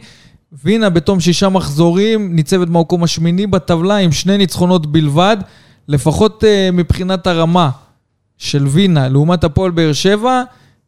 וינה 0.65 0.91
בתום 0.91 1.21
שישה 1.21 1.49
מחזורים 1.49 2.37
ניצבת 2.37 2.69
במקום 2.69 3.03
השמיני 3.03 3.47
בטבלה 3.47 3.97
עם 3.97 4.13
שני 4.13 4.39
ניצחונות 4.39 4.87
בלבד, 4.87 5.37
לפחות 5.89 6.45
uh, 6.45 6.73
מבחינת 6.73 7.27
הרמה 7.27 7.71
של 8.39 8.67
וינה 8.67 9.09
לעומת 9.09 9.45
הפועל 9.45 9.71
באר 9.71 9.93
שבע. 9.93 10.43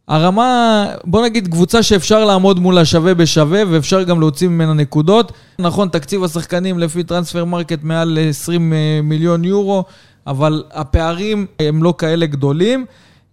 הרמה, 0.08 0.86
בוא 1.04 1.24
נגיד 1.24 1.48
קבוצה 1.48 1.82
שאפשר 1.82 2.24
לעמוד 2.24 2.58
מולה 2.58 2.84
שווה 2.84 3.14
בשווה 3.14 3.62
ואפשר 3.70 4.02
גם 4.02 4.20
להוציא 4.20 4.48
ממנה 4.48 4.72
נקודות. 4.72 5.32
נכון, 5.58 5.88
תקציב 5.88 6.24
השחקנים 6.24 6.78
לפי 6.78 7.02
Transfermarkt 7.02 7.78
מעל 7.82 8.18
20 8.28 8.72
אה, 8.72 9.00
מיליון 9.02 9.44
יורו, 9.44 9.84
אבל 10.26 10.62
הפערים 10.72 11.46
הם 11.60 11.82
לא 11.82 11.94
כאלה 11.98 12.26
גדולים. 12.26 12.86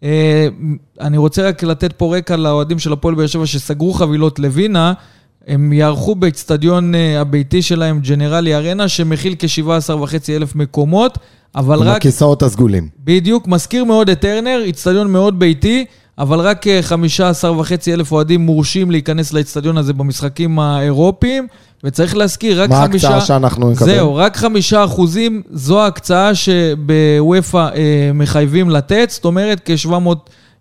אה, 0.04 0.47
אני 1.02 1.18
רוצה 1.18 1.47
רק 1.47 1.64
לתת 1.64 1.93
פה 1.93 2.18
רקע 2.18 2.36
לאוהדים 2.36 2.80
של 2.80 2.93
הפועל 2.93 3.16
באר 3.16 3.28
שבע 3.28 3.45
שסגרו 3.45 3.93
חבילות 3.93 4.39
לווינה. 4.39 4.93
הם 5.47 5.74
יארחו 5.74 6.15
באצטדיון 6.16 6.95
אה, 6.95 7.22
הביתי 7.22 7.62
שלהם, 7.62 7.99
Generali 7.99 8.55
Arena, 8.55 8.88
שמכיל 8.88 9.36
כ-17.5 9.39 10.16
אלף 10.30 10.56
מקומות, 10.56 11.18
אבל 11.56 11.76
עם 11.78 11.84
רק... 11.84 11.97
הכיסאות 11.97 12.43
הסגולים. 12.43 12.89
בדיוק, 13.04 13.47
מזכיר 13.47 13.86
מאוד 13.86 14.10
את 14.10 14.20
טרנר, 14.20 14.64
אצטדיון 14.70 15.12
מאוד 15.12 15.39
ביתי, 15.39 15.86
אבל 16.22 16.39
רק 16.39 16.67
אה, 16.67 16.80
15.5 17.39 17.43
אלף 17.88 18.11
אוהדים 18.11 18.41
מורשים 18.41 18.91
להיכנס 18.91 19.34
לאצטדיון 19.34 19.78
הזה 19.78 19.93
במשחקים 19.93 20.59
האירופיים, 20.59 21.47
וצריך 21.84 22.17
להזכיר, 22.17 22.63
רק 22.63 22.69
מה 22.69 22.86
חמישה... 22.86 23.07
ההקצאה 23.07 23.26
שאנחנו 23.26 23.72
נקבל? 23.72 23.86
זהו, 23.86 24.15
רק 24.15 24.38
חמישה 24.38 24.86
אחוזים, 24.86 25.41
זו 25.51 25.82
ההקצאה 25.82 26.36
שבוופא 26.36 27.57
אה, 27.57 28.11
מחייבים 28.13 28.69
לתת, 28.69 29.09
זאת 29.09 29.26
אומרת 29.26 29.61
כ-750... 29.65 29.89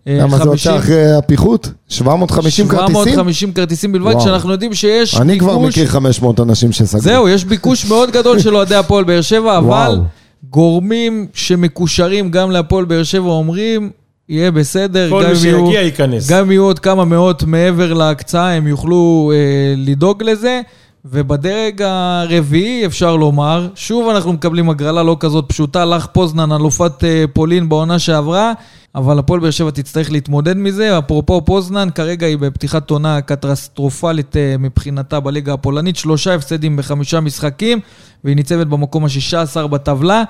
למה 0.07 0.37
זה 0.37 0.43
יוצא 0.43 0.77
אחרי 0.77 1.11
הפיחות? 1.15 1.69
750 1.89 2.67
כרטיסים? 2.67 2.95
750 2.95 3.53
כרטיסים 3.53 3.91
בלבד, 3.91 4.11
וואו. 4.11 4.19
כשאנחנו 4.19 4.51
יודעים 4.51 4.73
שיש 4.73 5.15
אני 5.15 5.39
כבר 5.39 5.57
ביקוש... 5.57 5.77
מכיר 5.77 5.87
500 5.87 6.39
אנשים 6.39 6.71
שסגרו. 6.71 7.01
זהו, 7.01 7.29
יש 7.29 7.45
ביקוש 7.45 7.85
מאוד 7.85 8.11
גדול 8.11 8.39
של 8.39 8.55
אוהדי 8.55 8.75
הפועל 8.75 9.03
באר 9.03 9.21
שבע, 9.21 9.57
אבל 9.57 9.67
וואו. 9.91 10.03
גורמים 10.49 11.27
שמקושרים 11.33 12.31
גם 12.31 12.51
להפועל 12.51 12.85
באר 12.85 13.03
שבע 13.03 13.29
אומרים, 13.29 13.89
יהיה 14.31 14.51
בסדר, 14.51 15.09
כל 15.09 15.23
גם 15.23 15.29
מי 15.29 15.35
שיגיע 15.35 15.81
ייכנס. 15.81 16.31
גם 16.31 16.51
יהיו 16.51 16.63
עוד 16.63 16.79
כמה 16.79 17.05
מאות 17.05 17.43
מעבר 17.43 17.93
להקצאה, 17.93 18.51
הם 18.51 18.67
יוכלו 18.67 19.31
אה, 19.33 19.73
לדאוג 19.77 20.23
לזה. 20.23 20.61
ובדרג 21.05 21.81
הרביעי, 21.81 22.85
אפשר 22.85 23.15
לומר, 23.15 23.67
שוב 23.75 24.09
אנחנו 24.09 24.33
מקבלים 24.33 24.69
הגרלה 24.69 25.03
לא 25.03 25.17
כזאת 25.19 25.45
פשוטה, 25.47 25.85
לך 25.85 26.05
פוזנן, 26.05 26.51
אלופת 26.51 27.03
אה, 27.03 27.25
פולין 27.33 27.69
בעונה 27.69 27.99
שעברה, 27.99 28.53
אבל 28.95 29.19
הפועל 29.19 29.39
באר 29.39 29.51
שבע 29.51 29.71
תצטרך 29.71 30.11
להתמודד 30.11 30.57
מזה. 30.57 30.99
אפרופו 30.99 31.41
פוזנן, 31.45 31.89
כרגע 31.95 32.27
היא 32.27 32.37
בפתיחת 32.37 32.89
עונה 32.89 33.21
קטסטרופלית 33.21 34.37
אה, 34.37 34.55
מבחינתה 34.59 35.19
בליגה 35.19 35.53
הפולנית, 35.53 35.95
שלושה 35.95 36.35
הפסדים 36.35 36.77
בחמישה 36.77 37.19
משחקים, 37.19 37.79
והיא 38.23 38.35
ניצבת 38.35 38.67
במקום 38.67 39.05
ה-16 39.05 39.67
בטבלה. 39.67 40.23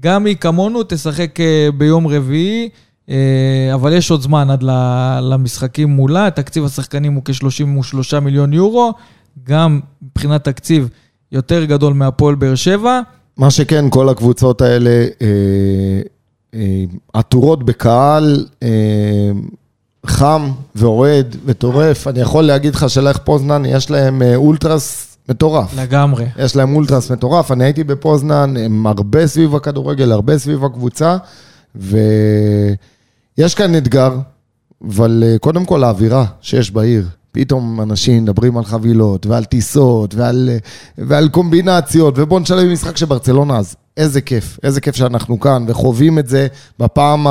גם 0.00 0.26
היא 0.26 0.36
כמונו 0.36 0.80
תשחק 0.88 1.40
אה, 1.40 1.68
ביום 1.74 2.06
רביעי. 2.06 2.68
אה, 3.10 3.74
אבל 3.74 3.92
יש 3.92 4.10
עוד 4.10 4.22
זמן 4.22 4.50
עד 4.50 4.64
למשחקים 5.22 5.88
מולה, 5.88 6.30
תקציב 6.30 6.64
השחקנים 6.64 7.14
הוא 7.14 7.22
כ-33 7.24 8.20
מיליון 8.20 8.52
יורו, 8.52 8.92
גם 9.44 9.80
מבחינת 10.02 10.44
תקציב 10.44 10.88
יותר 11.32 11.64
גדול 11.64 11.92
מהפועל 11.94 12.34
באר 12.34 12.54
שבע. 12.54 13.00
מה 13.36 13.50
שכן, 13.50 13.90
כל 13.90 14.08
הקבוצות 14.08 14.60
האלה 14.60 14.90
אה, 14.90 15.26
אה, 16.54 16.84
עטורות 17.12 17.62
בקהל 17.62 18.46
חם 20.06 20.50
ואוהד 20.74 21.36
וטורף. 21.44 22.06
אני 22.06 22.20
יכול 22.20 22.44
להגיד 22.44 22.74
לך 22.74 22.90
שלך 22.90 23.18
פוזנן, 23.18 23.64
יש 23.64 23.90
להם 23.90 24.22
אולטרס 24.34 25.16
מטורף. 25.28 25.74
לגמרי. 25.76 26.24
יש 26.38 26.56
להם 26.56 26.76
אולטרס 26.76 27.10
מטורף, 27.10 27.52
אני 27.52 27.64
הייתי 27.64 27.84
בפוזנן, 27.84 28.56
הם 28.56 28.86
הרבה 28.86 29.26
סביב 29.26 29.54
הכדורגל, 29.54 30.12
הרבה 30.12 30.38
סביב 30.38 30.64
הקבוצה, 30.64 31.16
ויש 33.38 33.54
כאן 33.54 33.76
אתגר, 33.76 34.12
אבל 34.88 35.22
אה, 35.26 35.38
קודם 35.38 35.64
כל 35.64 35.84
האווירה 35.84 36.24
שיש 36.40 36.70
בעיר. 36.70 37.04
פתאום 37.32 37.80
אנשים 37.80 38.22
מדברים 38.22 38.56
על 38.58 38.64
חבילות 38.64 39.26
ועל 39.26 39.44
טיסות 39.44 40.14
ועל, 40.14 40.50
אה, 40.52 40.58
ועל 40.98 41.28
קומבינציות, 41.28 42.14
ובואו 42.16 42.40
נשלם 42.40 42.72
משחק 42.72 42.96
של 42.96 43.06
ברצלונה, 43.06 43.56
אז 43.56 43.76
איזה 43.96 44.20
כיף, 44.20 44.58
איזה 44.62 44.80
כיף 44.80 44.96
שאנחנו 44.96 45.40
כאן 45.40 45.64
וחווים 45.68 46.18
את 46.18 46.28
זה 46.28 46.46
בפעם 46.78 47.26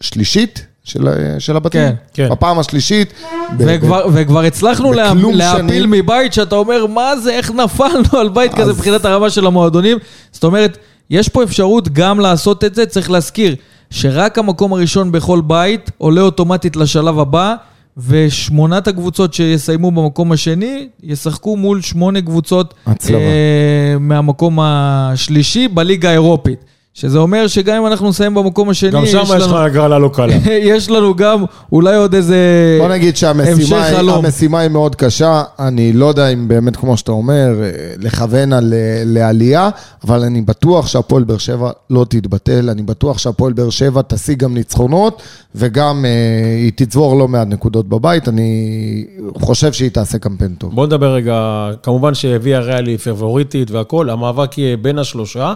השלישית 0.00 0.66
של, 0.84 1.08
אה, 1.08 1.14
של 1.40 1.56
הבתים. 1.56 1.80
כן, 1.80 1.94
כן. 2.14 2.28
בפעם 2.30 2.58
השלישית. 2.58 3.12
ב- 3.58 3.62
וכבר, 3.66 4.06
וכבר 4.12 4.40
הצלחנו 4.40 4.92
לה, 4.92 5.14
להפיל 5.14 5.40
שנים. 5.56 5.90
מבית 5.90 6.32
שאתה 6.32 6.54
אומר, 6.56 6.86
מה 6.86 7.16
זה, 7.16 7.30
איך 7.30 7.50
נפלנו 7.50 8.18
על 8.20 8.28
בית 8.28 8.52
כזה 8.54 8.62
אז- 8.70 8.76
מבחינת 8.76 9.04
הרמה 9.04 9.30
של 9.30 9.46
המועדונים? 9.46 9.98
זאת 10.32 10.44
אומרת, 10.44 10.78
יש 11.10 11.28
פה 11.28 11.42
אפשרות 11.42 11.88
גם 11.88 12.20
לעשות 12.20 12.64
את 12.64 12.74
זה, 12.74 12.86
צריך 12.86 13.10
להזכיר 13.10 13.56
שרק 13.90 14.38
המקום 14.38 14.72
הראשון 14.72 15.12
בכל 15.12 15.40
בית 15.40 15.90
עולה 15.98 16.20
אוטומטית 16.20 16.76
לשלב 16.76 17.18
הבא, 17.18 17.54
ושמונת 17.96 18.88
הקבוצות 18.88 19.34
שיסיימו 19.34 19.90
במקום 19.90 20.32
השני, 20.32 20.88
ישחקו 21.02 21.56
מול 21.56 21.82
שמונה 21.82 22.22
קבוצות 22.22 22.74
הצלבה. 22.86 23.18
אה, 23.18 23.96
מהמקום 24.00 24.58
השלישי 24.62 25.68
בליגה 25.68 26.08
האירופית. 26.10 26.64
שזה 26.94 27.18
אומר 27.18 27.46
שגם 27.46 27.76
אם 27.76 27.86
אנחנו 27.86 28.08
נסיים 28.08 28.34
במקום 28.34 28.70
השני, 28.70 28.90
גם 28.90 29.06
שם 29.06 29.22
יש 29.36 29.42
לך 29.42 29.52
הגרלה 29.52 29.98
לא 29.98 30.10
קלה. 30.14 30.34
יש 30.72 30.90
לנו 30.90 31.14
גם 31.14 31.44
אולי 31.72 31.96
עוד 31.96 32.14
איזה... 32.14 32.36
בוא 32.80 32.88
נגיד 32.88 33.16
שהמשימה 33.16 33.84
היא. 33.84 34.10
המשימה 34.10 34.58
היא 34.58 34.70
מאוד 34.70 34.96
קשה, 34.96 35.42
אני 35.58 35.92
לא 35.92 36.06
יודע 36.06 36.28
אם 36.28 36.48
באמת, 36.48 36.76
כמו 36.76 36.96
שאתה 36.96 37.12
אומר, 37.12 37.62
אה, 37.62 37.70
לכוון 37.98 38.52
על, 38.52 38.74
אה, 38.74 39.02
לעלייה, 39.06 39.70
אבל 40.04 40.22
אני 40.22 40.42
בטוח 40.42 40.86
שהפועל 40.86 41.24
באר 41.24 41.38
שבע 41.38 41.70
לא 41.90 42.06
תתבטל, 42.08 42.70
אני 42.70 42.82
בטוח 42.82 43.18
שהפועל 43.18 43.52
באר 43.52 43.70
שבע 43.70 44.02
תשיג 44.08 44.38
גם 44.38 44.54
ניצחונות, 44.54 45.22
וגם 45.54 46.04
אה, 46.04 46.10
היא 46.56 46.72
תצבור 46.76 47.18
לא 47.18 47.28
מעט 47.28 47.48
נקודות 47.48 47.88
בבית, 47.88 48.28
אני 48.28 49.06
חושב 49.34 49.72
שהיא 49.72 49.90
תעשה 49.90 50.18
קמפיין 50.18 50.54
טוב. 50.58 50.74
בוא 50.74 50.86
נדבר 50.86 51.14
רגע, 51.14 51.68
כמובן 51.82 52.14
שהביאה 52.14 52.60
ריאל 52.60 52.86
היא 52.86 52.98
פבוריטית 52.98 53.70
והכל, 53.70 54.10
המאבק 54.10 54.58
יהיה 54.58 54.76
בין 54.76 54.98
השלושה, 54.98 55.52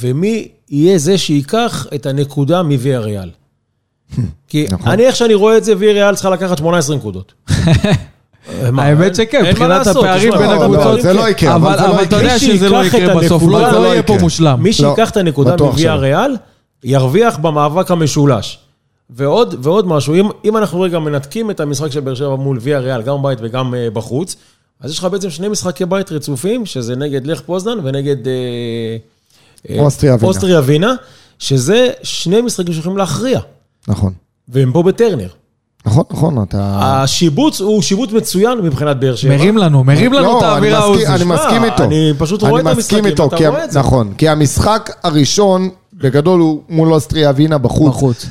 ומי 0.00 0.48
יהיה 0.70 0.98
זה 0.98 1.18
שייקח 1.18 1.86
את 1.94 2.06
הנקודה 2.06 2.62
מוויה 2.62 3.00
ריאל. 3.00 3.30
כי 4.48 4.66
נכון. 4.70 4.92
אני, 4.92 5.06
איך 5.06 5.16
שאני 5.16 5.34
רואה 5.34 5.56
את 5.56 5.64
זה, 5.64 5.74
ויה 5.78 5.92
ריאל 5.92 6.14
צריכה 6.14 6.30
לקחת 6.30 6.58
18 6.58 6.96
נקודות. 6.96 7.32
האמת 8.78 9.14
שכן, 9.14 9.44
מבחינת 9.46 9.86
הפערים 9.86 10.32
בין 10.38 10.50
הקבוצות, 10.50 11.02
זה 11.02 11.12
לא 11.12 11.28
יקרה, 11.28 11.54
אבל 11.54 11.68
אבל 11.68 11.78
זה 11.78 11.86
לא 11.86 11.94
אבל 11.94 12.02
אתה 12.02 12.16
יקרה. 12.16 12.22
יודע 12.22 12.38
שזה 12.38 12.68
לא 12.68 12.84
יקרה 12.84 13.16
בסוף, 13.16 13.42
לא 13.42 13.60
לא 13.60 13.72
לא 13.72 13.86
יהיה 13.86 14.02
פה 14.02 14.12
יקרה. 14.12 14.22
מושלם. 14.24 14.62
מי 14.62 14.72
שייקח 14.72 15.10
את 15.10 15.16
הנקודה 15.16 15.54
בטוח 15.54 15.70
מוויה 15.70 15.92
שלא. 15.92 16.00
ריאל, 16.00 16.36
ירוויח 16.84 17.38
במאבק 17.38 17.90
המשולש. 17.90 18.58
ועוד, 19.10 19.54
ועוד 19.62 19.86
משהו, 19.86 20.14
אם, 20.14 20.28
אם 20.44 20.56
אנחנו 20.56 20.80
רגע 20.80 20.98
מנתקים 20.98 21.50
את 21.50 21.60
המשחק 21.60 21.92
של 21.92 22.00
באר 22.00 22.14
שבע 22.14 22.36
מול 22.36 22.58
ויה 22.60 22.78
ריאל, 22.78 23.02
גם 23.02 23.22
בבית 23.22 23.38
וגם 23.42 23.74
uh, 23.74 23.94
בחוץ, 23.94 24.36
אז 24.80 24.90
יש 24.90 24.98
לך 24.98 25.04
בעצם 25.04 25.30
שני 25.30 25.48
משחקי 25.48 25.86
בית 25.86 26.12
רצופים, 26.12 26.66
שזה 26.66 26.96
נגד 26.96 27.26
לך 27.26 27.40
פוזנן 27.40 27.78
ונגד... 27.84 28.24
Uh, 28.24 28.28
אוסטריה 29.78 30.14
ווינה. 30.14 30.28
אוסטריה 30.28 30.60
ווינה, 30.60 30.94
שזה 31.38 31.88
שני 32.02 32.40
משחקים 32.40 32.74
שיכולים 32.74 32.98
להכריע, 32.98 33.40
נכון. 33.88 34.12
והם 34.48 34.72
פה 34.72 34.82
בטרנר. 34.82 35.28
נכון, 35.86 36.04
נכון, 36.10 36.42
אתה... 36.42 36.58
השיבוץ 37.02 37.60
הוא 37.60 37.82
שיבוץ 37.82 38.12
מצוין 38.12 38.58
מבחינת 38.58 38.96
באר 39.00 39.16
שבע. 39.16 39.36
מרים 39.36 39.58
לנו, 39.58 39.84
מרים 39.84 40.12
לנו 40.12 40.22
לא, 40.24 40.38
את 40.38 40.42
אני 40.42 40.50
האווירה 40.52 40.78
מסכים- 40.78 40.92
העוזית. 40.92 41.08
אני 41.08 41.24
מסכים 41.24 41.64
איתו. 41.64 41.84
אני 41.84 42.12
פשוט 42.18 42.42
רואה 42.42 42.60
את 42.60 42.66
המשחקים, 42.66 43.06
איתו, 43.06 43.26
אתה 43.26 43.48
רואה 43.48 43.64
את 43.64 43.70
זה. 43.70 43.78
נכון, 43.78 44.12
כי 44.18 44.28
המשחק 44.28 44.90
הראשון, 45.02 45.68
בגדול, 45.94 46.40
הוא 46.40 46.62
מול 46.68 46.92
אוסטריה 46.92 47.30
ווינה 47.30 47.58
בחוץ. 47.58 47.88
בחוץ. 47.88 48.26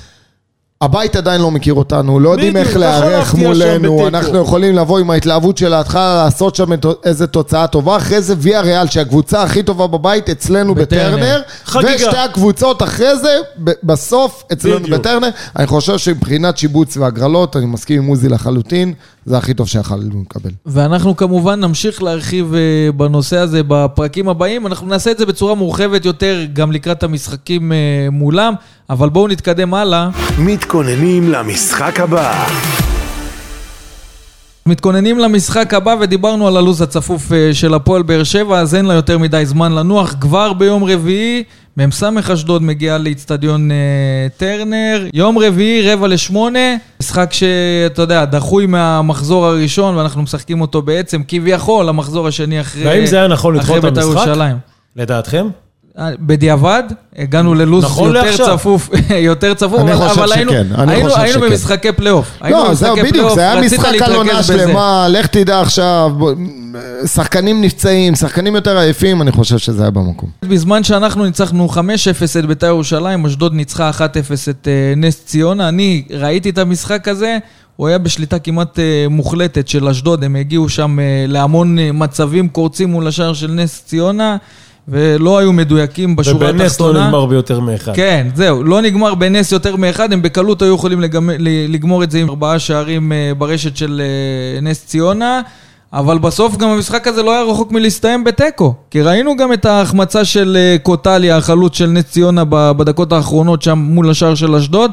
הבית 0.81 1.15
עדיין 1.15 1.41
לא 1.41 1.51
מכיר 1.51 1.73
אותנו, 1.73 2.19
לא 2.19 2.29
יודעים 2.29 2.57
איך 2.57 2.67
יכול 2.69 2.81
להיערך 2.81 3.33
מולנו. 3.33 4.07
אנחנו 4.07 4.37
יכולים 4.37 4.75
לבוא 4.75 4.99
עם 4.99 5.09
ההתלהבות 5.09 5.57
של 5.57 5.73
ההתחלה, 5.73 6.23
לעשות 6.23 6.55
שם 6.55 6.65
איזה 7.03 7.27
תוצאה 7.27 7.67
טובה, 7.67 7.97
אחרי 7.97 8.21
זה 8.21 8.35
ויה 8.37 8.61
ריאל, 8.61 8.87
שהקבוצה 8.87 9.43
הכי 9.43 9.63
טובה 9.63 9.87
בבית 9.87 10.29
אצלנו 10.29 10.75
בטרנר. 10.75 11.41
ושתי 11.67 12.17
הקבוצות 12.17 12.83
אחרי 12.83 13.17
זה, 13.17 13.37
ב- 13.63 13.71
בסוף 13.83 14.43
אצלנו. 14.53 14.87
בטרנר. 14.87 15.29
אני 15.55 15.67
חושב 15.67 15.97
שמבחינת 15.97 16.57
שיבוץ 16.57 16.97
והגרלות, 16.97 17.55
אני 17.55 17.65
מסכים 17.65 18.01
עם 18.01 18.07
עוזי 18.07 18.29
לחלוטין, 18.29 18.93
זה 19.27 19.37
הכי 19.37 19.53
טוב 19.53 19.67
שיכולנו 19.67 20.23
לקבל. 20.29 20.51
ואנחנו 20.65 21.15
כמובן 21.15 21.59
נמשיך 21.59 22.03
להרחיב 22.03 22.53
אה, 22.53 22.91
בנושא 22.91 23.37
הזה 23.37 23.61
בפרקים 23.67 24.29
הבאים. 24.29 24.67
אנחנו 24.67 24.87
נעשה 24.87 25.11
את 25.11 25.17
זה 25.17 25.25
בצורה 25.25 25.55
מורחבת 25.55 26.05
יותר, 26.05 26.45
גם 26.53 26.71
לקראת 26.71 27.03
המשחקים 27.03 27.71
אה, 27.71 27.77
מולם, 28.11 28.53
אבל 28.89 29.09
בואו 29.09 29.27
נתקדם 29.27 29.73
הלאה. 29.73 30.09
מתכוננים 30.39 31.29
למשחק 31.31 31.99
הבא. 31.99 32.47
מתכוננים 34.65 35.19
למשחק 35.19 35.73
הבא 35.73 35.95
ודיברנו 35.99 36.47
על 36.47 36.57
הלו"ז 36.57 36.81
הצפוף 36.81 37.31
אה, 37.31 37.53
של 37.53 37.73
הפועל 37.73 38.03
באר 38.03 38.23
שבע, 38.23 38.59
אז 38.59 38.75
אין 38.75 38.85
לה 38.85 38.93
יותר 38.93 39.17
מדי 39.17 39.45
זמן 39.45 39.71
לנוח. 39.71 40.15
כבר 40.21 40.53
ביום 40.53 40.83
רביעי, 40.83 41.43
מ"ס 41.77 42.03
אשדוד 42.33 42.63
מגיעה 42.63 42.97
לאיצטדיון 42.97 43.71
אה, 43.71 44.27
טרנר. 44.37 45.07
יום 45.13 45.37
רביעי, 45.37 45.91
רבע 45.91 46.07
לשמונה, 46.07 46.75
משחק 46.99 47.33
שאתה 47.33 48.01
יודע, 48.01 48.25
דחוי 48.25 48.65
מהמחזור 48.65 49.45
הראשון, 49.45 49.95
ואנחנו 49.95 50.21
משחקים 50.21 50.61
אותו 50.61 50.81
בעצם 50.81 51.21
כביכול 51.27 51.89
המחזור 51.89 52.27
השני 52.27 52.61
אחרי, 52.61 52.85
והאם 52.85 53.05
זה 53.05 53.17
היה 53.17 53.27
נכון 53.27 53.55
לדחות 53.55 53.77
את 53.77 53.81
בית"ר 53.81 54.01
המשחק? 54.01 54.27
לדעתכם? 54.95 55.47
בדיעבד, 55.99 56.83
הגענו 57.17 57.55
ללו"ז 57.55 57.83
נכון 57.83 58.07
יותר 58.07 58.21
לעכשיו. 58.29 58.57
צפוף, 58.57 58.89
יותר 59.31 59.53
צפוף, 59.53 59.79
אני 59.79 59.93
אבל, 59.93 60.07
חושב 60.07 60.21
אבל 60.21 60.31
היינו, 60.31 60.51
שכן, 60.51 60.67
אני 60.75 60.93
היינו, 60.93 61.09
חושב 61.09 61.21
היינו 61.21 61.39
שכן. 61.39 61.49
במשחקי 61.49 61.91
פלייאוף. 61.91 62.31
היינו 62.41 62.63
לא, 62.63 62.73
זהו, 62.73 62.95
במשחקי 62.95 63.11
בדיוק, 63.11 63.33
זה 63.35 63.41
היה 63.41 63.61
משחק 63.61 64.01
על 64.01 64.15
עונה. 64.15 64.43
שלמה, 64.43 65.07
לך 65.09 65.27
תדע 65.27 65.61
עכשיו, 65.61 66.11
שחקנים 67.05 67.61
נפצעים, 67.61 68.15
שחקנים 68.15 68.55
יותר 68.55 68.77
עייפים, 68.77 69.21
אני 69.21 69.31
חושב 69.31 69.57
שזה 69.57 69.81
היה 69.81 69.91
במקום. 69.91 70.29
בזמן 70.41 70.83
שאנחנו 70.83 71.25
ניצחנו 71.25 71.67
5-0 71.73 71.77
את 72.39 72.45
בית"ר 72.45 72.67
ירושלים, 72.67 73.25
אשדוד 73.25 73.53
ניצחה 73.53 73.91
1-0 73.91 74.01
את 74.49 74.67
אה, 74.67 74.93
נס 74.97 75.25
ציונה. 75.25 75.69
אני 75.69 76.03
ראיתי 76.11 76.49
את 76.49 76.57
המשחק 76.57 77.07
הזה, 77.07 77.37
הוא 77.77 77.87
היה 77.87 77.97
בשליטה 77.97 78.39
כמעט 78.39 78.79
אה, 78.79 79.05
מוחלטת 79.09 79.67
של 79.67 79.87
אשדוד, 79.87 80.23
הם 80.23 80.35
הגיעו 80.35 80.69
שם 80.69 80.99
אה, 80.99 81.25
להמון 81.27 81.79
אה, 81.79 81.91
מצבים 81.91 82.49
קורצים 82.49 82.89
מול 82.89 83.07
השער 83.07 83.33
של 83.33 83.51
נס 83.51 83.83
ציונה, 83.85 84.37
ולא 84.87 85.37
היו 85.37 85.53
מדויקים 85.53 86.15
בשורה 86.15 86.49
ובנס 86.49 86.59
לא 86.59 86.65
התחתונה. 86.65 87.07
נגמר 87.07 87.25
ביותר 87.25 87.59
מאחד. 87.59 87.95
כן, 87.95 88.27
זהו, 88.35 88.63
לא 88.63 88.81
נגמר 88.81 89.15
בנס 89.15 89.51
יותר 89.51 89.75
מאחד, 89.75 90.13
הם 90.13 90.21
בקלות 90.21 90.61
היו 90.61 90.75
יכולים 90.75 91.01
לגמ... 91.01 91.29
לגמור 91.69 92.03
את 92.03 92.11
זה 92.11 92.19
עם 92.19 92.29
ארבעה 92.29 92.59
שערים 92.59 93.11
אה, 93.11 93.31
ברשת 93.37 93.77
של 93.77 94.01
אה, 94.03 94.61
נס 94.61 94.85
ציונה, 94.85 95.41
אבל 95.93 96.17
בסוף 96.17 96.57
גם 96.57 96.69
המשחק 96.69 97.07
הזה 97.07 97.23
לא 97.23 97.31
היה 97.31 97.43
רחוק 97.43 97.71
מלהסתיים 97.71 98.23
בתיקו, 98.23 98.73
כי 98.91 99.01
ראינו 99.01 99.35
גם 99.35 99.53
את 99.53 99.65
ההחמצה 99.65 100.25
של 100.25 100.57
אה, 100.59 100.77
קוטליה, 100.83 101.37
החלוץ 101.37 101.77
של 101.77 101.87
נס 101.87 102.03
ציונה 102.05 102.43
בדקות 102.49 103.11
האחרונות 103.11 103.61
שם 103.61 103.77
מול 103.77 104.09
השער 104.09 104.35
של 104.35 104.55
אשדוד, 104.55 104.91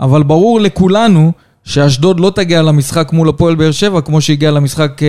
אבל 0.00 0.22
ברור 0.22 0.60
לכולנו 0.60 1.32
שאשדוד 1.64 2.20
לא 2.20 2.32
תגיע 2.34 2.62
למשחק 2.62 3.12
מול 3.12 3.28
הפועל 3.28 3.54
באר 3.54 3.70
שבע 3.70 4.00
כמו 4.00 4.20
שהגיעה 4.20 4.52
למשחק 4.52 5.00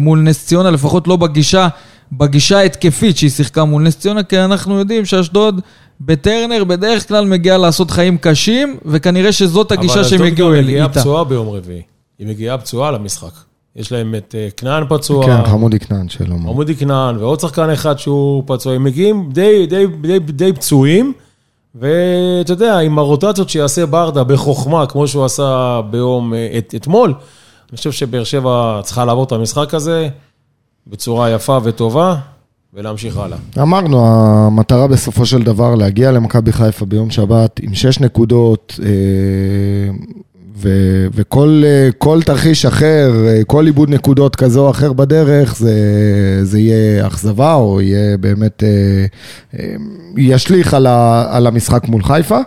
מול 0.00 0.18
נס 0.18 0.46
ציונה, 0.46 0.70
לפחות 0.70 1.08
לא 1.08 1.16
בגישה, 1.16 1.68
בגישה 2.12 2.58
ההתקפית 2.58 3.16
שהיא 3.16 3.30
שיחקה 3.30 3.64
מול 3.64 3.82
נס 3.82 3.98
ציונה, 3.98 4.22
כי 4.22 4.38
אנחנו 4.38 4.78
יודעים 4.78 5.04
שאשדוד 5.04 5.60
בטרנר 6.00 6.64
בדרך 6.64 7.08
כלל 7.08 7.24
מגיעה 7.24 7.58
לעשות 7.58 7.90
חיים 7.90 8.18
קשים, 8.18 8.76
וכנראה 8.84 9.32
שזאת 9.32 9.72
הגישה 9.72 10.04
שהם 10.04 10.22
הגיעו 10.22 10.48
אבל 10.48 10.56
אל- 10.56 10.60
אשדוד 10.60 10.66
גם 10.66 10.68
מגיעה 10.68 10.86
איתה. 10.88 11.00
פצועה 11.00 11.24
ביום 11.24 11.48
רביעי. 11.48 11.82
היא 12.18 12.26
מגיעה 12.26 12.58
פצועה 12.58 12.90
למשחק. 12.90 13.30
יש 13.76 13.92
להם 13.92 14.14
את 14.14 14.34
אה, 14.38 14.48
כנען 14.56 14.84
פצוע, 14.88 15.26
כן, 15.26 15.44
חמודי 15.50 15.78
כנען 15.78 16.08
שלום. 16.08 16.48
עמודי 16.48 16.74
כנען 16.76 17.16
ועוד 17.16 17.40
שחקן 17.40 17.70
אחד 17.70 17.98
שהוא 17.98 18.42
פצוע. 18.46 18.74
הם 18.74 18.84
מגיעים 18.84 19.30
די, 19.32 19.66
די, 19.66 19.86
די, 20.00 20.18
די 20.18 20.52
פצועים, 20.52 21.12
ואתה 21.74 22.52
יודע, 22.52 22.78
עם 22.78 22.98
הרוטציות 22.98 23.50
שיעשה 23.50 23.86
ברדה 23.86 24.24
בחוכמה, 24.24 24.86
כמו 24.86 25.08
שהוא 25.08 25.24
עשה 25.24 25.80
ביום, 25.90 26.34
אה, 26.34 26.48
את, 26.58 26.74
אתמול, 26.76 27.14
אני 27.70 27.76
חושב 27.76 27.92
שבאר 27.92 28.24
שבע 28.24 28.80
צריכה 28.82 29.04
לעבור 29.04 29.24
את 29.24 29.32
המשחק 29.32 29.74
הזה 29.74 30.08
בצורה 30.86 31.30
יפה 31.30 31.58
וטובה, 31.64 32.16
ולהמשיך 32.74 33.16
הלאה. 33.16 33.38
אמרנו, 33.62 34.06
המטרה 34.06 34.86
בסופו 34.86 35.26
של 35.26 35.42
דבר 35.42 35.74
להגיע 35.74 36.12
למכבי 36.12 36.52
חיפה 36.52 36.86
ביום 36.86 37.10
שבת 37.10 37.60
עם 37.62 37.74
שש 37.74 38.00
נקודות, 38.00 38.80
אה, 38.82 39.92
ו- 40.56 41.06
וכל 41.14 41.62
אה, 41.64 42.22
תרחיש 42.22 42.66
אחר, 42.66 43.12
אה, 43.26 43.44
כל 43.44 43.66
איבוד 43.66 43.90
נקודות 43.90 44.36
כזו 44.36 44.66
או 44.66 44.70
אחר 44.70 44.92
בדרך, 44.92 45.56
זה, 45.56 45.74
זה 46.42 46.58
יהיה 46.58 47.06
אכזבה 47.06 47.54
או 47.54 47.80
יהיה 47.80 48.16
באמת, 48.16 48.62
ישליך 50.16 50.74
על, 50.74 50.86
ה, 50.86 51.26
על 51.36 51.46
המשחק 51.46 51.88
מול 51.88 52.02
חיפה. 52.02 52.38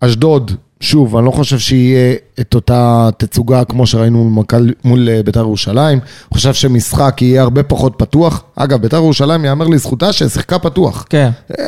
אשדוד, 0.00 0.52
שוב, 0.80 1.16
אני 1.16 1.26
לא 1.26 1.30
חושב 1.30 1.58
שיהיה 1.58 2.14
את 2.40 2.54
אותה 2.54 3.08
תצוגה 3.16 3.64
כמו 3.64 3.86
שראינו 3.86 4.24
מול 4.24 4.44
מול 4.84 5.08
אה, 5.08 5.22
בית"ר 5.22 5.40
ירושלים. 5.40 5.98
אני 5.98 6.34
חושב 6.34 6.54
שמשחק 6.54 7.22
יהיה 7.22 7.42
הרבה 7.42 7.62
פחות 7.62 7.92
פתוח. 7.96 8.42
אגב, 8.56 8.82
בית"ר 8.82 8.96
ירושלים, 8.96 9.44
יאמר 9.44 9.66
לזכותה 9.66 10.12
ששיחקה 10.12 10.58
פתוח. 10.58 11.04
כן. 11.10 11.30
אה, 11.58 11.64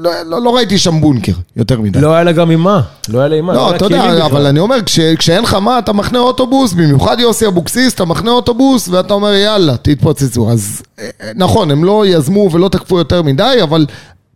לא, 0.00 0.10
לא, 0.26 0.42
לא 0.42 0.56
ראיתי 0.56 0.78
שם 0.78 1.00
בונקר 1.00 1.32
יותר 1.56 1.80
מדי. 1.80 2.00
לא 2.00 2.14
היה 2.14 2.24
לה 2.24 2.32
גם 2.32 2.50
עם 2.50 2.60
מה, 2.60 2.80
לא 3.08 3.18
היה 3.18 3.28
לה 3.28 3.36
עם 3.36 3.46
מה. 3.46 3.54
לא, 3.54 3.70
לה 3.70 3.76
אתה 3.76 3.84
יודע, 3.84 4.02
בכלל. 4.02 4.22
אבל 4.22 4.46
אני 4.46 4.60
אומר, 4.60 4.82
כש, 4.82 5.00
כשאין 5.00 5.42
לך 5.42 5.54
מה, 5.54 5.78
אתה 5.78 5.92
מחנה 5.92 6.18
אוטובוס, 6.18 6.72
במיוחד 6.72 7.16
יוסי 7.20 7.46
אבוקסיס, 7.46 7.94
אתה 7.94 8.04
מחנה 8.04 8.30
אוטובוס, 8.30 8.88
ואתה 8.88 9.14
אומר, 9.14 9.34
יאללה, 9.34 9.76
תתפוצצו. 9.76 10.50
אז 10.50 10.82
אה, 11.00 11.08
נכון, 11.34 11.70
הם 11.70 11.84
לא 11.84 12.06
יזמו 12.06 12.48
ולא 12.52 12.68
תקפו 12.68 12.98
יותר 12.98 13.22
מדי, 13.22 13.58
אבל 13.62 13.86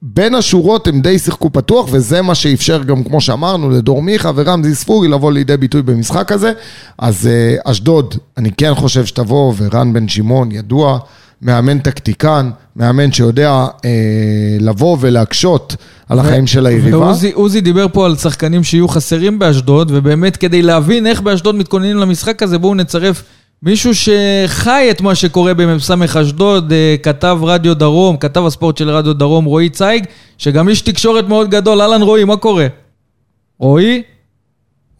בין 0.05 0.35
השורות 0.35 0.87
הם 0.89 1.01
די 1.01 1.19
שיחקו 1.19 1.51
פתוח, 1.53 1.89
וזה 1.93 2.23
מה 2.23 2.35
שאפשר 2.35 2.83
גם, 2.83 3.05
כמו 3.05 3.21
שאמרנו, 3.21 3.71
לדור 3.71 4.03
מיכה 4.03 4.31
ורמזי 4.35 4.75
ספורי 4.75 5.09
לבוא 5.09 5.33
לידי 5.33 5.57
ביטוי 5.57 5.83
במשחק 5.83 6.33
הזה. 6.33 6.53
אז 6.99 7.27
אה, 7.27 7.57
אשדוד, 7.65 8.15
אני 8.37 8.51
כן 8.57 8.75
חושב 8.75 9.07
שתבוא, 9.07 9.55
ורן 9.57 9.93
בן 9.93 10.09
שמעון 10.09 10.53
ידוע, 10.53 10.99
מאמן 11.43 11.79
טקטיקן, 11.79 12.51
מאמן 12.77 13.13
שיודע 13.13 13.67
אה, 13.85 13.91
לבוא 14.61 14.97
ולהקשות 15.01 15.77
על 16.09 16.19
החיים 16.19 16.47
של 16.47 16.67
היריבה. 16.67 16.99
ועוזי 16.99 17.33
עוזי 17.33 17.61
דיבר 17.61 17.87
פה 17.93 18.07
על 18.07 18.17
שחקנים 18.17 18.65
שיהיו 18.65 18.89
חסרים 18.89 19.39
באשדוד, 19.39 19.91
ובאמת 19.95 20.37
כדי 20.37 20.63
להבין 20.63 21.07
איך 21.07 21.21
באשדוד 21.21 21.55
מתכוננים 21.55 21.97
למשחק 21.97 22.43
הזה, 22.43 22.59
בואו 22.59 22.75
נצרף 22.75 23.23
מישהו 23.63 23.91
שחי 23.95 24.89
את 24.91 25.01
מה 25.01 25.15
שקורה 25.15 25.55
במ"ס 25.55 25.91
אשדוד, 26.23 26.73
אה, 26.73 26.95
כתב 27.03 27.39
רדיו 27.43 27.75
דרום, 27.75 28.17
כתב 28.17 28.47
הספורט 28.47 28.77
של 28.77 28.91
רדיו 28.91 29.15
דרום, 29.15 29.45
רועי 29.45 29.69
צייג, 29.69 30.07
שגם 30.39 30.69
איש 30.69 30.81
תקשורת 30.81 31.29
מאוד 31.29 31.51
גדול. 31.51 31.81
אהלן 31.81 32.03
רועי, 32.03 32.25
מה 32.25 32.37
קורה? 32.37 32.67
רועי? 33.59 34.03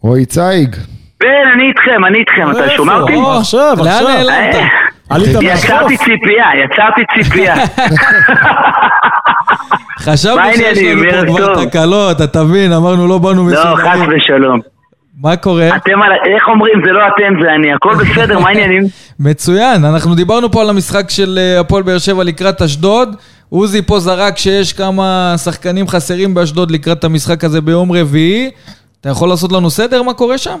רועי 0.01 0.25
צייג. 0.25 0.75
בן, 1.19 1.27
אני 1.55 1.63
איתכם, 1.69 2.05
אני 2.05 2.19
איתכם, 2.19 2.51
אתה? 2.51 2.69
שומע 2.75 2.95
אותי? 2.95 3.15
או, 3.15 3.31
עכשיו, 3.31 3.75
לאן 3.77 3.87
עכשיו. 3.87 4.07
נעלמת? 4.07 4.55
אה, 4.55 4.67
עלית 5.09 5.29
יצרתי 5.29 5.73
מהחוף. 5.73 5.91
ציפייה, 5.91 6.45
יצרתי 6.63 7.01
ציפייה. 7.15 7.55
חשבנו 10.05 10.35
מה 10.35 10.53
שיש? 10.53 10.77
לנו 10.77 11.33
פה 11.33 11.37
כבר. 11.37 11.65
תקלות, 11.65 12.21
אתה 12.21 12.43
מבין, 12.43 12.73
אמרנו 12.73 13.07
לא 13.07 13.17
באנו 13.17 13.49
לא, 13.49 13.55
חס 13.55 13.85
מסודרים. 13.85 14.17
ושלום. 14.17 14.72
מה 15.23 15.35
קורה? 15.35 15.67
אתם, 15.75 16.01
על- 16.01 16.11
איך 16.35 16.47
אומרים, 16.47 16.81
זה 16.85 16.91
לא 16.91 16.99
אתם, 17.07 17.41
זה 17.41 17.53
אני, 17.55 17.73
הכל 17.73 17.93
בסדר, 17.95 18.39
מה 18.39 18.47
העניינים? 18.49 18.83
מצוין, 19.29 19.85
אנחנו 19.93 20.15
דיברנו 20.15 20.51
פה 20.51 20.61
על 20.61 20.69
המשחק 20.69 21.09
של 21.09 21.37
אה, 21.37 21.59
הפועל 21.59 21.83
באר 21.83 21.97
שבע 21.97 22.23
לקראת 22.23 22.61
אשדוד. 22.61 23.15
עוזי 23.49 23.81
פה 23.87 23.99
זרק 23.99 24.37
שיש 24.37 24.73
כמה 24.73 25.33
שחקנים 25.45 25.87
חסרים 25.87 26.33
באשדוד 26.33 26.71
לקראת 26.71 27.03
המשחק 27.03 27.43
הזה 27.43 27.61
ביום 27.61 27.91
רביעי. 27.91 28.51
אתה 29.01 29.09
יכול 29.09 29.29
לעשות 29.29 29.51
לנו 29.51 29.69
סדר 29.69 30.03
מה 30.03 30.13
קורה 30.13 30.37
שם? 30.37 30.59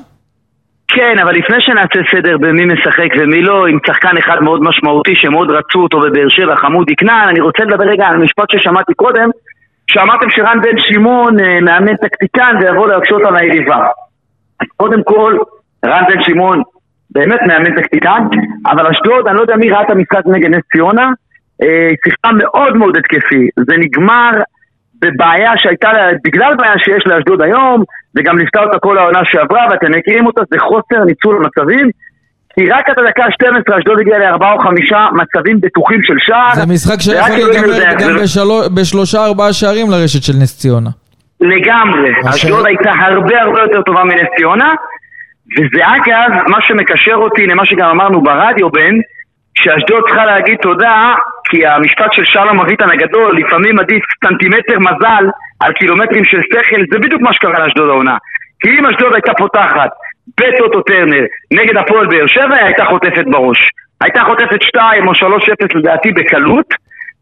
כן, 0.87 1.15
אבל 1.23 1.31
לפני 1.31 1.57
שנעשה 1.59 1.99
סדר 2.11 2.37
במי 2.37 2.65
משחק 2.65 3.11
ומי 3.19 3.41
לא, 3.41 3.67
עם 3.67 3.77
שחקן 3.87 4.17
אחד 4.19 4.37
מאוד 4.41 4.59
משמעותי 4.63 5.11
שמאוד 5.15 5.51
רצו 5.51 5.79
אותו 5.79 5.99
בבאר 5.99 6.29
שבע, 6.29 6.55
חמודי 6.55 6.95
כנען, 6.95 7.29
אני 7.29 7.41
רוצה 7.41 7.63
לדבר 7.63 7.83
רגע 7.83 8.05
על 8.05 8.17
משפט 8.17 8.45
ששמעתי 8.51 8.93
קודם, 8.93 9.29
שאמרתם 9.91 10.27
שרן 10.29 10.57
בן 10.63 10.77
שמעון 10.77 11.39
אה, 11.39 11.59
מאמן 11.61 11.95
טקטיקן 11.95 12.55
ויבוא 12.61 12.87
להקשות 12.87 13.21
על 13.25 13.35
היריבה. 13.35 13.77
קודם 14.77 15.03
כל, 15.03 15.37
רן 15.85 16.03
בן 16.07 16.23
שמעון 16.23 16.61
באמת 17.09 17.39
מאמן 17.47 17.81
טקטיקן, 17.81 18.27
אבל 18.65 18.87
אשדוד, 18.87 19.27
אני 19.27 19.35
לא 19.37 19.41
יודע 19.41 19.55
מי 19.55 19.69
ראה 19.69 19.81
את 19.81 19.89
המשחק 19.89 20.21
נגד 20.25 20.49
נס 20.49 20.63
ציונה, 20.71 21.09
אה, 21.63 21.89
שיחקה 22.03 22.31
מאוד 22.31 22.77
מאוד 22.77 22.97
התקפי. 22.97 23.49
זה 23.67 23.75
נגמר 23.77 24.31
בבעיה 25.01 25.51
שהייתה, 25.57 25.89
בגלל 26.25 26.55
בעיה 26.57 26.73
שיש 26.77 27.03
לאשדוד 27.05 27.41
היום, 27.41 27.83
וגם 28.15 28.37
ליוותה 28.37 28.59
אותה 28.63 28.79
כל 28.79 28.97
העונה 28.97 29.19
שעברה, 29.23 29.67
ואתם 29.71 29.91
מכירים 29.97 30.25
אותה, 30.25 30.41
זה 30.51 30.57
חוסר 30.59 31.03
ניצול 31.05 31.35
המצבים. 31.35 31.89
כי 32.55 32.69
רק 32.69 32.89
עד 32.89 32.95
הדקה 32.99 33.23
ה-12 33.23 33.79
אשדוד 33.79 33.99
הגיעה 33.99 34.19
לארבעה 34.19 34.53
או 34.53 34.59
חמישה 34.59 35.07
מצבים 35.13 35.61
בטוחים 35.61 35.99
של 36.03 36.13
שער. 36.19 36.55
זה 36.55 36.73
משחק 36.73 37.01
שיכול 37.01 37.35
אלוהים 37.35 37.63
להיגמר 37.63 38.01
גם 38.01 38.75
בשלושה 38.75 39.25
ארבעה 39.25 39.53
שערים 39.53 39.91
לרשת 39.91 40.23
של 40.23 40.33
נס 40.41 40.59
ציונה. 40.59 40.89
לגמרי. 41.43 42.11
אשדוד 42.29 42.65
הייתה 42.65 42.91
הרבה 42.91 43.41
הרבה 43.41 43.61
יותר 43.61 43.81
טובה 43.81 44.03
מנס 44.03 44.27
ציונה, 44.37 44.73
וזה 45.57 45.81
אגב 45.85 46.29
מה 46.47 46.61
שמקשר 46.61 47.15
אותי 47.15 47.47
למה 47.47 47.65
שגם 47.65 47.89
אמרנו 47.89 48.21
ברדיו, 48.21 48.69
בן, 48.69 48.95
שאשדוד 49.57 50.03
צריכה 50.07 50.25
להגיד 50.25 50.57
תודה, 50.61 51.13
כי 51.49 51.65
המשפט 51.65 52.13
של 52.13 52.25
שלום 52.25 52.59
אביטן 52.59 52.89
הגדול, 52.89 53.37
לפעמים 53.37 53.79
עדיף 53.79 54.03
סנטימטר 54.25 54.79
מזל 54.79 55.25
על 55.59 55.73
קילומטרים 55.73 56.23
של 56.25 56.41
שכל, 56.43 56.81
זה 56.91 56.99
בדיוק 56.99 57.21
מה 57.21 57.33
שקרה 57.33 57.65
לאשדוד 57.65 57.89
העונה. 57.89 58.17
כי 58.59 58.69
אם 58.69 58.85
אשדוד 58.85 59.13
הייתה 59.13 59.33
פותחת 59.33 59.89
בטוטו 60.39 60.81
טרנר 60.81 61.25
נגד 61.53 61.77
הפועל 61.77 62.07
באר 62.07 62.27
שבע, 62.27 62.55
היא 62.55 62.65
הייתה 62.65 62.85
חוטפת 62.85 63.25
בראש. 63.25 63.57
הייתה 64.01 64.21
חוטפת 64.23 64.61
2 64.61 65.07
או 65.07 65.13
3-0 65.13 65.15
לדעתי 65.75 66.11
בקלות, 66.11 66.73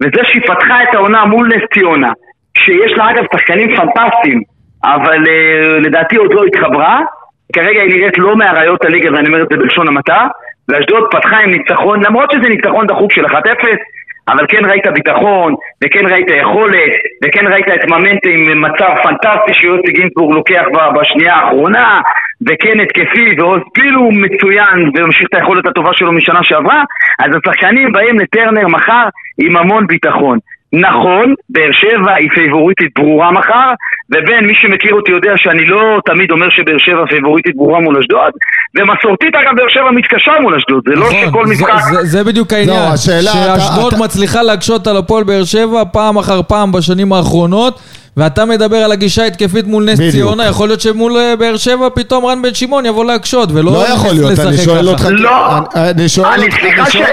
וזה 0.02 0.22
שהיא 0.24 0.42
פתחה 0.42 0.84
את 0.84 0.96
העונה 0.96 1.26
מול 1.26 1.48
נס 1.48 1.64
ציונה, 1.74 2.12
שיש 2.58 2.92
לה 2.98 3.12
אגב 3.12 3.24
שחקנים 3.34 3.76
פנטסטיים, 3.76 4.42
אבל 4.84 5.24
uh, 5.24 5.88
לדעתי 5.88 6.16
עוד 6.16 6.34
לא 6.34 6.44
התחברה, 6.44 7.00
כרגע 7.54 7.82
היא 7.82 7.94
נראית 7.94 8.18
לא 8.18 8.36
מאריות 8.36 8.86
הליגה, 8.86 9.10
ואני 9.14 9.28
אומר 9.28 9.42
את 9.42 9.48
זה 9.52 9.58
בלשון 9.58 9.88
המעטה, 9.88 10.28
ואשדוד 10.70 11.04
פתחה 11.12 11.38
עם 11.38 11.52
ניצחון, 11.52 12.04
למרות 12.06 12.32
שזה 12.32 12.50
ניצחון 12.50 12.88
דחוק 12.88 13.12
של 13.14 13.26
1-0, 13.26 13.30
אבל 14.30 14.46
כן 14.48 14.66
ראית 14.66 14.88
ביטחון, 14.88 15.56
וכן 15.84 16.06
ראית 16.12 16.28
יכולת, 16.42 16.92
וכן 17.24 17.48
ראית 17.54 17.66
את 17.68 17.86
ממנטה 17.90 18.30
עם 18.30 18.62
מצב 18.62 18.90
פנטסטי 19.04 19.54
שיוסי 19.54 19.92
גינזבורג 19.92 20.36
לוקח 20.36 20.64
ב- 20.74 21.00
בשנייה 21.00 21.36
האחרונה, 21.36 22.02
וכן 22.48 22.80
התקפי, 22.80 23.36
ועוז 23.38 23.62
פילו 23.74 24.12
מצוין, 24.12 24.92
וממשיך 24.98 25.28
את 25.30 25.36
היכולת 25.36 25.66
הטובה 25.66 25.94
שלו 25.94 26.12
משנה 26.12 26.44
שעברה, 26.44 26.84
אז 27.20 27.30
השחקנים 27.36 27.92
באים 27.92 28.20
לטרנר 28.20 28.68
מחר 28.68 29.08
עם 29.42 29.58
המון 29.58 29.88
ביטחון. 29.88 30.38
נכון, 30.74 31.34
באר 31.50 31.72
שבע 31.72 32.14
היא 32.16 32.30
פייבוריטית 32.36 32.92
ברורה 32.96 33.32
מחר, 33.32 33.70
ובין 34.12 34.46
מי 34.48 34.54
שמכיר 34.62 34.94
אותי 34.94 35.12
יודע 35.12 35.32
שאני 35.38 35.66
לא 35.66 35.82
תמיד 36.06 36.32
אומר 36.32 36.48
שבאר 36.50 36.78
שבע 36.78 37.06
פייבוריטית 37.10 37.56
ברורה 37.56 37.80
מול 37.80 37.98
אשדוד, 38.00 38.32
ומסורתית 38.78 39.36
אגב 39.36 39.56
באר 39.58 39.70
שבע 39.70 39.92
מתקשה 39.92 40.32
מול 40.42 40.56
אשדוד, 40.56 40.84
זה 40.90 40.96
לא 40.96 41.10
שכל 41.12 41.26
נכון, 41.28 41.46
זה- 41.48 41.54
משחק... 41.54 41.82
זה- 41.94 42.06
זה 42.06 42.24
בדיוק 42.24 42.54
העניין. 42.54 42.80
לא, 42.80 42.94
השאלה, 42.94 43.32
אתה- 43.32 43.60
שאשדוד 43.60 43.94
אתה- 43.94 44.04
מצליחה 44.04 44.42
להקשות 44.42 44.88
על 44.88 44.98
הפועל 44.98 45.24
באר 45.24 45.44
שבע 45.44 45.84
פעם 45.94 46.18
אחר 46.18 46.42
פעם 46.48 46.72
בשנים 46.72 47.14
האחרונות, 47.14 47.80
ואתה 48.18 48.46
מדבר 48.46 48.78
על 48.78 48.92
הגישה 48.92 49.24
ההתקפית 49.24 49.68
מול 49.68 49.84
נס 49.84 50.00
בדיוק. 50.00 50.12
ציונה, 50.16 50.46
יכול 50.46 50.68
להיות 50.68 50.82
שמול 50.82 51.18
אה, 51.18 51.36
באר 51.40 51.58
שבע 51.58 51.88
פתאום 51.96 52.26
רן 52.26 52.42
בן 52.42 52.54
שמעון 52.54 52.86
יבוא 52.86 53.06
להקשות, 53.06 53.50
ולא 53.52 53.72
לא 53.72 53.86
יכול 53.94 54.12
להיות, 54.14 54.40
אני 54.40 54.58
שואל. 54.58 54.88
אותך... 54.88 55.06
לא. 55.12 55.58
אני- 55.58 55.92
אני 56.00 56.10
שואל 56.10 56.28
אני- 56.34 56.46
אותך... 56.46 56.56
סליחה 56.60 56.82
אני 56.82 56.90
ש- 56.90 56.94
שואל- 56.94 57.06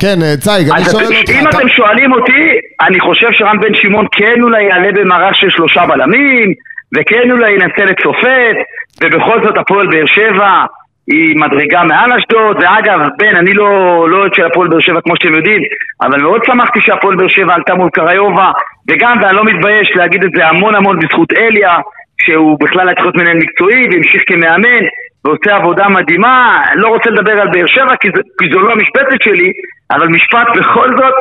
כן, 0.00 0.18
אה, 0.22 0.36
צייג, 0.36 0.66
אני 0.76 0.84
שואל 0.84 1.04
אותך... 1.04 1.30
אם 1.30 1.48
אתם 1.48 1.68
שואלים 1.68 2.12
אותי, 2.12 2.42
אני 2.86 3.00
חושב 3.00 3.26
שרן 3.32 3.60
בן 3.60 3.74
שמעון 3.74 4.06
כן 4.12 4.42
אולי 4.42 4.62
יעלה 4.62 4.92
במערך 4.92 5.34
של 5.34 5.50
שלושה 5.50 5.86
בלמים, 5.86 6.48
וכן 6.94 7.30
אולי 7.30 7.50
ינסה 7.52 7.84
לצופף, 7.90 8.56
ובכל 9.02 9.44
זאת 9.44 9.56
הפועל 9.58 9.86
באר 9.86 10.06
שבע 10.06 10.64
היא 11.12 11.36
מדרגה 11.36 11.84
מעל 11.84 12.12
אשדוד, 12.12 12.56
ואגב, 12.56 12.98
בן, 13.18 13.36
אני 13.36 13.54
לא 13.54 13.70
לא 14.10 14.16
אוהד 14.16 14.34
של 14.34 14.44
הפועל 14.44 14.68
באר 14.68 14.80
שבע 14.80 15.00
כמו 15.00 15.14
שאתם 15.16 15.34
יודעים, 15.34 15.62
אבל 16.02 16.20
מאוד 16.20 16.44
שמחתי 16.44 16.80
שהפועל 16.80 17.16
באר 17.16 17.28
שבע 17.28 17.54
עלתה 17.54 17.74
מול 17.74 17.90
קריובה, 17.90 18.50
וגם, 18.90 19.16
ואני 19.22 19.36
לא 19.36 19.44
מתבייש 19.44 19.90
להגיד 19.96 20.24
את 20.24 20.30
זה 20.36 20.46
המון 20.46 20.74
המון 20.74 20.98
בזכות 20.98 21.32
אליה, 21.32 21.78
שהוא 22.24 22.58
בכלל 22.60 22.88
היה 22.88 22.94
צריך 22.94 23.06
להיות 23.06 23.16
מנהל 23.16 23.36
מקצועי, 23.36 23.88
והמשיך 23.90 24.22
כמאמן, 24.26 24.84
ועושה 25.24 25.56
עבודה 25.56 25.88
מדהימה, 25.88 26.62
לא 26.74 26.88
רוצה 26.88 27.10
לדבר 27.10 27.40
על 27.40 27.48
באר 27.52 27.66
שבע 27.66 27.96
כי, 28.00 28.08
זה, 28.16 28.22
כי 28.38 28.46
זו 28.52 28.60
לא 28.60 28.72
המשבצת 28.72 29.22
שלי, 29.22 29.52
אבל 29.90 30.08
משפט 30.08 30.46
בכל 30.56 30.88
זאת, 30.88 31.14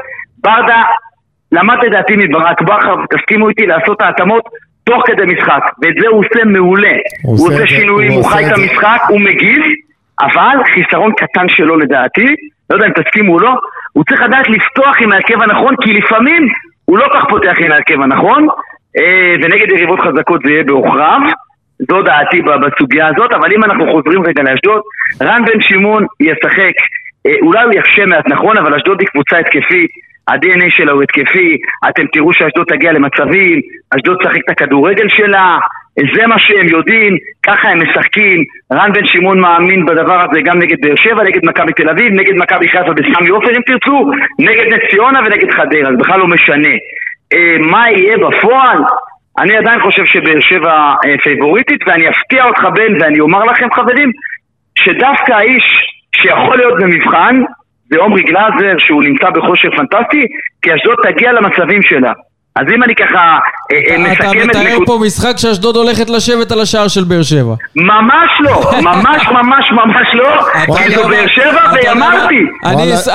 ברדה 0.43 0.81
למד 1.51 1.77
לדעתי 1.85 2.13
מברק 2.17 2.61
בכר, 2.61 2.95
תסכימו 3.09 3.49
איתי 3.49 3.65
לעשות 3.65 4.01
ההתאמות 4.01 4.43
תוך 4.83 5.03
כדי 5.05 5.25
משחק, 5.25 5.63
ואת 5.81 5.93
זה 6.01 6.07
הוא 6.07 6.19
עושה 6.25 6.45
מעולה. 6.45 6.97
הוא 7.23 7.37
הוא 7.37 7.47
עושה 7.47 7.67
שינויים, 7.67 8.11
הוא 8.11 8.21
הוא 8.21 8.31
חי 8.31 8.45
את. 8.45 8.57
המשחק, 8.57 9.01
הוא 9.09 9.21
מגיב, 9.21 9.61
אבל 10.21 10.57
חיסרון 10.73 11.11
קטן 11.11 11.49
שלו 11.49 11.77
לדעתי, 11.77 12.35
לא 12.69 12.75
יודע 12.75 12.87
אם 12.87 13.03
תסכימו 13.03 13.33
או 13.33 13.39
לא, 13.39 13.53
הוא 13.93 14.03
צריך 14.09 14.21
לדעת 14.21 14.49
לפתוח 14.49 14.95
עם 15.01 15.11
ההרכב 15.11 15.41
הנכון, 15.41 15.75
כי 15.81 15.93
לפעמים 15.93 16.47
הוא 16.85 16.97
לא 16.97 17.07
כך 17.13 17.25
פותח 17.29 17.53
עם 17.59 17.71
ההרכב 17.71 18.01
הנכון, 18.01 18.47
אה, 18.97 19.35
ונגד 19.43 19.71
יריבות 19.71 19.99
חזקות 19.99 20.41
זה 20.45 20.51
יהיה 20.51 20.63
בעוכריו. 20.63 21.21
זו 21.79 22.01
דעתי 22.01 22.41
בסוגיה 22.41 23.07
הזאת, 23.07 23.33
אבל 23.33 23.49
אם 23.55 23.63
אנחנו 23.63 23.91
חוזרים 23.91 24.21
רגע 24.27 24.43
לאשדוד, 24.43 24.81
רן 25.21 25.45
בן 25.45 25.61
שמעון 25.61 26.05
ישחק, 26.19 26.75
אה, 27.27 27.31
אולי 27.41 27.63
הוא 27.63 27.73
יחשה 27.73 28.05
מעט 28.05 28.27
נכון, 28.29 28.57
אבל 28.57 28.75
אשדוד 28.75 28.99
היא 28.99 29.07
קבוצה 29.07 29.37
התקפית, 29.37 29.91
ה-DNA 30.27 30.69
שלה 30.69 30.91
הוא 30.91 31.03
התקפי, 31.03 31.57
אתם 31.89 32.03
תראו 32.13 32.33
שאשדוד 32.33 32.65
תגיע 32.67 32.91
למצבים, 32.91 33.61
אשדוד 33.95 34.17
תשחק 34.21 34.39
את 34.45 34.49
הכדורגל 34.49 35.09
שלה, 35.09 35.57
זה 36.15 36.27
מה 36.27 36.39
שהם 36.39 36.67
יודעים, 36.67 37.17
ככה 37.43 37.69
הם 37.69 37.83
משחקים, 37.83 38.43
רן 38.73 38.93
בן 38.93 39.05
שמעון 39.05 39.39
מאמין 39.39 39.85
בדבר 39.85 40.19
הזה 40.19 40.41
גם 40.43 40.59
נגד 40.59 40.77
באר 40.81 40.95
שבע, 40.95 41.23
נגד 41.23 41.45
מכבי 41.45 41.73
תל 41.73 41.89
אביב, 41.89 42.13
נגד 42.13 42.33
מכבי 42.35 42.67
חיפה 42.67 42.93
בסמי 42.93 43.29
עופר 43.29 43.51
אם 43.57 43.61
תרצו, 43.61 44.11
נגד 44.39 44.73
נס 44.73 44.91
ציונה 44.91 45.19
ונגד 45.19 45.51
חדרה, 45.51 45.91
זה 45.91 45.97
בכלל 45.99 46.19
לא 46.19 46.27
משנה. 46.27 46.73
אה, 47.33 47.57
מה 47.59 47.91
יהיה 47.91 48.17
בפועל? 48.17 48.77
אני 49.39 49.57
עדיין 49.57 49.79
חושב 49.81 50.05
שבאר 50.05 50.39
שבע 50.39 50.75
אה, 51.05 51.17
פייבוריטית, 51.23 51.81
ואני 51.87 52.09
אפתיע 52.09 52.45
אותך 52.45 52.63
בן, 52.75 53.01
ואני 53.01 53.19
אומר 53.19 53.43
לכם 53.43 53.67
חברים, 53.75 54.11
שדווקא 54.79 55.33
האיש 55.33 55.65
שיכול 56.15 56.57
להיות 56.57 56.73
במבחן, 56.79 57.35
זה 57.89 57.97
עומרי 57.97 58.23
גלאזר, 58.23 58.75
שהוא 58.77 59.03
נמצא 59.03 59.29
בכושר 59.29 59.69
פנטסטי, 59.77 60.23
כי 60.61 60.75
אשדוד 60.75 60.95
תגיע 61.03 61.31
למצבים 61.31 61.81
שלה. 61.83 62.13
אז 62.55 62.65
אם 62.75 62.83
אני 62.83 62.95
ככה 62.95 63.17
אה, 63.71 63.77
אה, 63.77 64.13
אתה 64.13 64.23
מסכם 64.23 64.41
את 64.41 64.45
מתאר 64.45 64.73
נקוד... 64.73 64.87
פה 64.87 64.99
משחק 65.05 65.37
שאשדוד 65.37 65.75
הולכת 65.75 66.09
לשבת 66.09 66.51
על 66.51 66.61
השער 66.61 66.87
של 66.87 67.03
באר 67.03 67.23
שבע. 67.23 67.55
ממש 67.75 68.31
לא, 68.39 68.71
ממש 68.81 69.27
ממש 69.31 69.71
ממש 69.71 70.07
לא, 70.13 70.29
כי 70.77 70.95
זו 70.95 71.07
באר 71.07 71.27
שבע, 71.27 71.79
אתה 71.81 71.93
מה? 71.95 72.05
ואמרתי. 72.05 72.35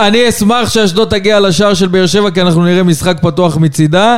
אני 0.07 0.29
אשמח 0.29 0.69
שאשדוד 0.69 1.09
תגיע 1.11 1.41
לשער 1.41 1.75
של 1.75 1.87
באר 1.87 2.07
שבע, 2.07 2.31
כי 2.31 2.41
אנחנו 2.41 2.65
נראה 2.65 2.83
משחק 2.83 3.17
פתוח 3.23 3.59
מצידה. 3.61 4.17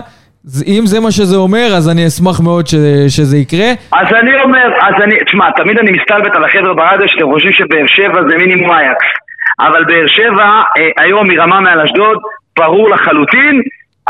אם 0.66 0.82
זה 0.86 1.00
מה 1.00 1.10
שזה 1.10 1.36
אומר, 1.36 1.66
אז 1.76 1.88
אני 1.92 2.06
אשמח 2.06 2.40
מאוד 2.40 2.66
ש- 2.66 2.74
שזה 3.16 3.36
יקרה. 3.36 3.68
אז 3.92 4.08
אני 4.20 4.40
אומר, 4.42 4.66
אז 4.82 4.94
אני, 5.04 5.16
תשמע, 5.26 5.50
תמיד 5.50 5.78
אני 5.78 5.90
מסתלבט 5.98 6.36
על 6.36 6.44
החבר'ה 6.44 6.74
ברדיו 6.74 7.08
שאתם 7.08 7.26
חושבים 7.32 7.52
שבאר 7.52 7.86
שבע 7.86 8.20
זה 8.28 8.36
מינימום 8.36 8.72
אייקס. 8.72 9.06
אבל 9.60 9.84
באר 9.84 10.06
שבע, 10.06 10.44
אה, 10.78 11.04
היום 11.04 11.26
מרמה 11.30 11.60
מעל 11.60 11.80
אשדוד, 11.80 12.18
ברור 12.58 12.90
לחלוטין. 12.90 13.62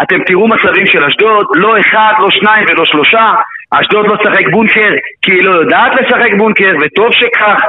אתם 0.03 0.19
תראו 0.27 0.49
מצבים 0.49 0.87
של 0.87 1.05
אשדוד, 1.05 1.47
לא 1.55 1.81
אחד, 1.81 2.13
לא 2.19 2.29
שניים 2.31 2.65
ולא 2.69 2.85
שלושה. 2.85 3.27
אשדוד 3.71 4.07
לא 4.07 4.17
תשחק 4.17 4.47
בונקר 4.53 4.93
כי 5.23 5.33
היא 5.33 5.43
לא 5.43 5.51
יודעת 5.51 5.93
לשחק 6.01 6.31
בונקר, 6.39 6.73
וטוב 6.83 7.09
שכך. 7.13 7.61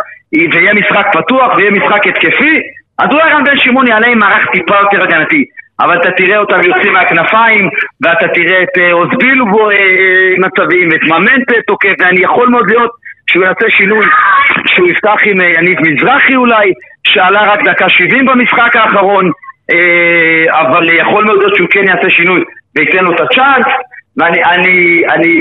ויהיה 0.54 0.74
משחק 0.74 1.06
פתוח 1.14 1.58
ויהיה 1.58 1.72
משחק 1.72 2.08
התקפי. 2.08 2.56
אז 3.00 3.10
אולי 3.12 3.32
רן 3.32 3.44
בן 3.44 3.58
שמעון 3.58 3.88
יעלה 3.88 4.08
עם 4.08 4.20
מערך 4.20 4.46
טיפה 4.54 4.76
יותר 4.82 5.04
הגנתי. 5.04 5.46
אבל 5.82 6.02
אתה 6.02 6.12
תראה 6.12 6.38
אותם 6.38 6.60
יוצאים 6.64 6.94
מהכנפיים, 6.94 7.70
ואתה 8.02 8.28
תראה 8.28 8.64
את 8.64 8.78
אה, 8.78 8.92
אוזבילו 8.92 9.46
בו 9.46 9.70
אה, 9.70 9.76
אה, 9.76 10.34
מצבים, 10.38 10.90
ואת 10.92 11.04
ממנטה 11.04 11.56
תוקף, 11.68 11.94
ואני 12.00 12.22
יכול 12.24 12.50
מאוד 12.50 12.72
להיות 12.72 12.92
שהוא 13.30 13.44
יעשה 13.44 13.70
שינוי, 13.70 14.06
שהוא 14.68 14.90
יפתח 14.90 15.16
עם 15.26 15.42
אה, 15.42 15.48
יניב 15.48 15.78
מזרחי 15.82 16.36
אולי, 16.36 16.74
שעלה 17.08 17.44
רק 17.44 17.60
דקה 17.66 17.90
70 17.90 18.26
במשחק 18.26 18.76
האחרון, 18.76 19.32
אה, 19.72 20.62
אבל 20.62 20.98
יכול 21.00 21.26
מאוד 21.26 21.38
להיות 21.38 21.56
שהוא 21.56 21.68
כן 21.72 21.88
יעשה 21.88 22.10
שינוי 22.10 22.44
וייתן 22.76 23.04
לו 23.04 23.16
את 23.16 23.22
הצ'אנס, 23.22 23.66
ואני, 24.18 24.44
אני, 24.44 25.04
אני, 25.10 25.32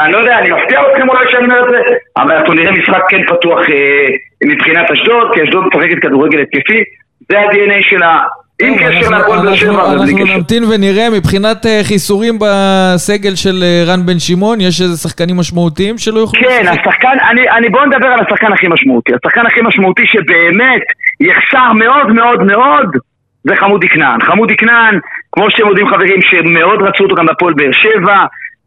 אני 0.00 0.12
לא 0.12 0.18
יודע, 0.18 0.38
אני 0.38 0.50
מפתיע 0.50 0.80
אתכם 0.80 1.08
אולי 1.08 1.26
שאני 1.30 1.44
אומר 1.44 1.64
את 1.64 1.70
זה, 1.70 1.78
אבל 2.16 2.36
אנחנו 2.36 2.54
נראה 2.54 2.72
משחק 2.72 3.02
כן 3.08 3.22
פתוח 3.26 3.58
אה, 3.70 4.08
מבחינת 4.44 4.90
אשדוד, 4.90 5.34
כי 5.34 5.42
אשדוד 5.42 5.64
משחקת 5.66 6.02
כדורגל 6.02 6.40
התקפי, 6.40 6.82
זה 7.30 7.38
ה-DNA 7.38 7.90
שלה. 7.90 8.18
עם 8.62 8.74
קשר 8.78 8.86
אנחנו- 8.98 9.10
להפועל 9.10 9.38
באר 9.38 9.48
אנחנו- 9.48 9.56
שבע, 9.56 9.82
אבל 9.86 9.98
בלי 9.98 10.12
אנחנו 10.12 10.24
קשר. 10.24 10.36
נמתין 10.36 10.62
ונראה 10.64 11.10
מבחינת 11.10 11.66
אה, 11.66 11.80
חיסורים 11.84 12.34
בסגל 12.38 13.34
של 13.34 13.56
אה, 13.62 13.82
רן 13.92 14.06
בן 14.06 14.18
שמעון, 14.18 14.60
יש 14.60 14.80
איזה 14.80 14.96
שחקנים 14.96 15.36
משמעותיים 15.36 15.98
שלא 15.98 16.18
יוכלו 16.18 16.40
כן? 16.48 16.64
השחקן, 16.68 17.16
אני, 17.30 17.50
אני 17.50 17.68
בוא 17.68 17.86
נדבר 17.86 18.08
על 18.08 18.20
השחקן 18.26 18.52
הכי 18.52 18.66
משמעותי. 18.68 19.12
השחקן 19.14 19.46
הכי 19.46 19.60
משמעותי 19.62 20.02
שבאמת 20.06 20.82
יחסר 21.20 21.72
מאוד 21.72 22.06
מאוד 22.12 22.42
מאוד, 22.42 22.86
זה 23.44 23.56
חמודי 23.56 23.88
כנען. 23.88 24.20
חמודי 24.22 24.56
כנען, 24.56 24.98
כמו 25.32 25.50
שאתם 25.50 25.66
יודעים 25.68 25.88
חברים, 25.88 26.18
שמאוד 26.30 26.82
רצו 26.82 27.02
אותו 27.04 27.14
גם 27.14 27.26
בפועל 27.26 27.54
באר 27.54 27.72
שבע, 27.72 28.16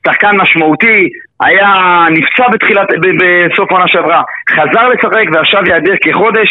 שחקן 0.08 0.36
משמעותי, 0.42 1.10
היה 1.42 1.70
נפצע 2.12 2.50
בתחילת, 2.54 2.88
בסוף 3.20 3.72
העונה 3.72 3.88
שעברה, 3.88 4.22
חזר 4.52 4.88
לשחק 4.90 5.26
ועכשיו 5.34 5.62
ייעדר 5.68 5.94
כחודש. 6.04 6.50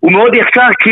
הוא 0.00 0.12
מאוד 0.12 0.34
יחסר 0.34 0.68
כי 0.82 0.90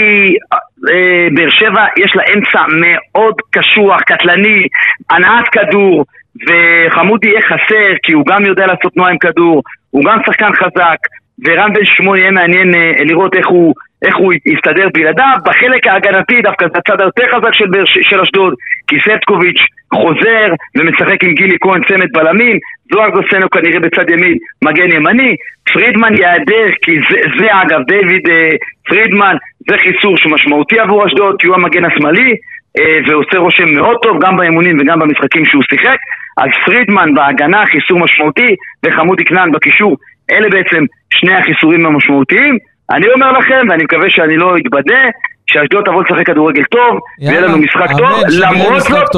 באר 1.35 1.51
שבע 1.51 1.85
יש 1.97 2.16
לה 2.16 2.22
אמצע 2.35 2.62
מאוד 2.81 3.35
קשוח, 3.51 4.01
קטלני, 4.01 4.66
הנעת 5.11 5.49
כדור, 5.49 6.05
וחמודי 6.47 7.28
יהיה 7.28 7.43
חסר 7.43 7.93
כי 8.03 8.12
הוא 8.12 8.24
גם 8.26 8.45
יודע 8.47 8.66
לעשות 8.66 8.93
תנועה 8.93 9.11
עם 9.11 9.18
כדור, 9.18 9.62
הוא 9.91 10.05
גם 10.05 10.18
שחקן 10.26 10.53
חזק, 10.53 10.99
ורן 11.45 11.72
בן 11.72 11.85
שמעון 11.85 12.18
יהיה 12.18 12.31
מעניין 12.31 12.74
אה, 12.74 13.05
לראות 13.05 13.37
איך 13.37 13.49
הוא, 13.49 13.74
איך 14.07 14.16
הוא 14.16 14.33
יסתדר 14.33 14.89
בלעדיו. 14.95 15.37
בחלק 15.47 15.87
ההגנתי 15.87 16.43
דווקא 16.43 16.66
זה 16.72 16.78
הצד 16.78 17.01
היותר 17.01 17.26
חזק 17.35 17.55
של, 17.55 17.64
של 18.03 18.20
אשדוד, 18.20 18.55
כי 18.87 18.97
סטקוביץ' 19.01 19.61
חוזר 19.95 20.47
ומשחק 20.76 21.24
עם 21.24 21.35
גילי 21.35 21.57
כהן 21.61 21.83
צמד 21.89 22.12
בלמים, 22.12 22.59
זוהר 22.93 23.09
גוסנו 23.09 23.51
כנראה 23.51 23.81
בצד 23.81 24.11
ימין 24.11 24.37
מגן 24.64 24.91
ימני, 24.97 25.35
פרידמן 25.72 26.16
ייעדר 26.16 26.68
כי 26.83 26.93
זה, 27.11 27.18
זה 27.39 27.47
אגב, 27.62 27.81
דיוויד 27.89 28.28
אה, 28.28 28.51
פרידמן, 28.87 29.37
זה 29.69 29.77
חיסור 29.85 30.17
שהוא 30.17 30.33
משמעותי 30.33 30.79
עבור 30.79 31.07
אשדוד, 31.07 31.35
כי 31.39 31.47
הוא 31.47 31.57
המגן 31.57 31.85
השמאלי, 31.85 32.31
אה, 32.79 32.99
ועושה 33.07 33.39
רושם 33.39 33.69
מאוד 33.79 33.97
טוב 34.03 34.17
גם 34.25 34.37
באימונים 34.37 34.77
וגם 34.81 34.99
במשחקים 34.99 35.45
שהוא 35.45 35.63
שיחק. 35.71 35.99
אז 36.39 36.51
פרידמן 36.65 37.15
בהגנה 37.15 37.65
חיסור 37.67 37.99
משמעותי, 37.99 38.51
וחמודי 38.87 39.25
כנען 39.25 39.53
בקישור, 39.53 39.97
אלה 40.31 40.49
בעצם 40.49 40.85
שני 41.15 41.35
החיסורים 41.35 41.87
המשמעותיים. 41.87 42.59
אני 42.91 43.07
אומר 43.15 43.33
לכם, 43.33 43.61
ואני 43.69 43.85
מקווה 43.85 44.11
שאני 44.11 44.37
לא 44.37 44.57
אתבדה, 44.57 45.03
שאשדוד 45.47 45.85
תבוא 45.85 46.03
לשחק 46.03 46.27
כדורגל 46.27 46.65
טוב, 46.65 46.99
ויהיה 47.21 47.35
יאללה, 47.35 47.49
לנו 47.49 47.59
משחק 47.59 47.91
טוב, 47.99 48.11
למרות 48.43 48.81
זאת. 48.81 49.15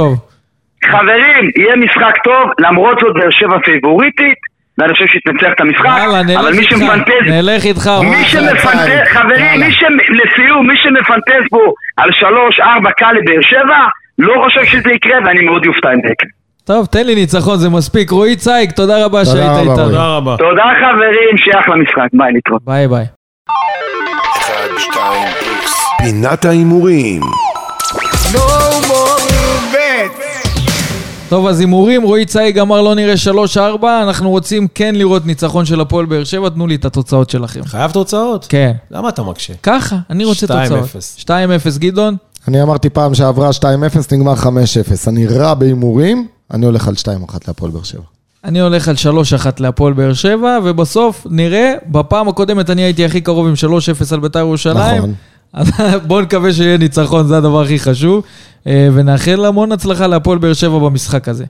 חברים, 0.84 1.50
יהיה 1.56 1.76
משחק 1.76 2.14
טוב, 2.24 2.50
למרות 2.58 2.98
זאת 3.00 3.14
באר 3.14 3.30
שבע 3.30 3.58
פייבוריטית, 3.64 4.38
ואני 4.82 4.92
חושב 4.92 5.04
שתנצח 5.06 5.52
את 5.54 5.60
המשחק, 5.60 5.84
יאללה, 5.98 6.40
אבל 6.40 6.52
מי 6.52 6.58
איתך, 6.58 6.70
שמפנטז, 6.70 7.24
נלך 7.26 7.64
איתך. 7.64 7.90
מי 8.02 8.24
שמפנטז, 8.24 8.88
יאללה. 8.88 9.06
חברים, 9.06 9.60
מי 9.60 9.72
ש... 9.72 9.82
לסיום, 10.18 10.66
מי 10.66 10.74
שמפנטז 10.82 11.44
פה 11.50 11.58
על 11.96 12.10
שלוש, 12.12 12.60
ארבע 12.60 12.90
קל 12.90 13.12
לבאר 13.12 13.42
שבע, 13.42 13.80
לא 14.18 14.34
חושב 14.44 14.64
שזה 14.64 14.92
יקרה, 14.92 15.16
ואני 15.24 15.40
מאוד 15.40 15.64
יופתע 15.64 15.88
אם 15.88 16.00
זה 16.06 16.12
יקרה. 16.12 16.28
טוב, 16.64 16.86
תן 16.86 17.06
לי 17.06 17.14
ניצחון, 17.14 17.56
זה 17.56 17.68
מספיק. 17.70 18.10
רועי 18.10 18.36
צייג, 18.36 18.70
תודה 18.70 19.04
רבה 19.04 19.24
תודה 19.24 19.36
שהיית 19.36 19.58
איתנו. 19.60 19.76
תודה 19.76 20.16
רבה. 20.16 20.36
תודה 20.36 20.64
חברים, 20.80 21.36
שיהיה 21.36 21.60
אחלה 21.60 21.76
משחק, 21.76 22.08
ביי, 22.12 22.32
להתראות. 22.32 22.62
ביי 22.64 22.88
ביי. 22.88 23.04
אחד, 24.36 24.78
שתיים, 24.78 25.28
איקס. 25.42 25.74
פינת 25.98 26.44
ההימורים. 26.44 27.20
טוב, 31.32 31.46
אז 31.46 31.60
הימורים, 31.60 32.02
רועי 32.02 32.24
צייג 32.24 32.58
אמר 32.58 32.82
לא 32.82 32.94
נראה 32.94 33.14
3-4, 33.54 33.58
אנחנו 34.02 34.30
רוצים 34.30 34.68
כן 34.74 34.94
לראות 34.94 35.26
ניצחון 35.26 35.64
של 35.64 35.80
הפועל 35.80 36.06
באר 36.06 36.24
שבע, 36.24 36.48
תנו 36.48 36.66
לי 36.66 36.74
את 36.74 36.84
התוצאות 36.84 37.30
שלכם. 37.30 37.60
חייב 37.64 37.90
תוצאות? 37.90 38.46
כן. 38.48 38.72
למה 38.90 39.08
אתה 39.08 39.22
מקשה? 39.22 39.52
ככה, 39.62 39.96
אני 40.10 40.24
רוצה 40.24 40.46
2-0. 40.46 40.68
תוצאות. 40.68 40.90
2-0, 41.18 41.78
גדעון? 41.78 42.16
אני 42.48 42.62
אמרתי 42.62 42.90
פעם 42.90 43.14
שעברה 43.14 43.50
2-0, 43.50 43.64
נגמר 44.12 44.34
5-0. 44.34 44.46
אני 45.06 45.26
רע 45.26 45.54
בהימורים, 45.54 46.26
אני 46.50 46.66
הולך 46.66 46.88
על 46.88 46.94
2-1 46.94 47.06
להפועל 47.48 47.70
באר 47.70 47.82
שבע. 47.82 48.02
אני 48.44 48.60
הולך 48.60 48.88
על 48.88 48.94
3-1 49.44 49.46
להפועל 49.58 49.92
באר 49.92 50.12
שבע, 50.12 50.58
ובסוף 50.64 51.26
נראה, 51.30 51.74
בפעם 51.86 52.28
הקודמת 52.28 52.70
אני 52.70 52.82
הייתי 52.82 53.04
הכי 53.04 53.20
קרוב 53.20 53.46
עם 53.46 53.54
3-0 54.10 54.14
על 54.14 54.20
בית"ר 54.20 54.38
ירושלים. 54.38 54.96
נכון. 54.96 55.14
אז 55.52 55.68
בואו 56.06 56.20
נקווה 56.20 56.52
שיהיה 56.52 56.78
ניצחון, 56.78 57.26
זה 57.26 57.36
הדבר 57.36 57.62
הכי 57.62 57.78
חשוב. 57.78 58.22
אה, 58.66 58.88
ונאחל 58.94 59.44
המון 59.44 59.72
הצלחה 59.72 60.06
להפועל 60.06 60.38
באר 60.38 60.52
שבע 60.52 60.78
במשחק 60.78 61.28
הזה. 61.28 61.44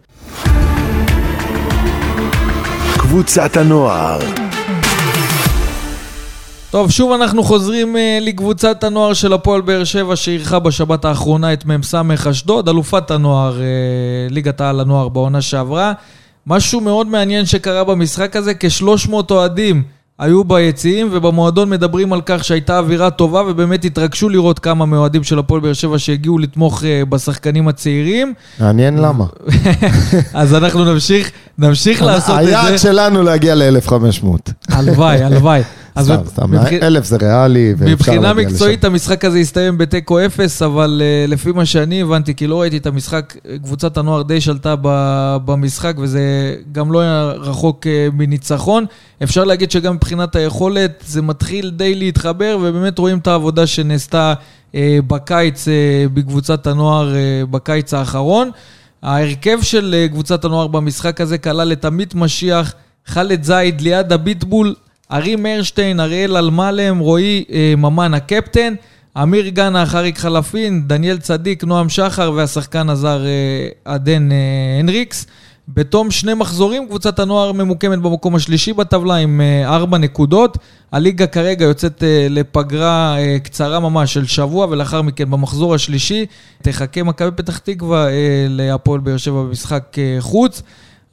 קבוצת 2.99 3.57
הנוער 3.57 4.21
טוב, 6.73 6.91
שוב 6.91 7.13
אנחנו 7.13 7.43
חוזרים 7.43 7.97
אה, 7.97 8.19
לקבוצת 8.21 8.85
הנוער 8.85 9.13
של 9.13 9.33
הפועל 9.33 9.61
באר 9.61 9.85
שבע 9.85 10.17
שאירחה 10.17 10.59
בשבת 10.59 11.05
האחרונה 11.05 11.53
את 11.53 11.67
מ"ס 11.67 11.95
אשדוד, 12.31 12.69
אלופת 12.69 13.11
הנוער, 13.11 13.61
אה, 13.61 13.67
ליגת 14.31 14.61
העל 14.61 14.81
הנוער 14.81 15.09
בעונה 15.09 15.41
שעברה. 15.43 15.93
משהו 16.47 16.81
מאוד 16.81 17.07
מעניין 17.07 17.47
שקרה 17.47 17.85
במשחק 17.85 18.37
הזה, 18.37 18.55
כ-300 18.55 19.13
אוהדים 19.31 19.83
היו 20.19 20.45
ביציעים, 20.45 21.09
ובמועדון 21.13 21.71
מדברים 21.71 22.13
על 22.13 22.21
כך 22.27 22.45
שהייתה 22.45 22.79
אווירה 22.79 23.11
טובה, 23.11 23.43
ובאמת 23.49 23.85
התרגשו 23.85 24.29
לראות 24.29 24.59
כמה 24.59 24.87
מאוהדים 24.87 25.25
של 25.25 25.39
הפועל 25.39 25.61
באר 25.61 25.73
שבע 25.73 25.99
שהגיעו 25.99 26.39
לתמוך 26.39 26.85
אה, 26.85 27.03
בשחקנים 27.09 27.69
הצעירים. 27.69 28.35
מעניין 28.61 28.99
למה. 28.99 29.25
אז 30.35 30.55
אנחנו 30.55 30.85
נמשיך, 30.85 31.31
נמשיך 31.59 32.03
לעשות 32.09 32.35
את 32.35 32.47
היעד 32.47 32.71
זה. 32.73 32.79
שלנו 32.79 33.23
להגיע 33.23 33.55
ל-1500. 33.55 34.27
הלוואי, 34.69 35.23
הלוואי. 35.23 35.63
אז 35.95 36.07
סתם, 36.07 36.17
סתם, 36.27 36.51
מבח- 36.51 36.73
אלף 36.83 37.05
זה 37.05 37.17
ריאלי, 37.17 37.75
מבחינה 37.81 38.35
מקצועית. 38.35 38.85
המשחק 38.85 39.25
הזה 39.25 39.39
הסתיים 39.39 39.79
בתיקו 39.79 40.27
אפס, 40.27 40.63
אבל 40.63 41.03
uh, 41.27 41.31
לפי 41.31 41.53
מה 41.53 41.67
שאני 41.67 42.03
הבנתי, 42.03 42.35
כי 42.35 42.47
לא 42.47 42.61
ראיתי 42.61 42.77
את 42.77 42.87
המשחק, 42.87 43.37
קבוצת 43.63 43.97
הנוער 43.97 44.23
די 44.23 44.41
שלטה 44.41 44.75
ב- 44.83 45.37
במשחק, 45.45 45.95
וזה 45.99 46.21
גם 46.73 46.93
לא 46.93 47.01
היה 47.01 47.33
רחוק 47.37 47.87
uh, 47.87 48.15
מניצחון. 48.15 48.85
אפשר 49.23 49.45
להגיד 49.45 49.71
שגם 49.71 49.95
מבחינת 49.95 50.37
היכולת, 50.37 51.05
זה 51.07 51.23
מתחיל 51.23 51.71
די 51.71 51.95
להתחבר, 51.95 52.59
ובאמת 52.63 52.99
רואים 52.99 53.19
את 53.19 53.27
העבודה 53.27 53.67
שנעשתה 53.67 54.35
uh, 54.73 54.75
בקיץ, 55.07 55.69
uh, 55.69 55.71
בקבוצת 56.15 56.67
הנוער 56.67 57.13
uh, 57.13 57.47
בקיץ 57.47 57.95
האחרון. 57.95 58.51
ההרכב 59.03 59.59
של 59.63 59.95
uh, 60.09 60.13
קבוצת 60.13 60.45
הנוער 60.45 60.67
במשחק 60.67 61.21
הזה 61.21 61.39
כלל 61.39 61.73
את 61.73 61.85
עמית 61.85 62.15
משיח, 62.15 62.75
חאלד 63.07 63.43
זייד, 63.45 63.81
ליעד 63.81 64.13
הביטבול, 64.13 64.75
ארי 65.13 65.37
מאירשטיין, 65.37 66.01
אריאל 66.01 66.37
אלמלם, 66.37 66.99
רועי 66.99 67.45
אה, 67.53 67.75
ממן 67.77 68.15
הקפטן, 68.15 68.75
אמיר 69.23 69.49
גנה, 69.49 69.87
חריק 69.87 70.19
חלפין, 70.19 70.83
דניאל 70.87 71.19
צדיק, 71.19 71.65
נועם 71.65 71.89
שחר 71.89 72.33
והשחקן 72.37 72.91
הזר 72.91 73.27
אה, 73.27 73.69
עדן 73.85 74.33
אה, 74.33 74.37
הנריקס. 74.81 75.27
בתום 75.69 76.11
שני 76.11 76.35
מחזורים, 76.35 76.87
קבוצת 76.87 77.19
הנוער 77.19 77.53
ממוקמת 77.53 77.99
במקום 77.99 78.35
השלישי 78.35 78.73
בטבלה 78.73 79.17
עם 79.17 79.41
אה, 79.41 79.75
ארבע 79.75 79.99
נקודות. 79.99 80.59
הליגה 80.93 81.27
כרגע 81.27 81.65
יוצאת 81.65 82.03
אה, 82.03 82.27
לפגרה 82.31 83.19
אה, 83.19 83.39
קצרה 83.39 83.81
ממש 83.81 84.15
של 84.15 84.27
שבוע, 84.27 84.67
ולאחר 84.71 85.03
מכן 85.03 85.31
במחזור 85.31 85.75
השלישי 85.75 86.27
תחכה 86.63 87.03
מכבי 87.03 87.31
פתח 87.37 87.59
תקווה 87.59 88.09
אה, 88.09 88.47
להפועל 88.49 89.01
באר 89.01 89.17
שבע 89.17 89.43
במשחק 89.43 89.97
אה, 89.99 90.17
חוץ. 90.21 90.63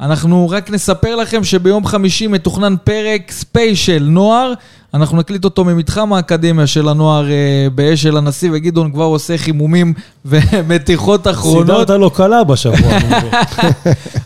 אנחנו 0.02 0.50
רק 0.50 0.70
נספר 0.70 1.16
לכם 1.16 1.44
שביום 1.44 1.86
חמישי 1.86 2.28
מתוכנן 2.28 2.76
פרק 2.84 3.32
special 3.32 4.04
נוער. 4.10 4.54
אנחנו 4.94 5.18
נקליט 5.18 5.46
אותו 5.46 5.66
ממתחם 5.66 6.14
האקדמיה 6.14 6.68
של 6.68 6.90
הנוער 6.90 7.32
אה, 7.32 7.68
באש 7.76 8.02
של 8.02 8.18
הנשיא, 8.18 8.50
וגדעון 8.54 8.92
כבר 8.92 9.04
עושה 9.04 9.38
חימומים 9.38 9.94
ומתיחות 10.26 11.28
אחרונות. 11.28 11.68
סידרת 11.68 11.90
לו 11.90 12.10
קלה 12.10 12.44
בשבוע. 12.44 12.92
אני. 12.98 13.30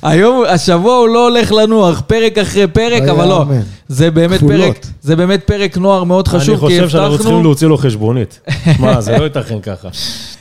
היום, 0.04 0.44
השבוע 0.50 0.96
הוא 0.96 1.08
לא 1.08 1.28
הולך 1.30 1.52
לנוח, 1.52 2.02
פרק 2.08 2.38
אחרי 2.38 2.68
פרק, 2.68 3.02
לא 3.02 3.12
אבל 3.12 3.28
לא. 3.28 3.46
זה 3.88 4.12
באמת. 4.12 4.40
פרק, 4.40 4.86
זה 5.02 5.16
באמת 5.16 5.44
פרק 5.46 5.78
נוער 5.78 6.04
מאוד 6.04 6.28
אני 6.28 6.40
חשוב, 6.40 6.56
כי 6.56 6.62
חושב 6.62 6.90
שאנחנו 6.90 7.10
צריכים 7.10 7.28
הבטחנו, 7.28 7.44
להוציא 7.44 7.68
לו 7.68 7.78
חשבונית. 7.78 8.40
מה, 8.80 9.02
זה 9.02 9.18
לא 9.18 9.24
ייתכן 9.24 9.60
ככה. 9.60 9.88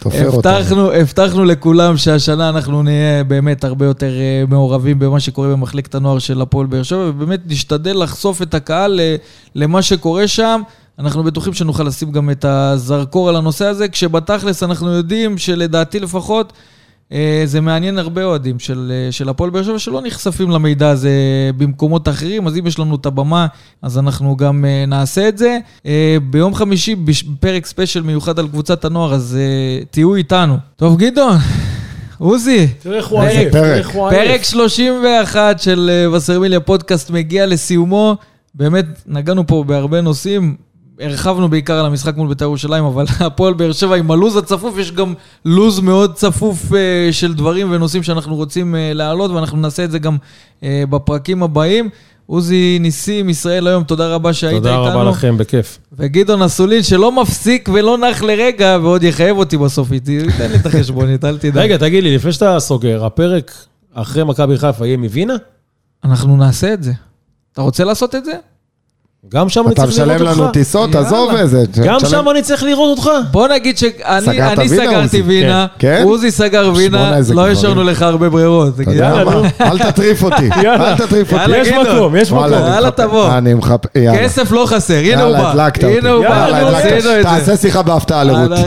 הבטחנו, 0.06 0.92
הבטחנו 0.92 1.44
לכולם 1.44 1.96
שהשנה 1.96 2.48
אנחנו 2.48 2.82
נהיה 2.82 3.24
באמת 3.24 3.64
הרבה 3.64 3.86
יותר 3.86 4.10
אה, 4.20 4.44
מעורבים 4.48 4.98
במה 4.98 5.20
שקורה 5.20 5.48
במחלקת 5.48 5.94
הנוער 5.94 6.18
של 6.18 6.40
הפועל 6.40 6.66
באר 6.66 6.82
שבע, 6.82 7.04
ובאמת 7.08 7.40
נשתדל 7.46 8.02
לחשוף 8.02 8.42
את 8.42 8.54
הקהל 8.54 9.00
ל- 9.00 9.16
למה 9.54 9.82
שקורה 9.82 10.28
שם. 10.28 10.62
אנחנו 10.98 11.24
בטוחים 11.24 11.52
שנוכל 11.54 11.82
לשים 11.84 12.12
גם 12.12 12.30
את 12.30 12.44
הזרקור 12.44 13.28
על 13.28 13.36
הנושא 13.36 13.64
הזה, 13.66 13.88
כשבתכלס 13.88 14.62
אנחנו 14.62 14.90
יודעים 14.90 15.38
שלדעתי 15.38 16.00
לפחות, 16.00 16.52
אה, 16.52 16.58
זה 17.44 17.60
מעניין 17.60 17.98
הרבה 17.98 18.24
אוהדים 18.24 18.58
של, 18.58 18.92
אה, 19.06 19.12
של 19.12 19.28
הפועל 19.28 19.50
באר 19.50 19.62
שבע 19.62 19.78
שלא 19.78 20.00
נחשפים 20.04 20.50
למידע 20.50 20.88
הזה 20.90 21.10
במקומות 21.56 22.08
אחרים, 22.08 22.46
אז 22.46 22.58
אם 22.58 22.66
יש 22.66 22.78
לנו 22.78 22.94
את 22.96 23.06
הבמה, 23.06 23.46
אז 23.82 23.98
אנחנו 23.98 24.36
גם 24.36 24.64
אה, 24.64 24.84
נעשה 24.86 25.28
את 25.28 25.38
זה. 25.38 25.58
אה, 25.86 26.16
ביום 26.30 26.54
חמישי, 26.54 26.94
בפרק 26.94 27.66
ספיישל 27.66 28.02
מיוחד 28.02 28.38
על 28.38 28.48
קבוצת 28.48 28.84
הנוער, 28.84 29.14
אז 29.14 29.38
אה, 29.40 29.84
תהיו 29.90 30.14
איתנו. 30.14 30.56
טוב, 30.76 30.96
גדעון, 30.98 31.36
עוזי, 32.18 32.66
תראה 32.66 32.96
איך 32.96 33.06
הוא 33.06 33.20
פרק- 33.20 33.30
עייף, 33.30 33.52
תראה 33.52 33.74
איך 33.74 33.88
הוא 33.88 34.10
פרק 34.10 34.18
עייף. 34.20 34.42
31 34.44 35.60
של 35.60 35.90
אה, 35.92 36.12
וסרמיליה 36.12 36.60
פודקאסט 36.60 37.10
מגיע 37.10 37.46
לסיומו. 37.46 38.16
באמת, 38.54 38.86
נגענו 39.06 39.46
פה 39.46 39.64
בהרבה 39.66 40.00
נושאים. 40.00 40.56
הרחבנו 41.02 41.48
בעיקר 41.48 41.74
על 41.74 41.86
המשחק 41.86 42.16
מול 42.16 42.28
בית"ר 42.28 42.44
ירושלים, 42.44 42.84
אבל 42.84 43.04
הפועל 43.20 43.54
באר 43.54 43.72
שבע 43.72 43.96
עם 43.96 44.10
הלו"ז 44.10 44.36
הצפוף, 44.36 44.78
יש 44.78 44.92
גם 44.92 45.14
לו"ז 45.44 45.80
מאוד 45.80 46.14
צפוף 46.14 46.74
אה, 46.74 47.12
של 47.12 47.34
דברים 47.34 47.72
ונושאים 47.72 48.02
שאנחנו 48.02 48.36
רוצים 48.36 48.74
אה, 48.74 48.92
להעלות, 48.94 49.30
ואנחנו 49.30 49.58
נעשה 49.58 49.84
את 49.84 49.90
זה 49.90 49.98
גם 49.98 50.16
אה, 50.62 50.84
בפרקים 50.90 51.42
הבאים. 51.42 51.88
עוזי 52.26 52.78
ניסים, 52.80 53.28
ישראל 53.28 53.66
היום, 53.66 53.84
תודה 53.84 54.14
רבה 54.14 54.32
שהיית 54.32 54.56
תודה 54.56 54.70
איתנו. 54.70 55.00
רבה 55.00 55.10
לכם, 55.10 55.38
בכיף. 55.38 55.78
וגדעון 55.92 56.42
אסולין, 56.42 56.82
שלא 56.82 57.22
מפסיק 57.22 57.68
ולא 57.72 57.98
נח 57.98 58.22
לרגע, 58.22 58.78
ועוד 58.82 59.02
יחייב 59.02 59.38
אותי 59.38 59.56
בסוף, 59.56 59.88
ייתן 59.92 60.50
לי 60.50 60.56
את 60.56 60.66
החשבונית, 60.66 61.24
אל 61.24 61.38
תדאג. 61.38 61.64
רגע, 61.64 61.76
תגיד 61.76 62.04
לי, 62.04 62.14
לפני 62.14 62.32
שאתה 62.32 62.60
סוגר, 62.60 63.04
הפרק 63.04 63.52
אחרי 63.94 64.24
מכבי 64.24 64.58
חיפה 64.58 64.86
יהיה 64.86 64.96
מווינה? 64.96 65.34
אנחנו 66.04 66.36
נעשה 66.36 66.74
את 66.74 66.82
זה. 66.82 66.92
אתה 67.52 67.62
רוצה 67.62 67.84
לעשות 67.84 68.14
את 68.14 68.24
זה? 68.24 68.32
גם 69.28 69.48
שם 69.48 69.66
אני 69.66 69.74
אתה 69.74 69.82
צריך 69.86 69.98
לראות 69.98 70.14
משלם 70.14 70.28
אותך? 70.28 70.40
לנו 70.40 70.50
טיסות. 70.50 70.94
עזוב 70.94 71.34
איזה. 71.34 71.64
גם 71.84 72.00
שם 72.00 72.28
אני 72.30 72.42
צריך 72.42 72.62
לראות 72.62 72.98
אותך? 72.98 73.10
בוא 73.30 73.48
נגיד 73.48 73.78
שאני 73.78 74.68
סגרתי? 74.68 75.22
וינה, 75.22 75.66
כן? 75.78 75.96
כן? 75.98 76.02
עוזי 76.04 76.30
סגר 76.30 76.72
וינה, 76.76 77.18
לא. 77.34 77.48
השארנו 77.48 77.84
לך 77.84 78.02
הרבה 78.02 78.28
ברירות. 78.28 78.80
אתה 78.80 78.90
יודע 78.90 79.04
יאללה, 79.04 79.24
מה? 79.24 79.48
אל 79.60 79.78
תטריף 79.78 80.22
אותי. 80.22 80.48
אל 80.66 80.96
תטריף 80.96 81.32
אותי. 81.32 81.56
יש. 81.56 81.68
מקום, 81.68 82.16
יש 82.16 82.32
מקום. 82.32 82.52
יאללה, 82.52 82.90
תבוא. 82.90 83.38
אני 83.38 83.54
מחפש... 83.54 83.90
יאללה. 83.94 84.18
כסף 84.18 84.52
לא 84.52 84.66
חסר, 84.66 84.94
הנה 84.94 85.22
הוא 85.22 85.32
יאללה, 85.32 85.42
בא. 85.42 85.50
הדלקת 85.50 85.84
אותי. 85.84 85.98
הנה 85.98 86.10
הוא 86.10 86.24
בא. 86.24 86.76
עשינו 86.76 87.20
את 87.20 87.22
תעשה. 87.22 87.56
שיחה 87.56 87.82
בהפתעה 87.82 88.24
לרות. 88.24 88.50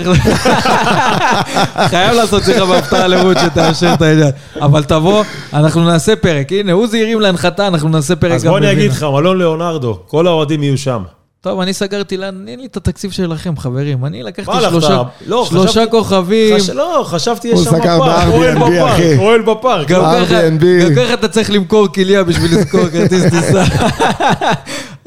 חייב 1.89 2.13
לעשות 2.15 2.43
שיחה 2.43 2.65
בהפתעה 2.65 3.07
לרות 3.07 3.37
שתאשר 3.39 3.93
את 3.93 4.01
העניין. 4.01 4.31
אבל 4.61 4.83
תבוא, 4.83 5.23
אנחנו 5.53 5.83
נעשה 5.83 6.15
פרק. 6.15 6.51
הנה, 6.51 6.71
עוזי 6.71 7.01
הרים 7.01 7.19
להנחתה, 7.19 7.67
אנחנו 7.67 7.89
נעשה 7.89 8.15
פרק 8.15 8.31
גם 8.31 8.35
אז 8.35 8.43
בוא 8.43 8.57
אני. 8.57 8.71
אגיד 8.71 8.91
לך, 8.91 9.03
מלון 9.13 9.37
ליאונרדו, 9.37 9.99
כל 10.07 10.27
האוהדים 10.45 10.63
יהיו 10.63 10.77
שם. 10.77 11.03
טוב, 11.41 11.59
אני 11.59 11.73
סגרתי, 11.73 12.15
אין 12.47 12.59
לי 12.59 12.65
את 12.65 12.77
התקציב 12.77 13.11
שלכם, 13.11 13.57
חברים. 13.57 14.05
אני 14.05 14.23
לקחתי? 14.23 14.51
שלושה- 14.69 15.01
לא, 15.27 15.45
שלושה 15.49 15.67
חשבתי- 15.67 15.91
כוכבים. 15.91 16.55
חש- 16.59 16.69
לא, 16.69 17.03
חשבתי 17.07 17.47
יש 17.47 17.59
שם 17.59 17.71
בפארק, 17.79 18.27
אוהל 18.33 18.55
בפארק, 18.55 18.91
אחי. 18.91 19.17
אוהל 19.17 19.41
בפארק. 19.41 19.87
גם 19.87 20.01
Airbnb. 20.01 20.95
ככה, 20.95 21.13
אתה 21.13 21.27
צריך 21.27 21.51
למכור 21.51 21.87
כליה 21.93 22.23
בשביל 22.23 22.57
לזכור 22.57 22.89
כרטיס 22.89 23.23
טיסה. 23.33 23.63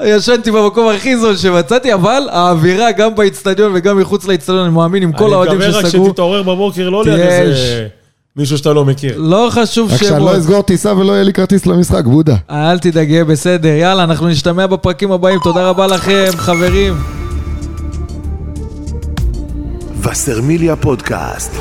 ישנתי 0.03 0.51
במקום 0.51 0.87
הכי 0.89 1.17
זול 1.17 1.37
שמצאתי, 1.37 1.93
אבל 1.93 2.23
האווירה 2.31 2.91
גם 2.91 3.15
באיצטדיון 3.15 3.71
וגם 3.75 3.97
מחוץ 3.99 4.25
לאיצטדיון, 4.27 4.65
אני 4.65 4.73
מאמין, 4.73 5.03
עם 5.03 5.11
כל 5.11 5.33
האוהדים 5.33 5.61
אני 5.61 5.67
מקווה 5.67 5.79
רק 5.81 5.85
שסגרו. 5.87 6.05
שתתעורר 6.09 6.43
בבוקר, 6.43 6.89
לא 6.89 7.03
ליד 7.05 7.19
איזה 7.19 7.87
מישהו 8.35 8.57
שאתה 8.57 8.73
לא 8.73 8.85
מכיר. 8.85 9.17
לא 9.17 9.49
חשוב 9.51 9.91
רק 9.91 9.97
שאני 9.97 10.09
שמות. 10.09 10.21
לא 10.21 10.37
אסגור 10.37 10.61
טיסה 10.61 10.93
ולא 10.97 11.11
יהיה 11.13 11.23
לי 11.23 11.33
כרטיס 11.33 11.65
למשחק, 11.65 12.05
בודה. 12.05 12.35
אל 12.49 12.79
תדאג, 12.79 13.09
יהיה 13.09 13.25
בסדר. 13.25 13.67
יאללה, 13.69 14.03
אנחנו 14.03 14.27
נשתמע 14.27 14.67
בפרקים 14.67 15.11
הבאים. 15.11 15.39
תודה 15.43 15.69
רבה 15.69 15.87
לכם, 15.87 16.29
חברים. 16.35 16.93
וסרמיליה 20.03 20.75
פודקאסט, 20.75 21.51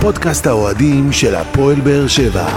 פודקאסט 0.00 0.46
האוהדים 0.46 1.12
של 1.12 1.34
הפועל 1.34 1.80
באר 1.80 2.06
שבע. 2.06 2.48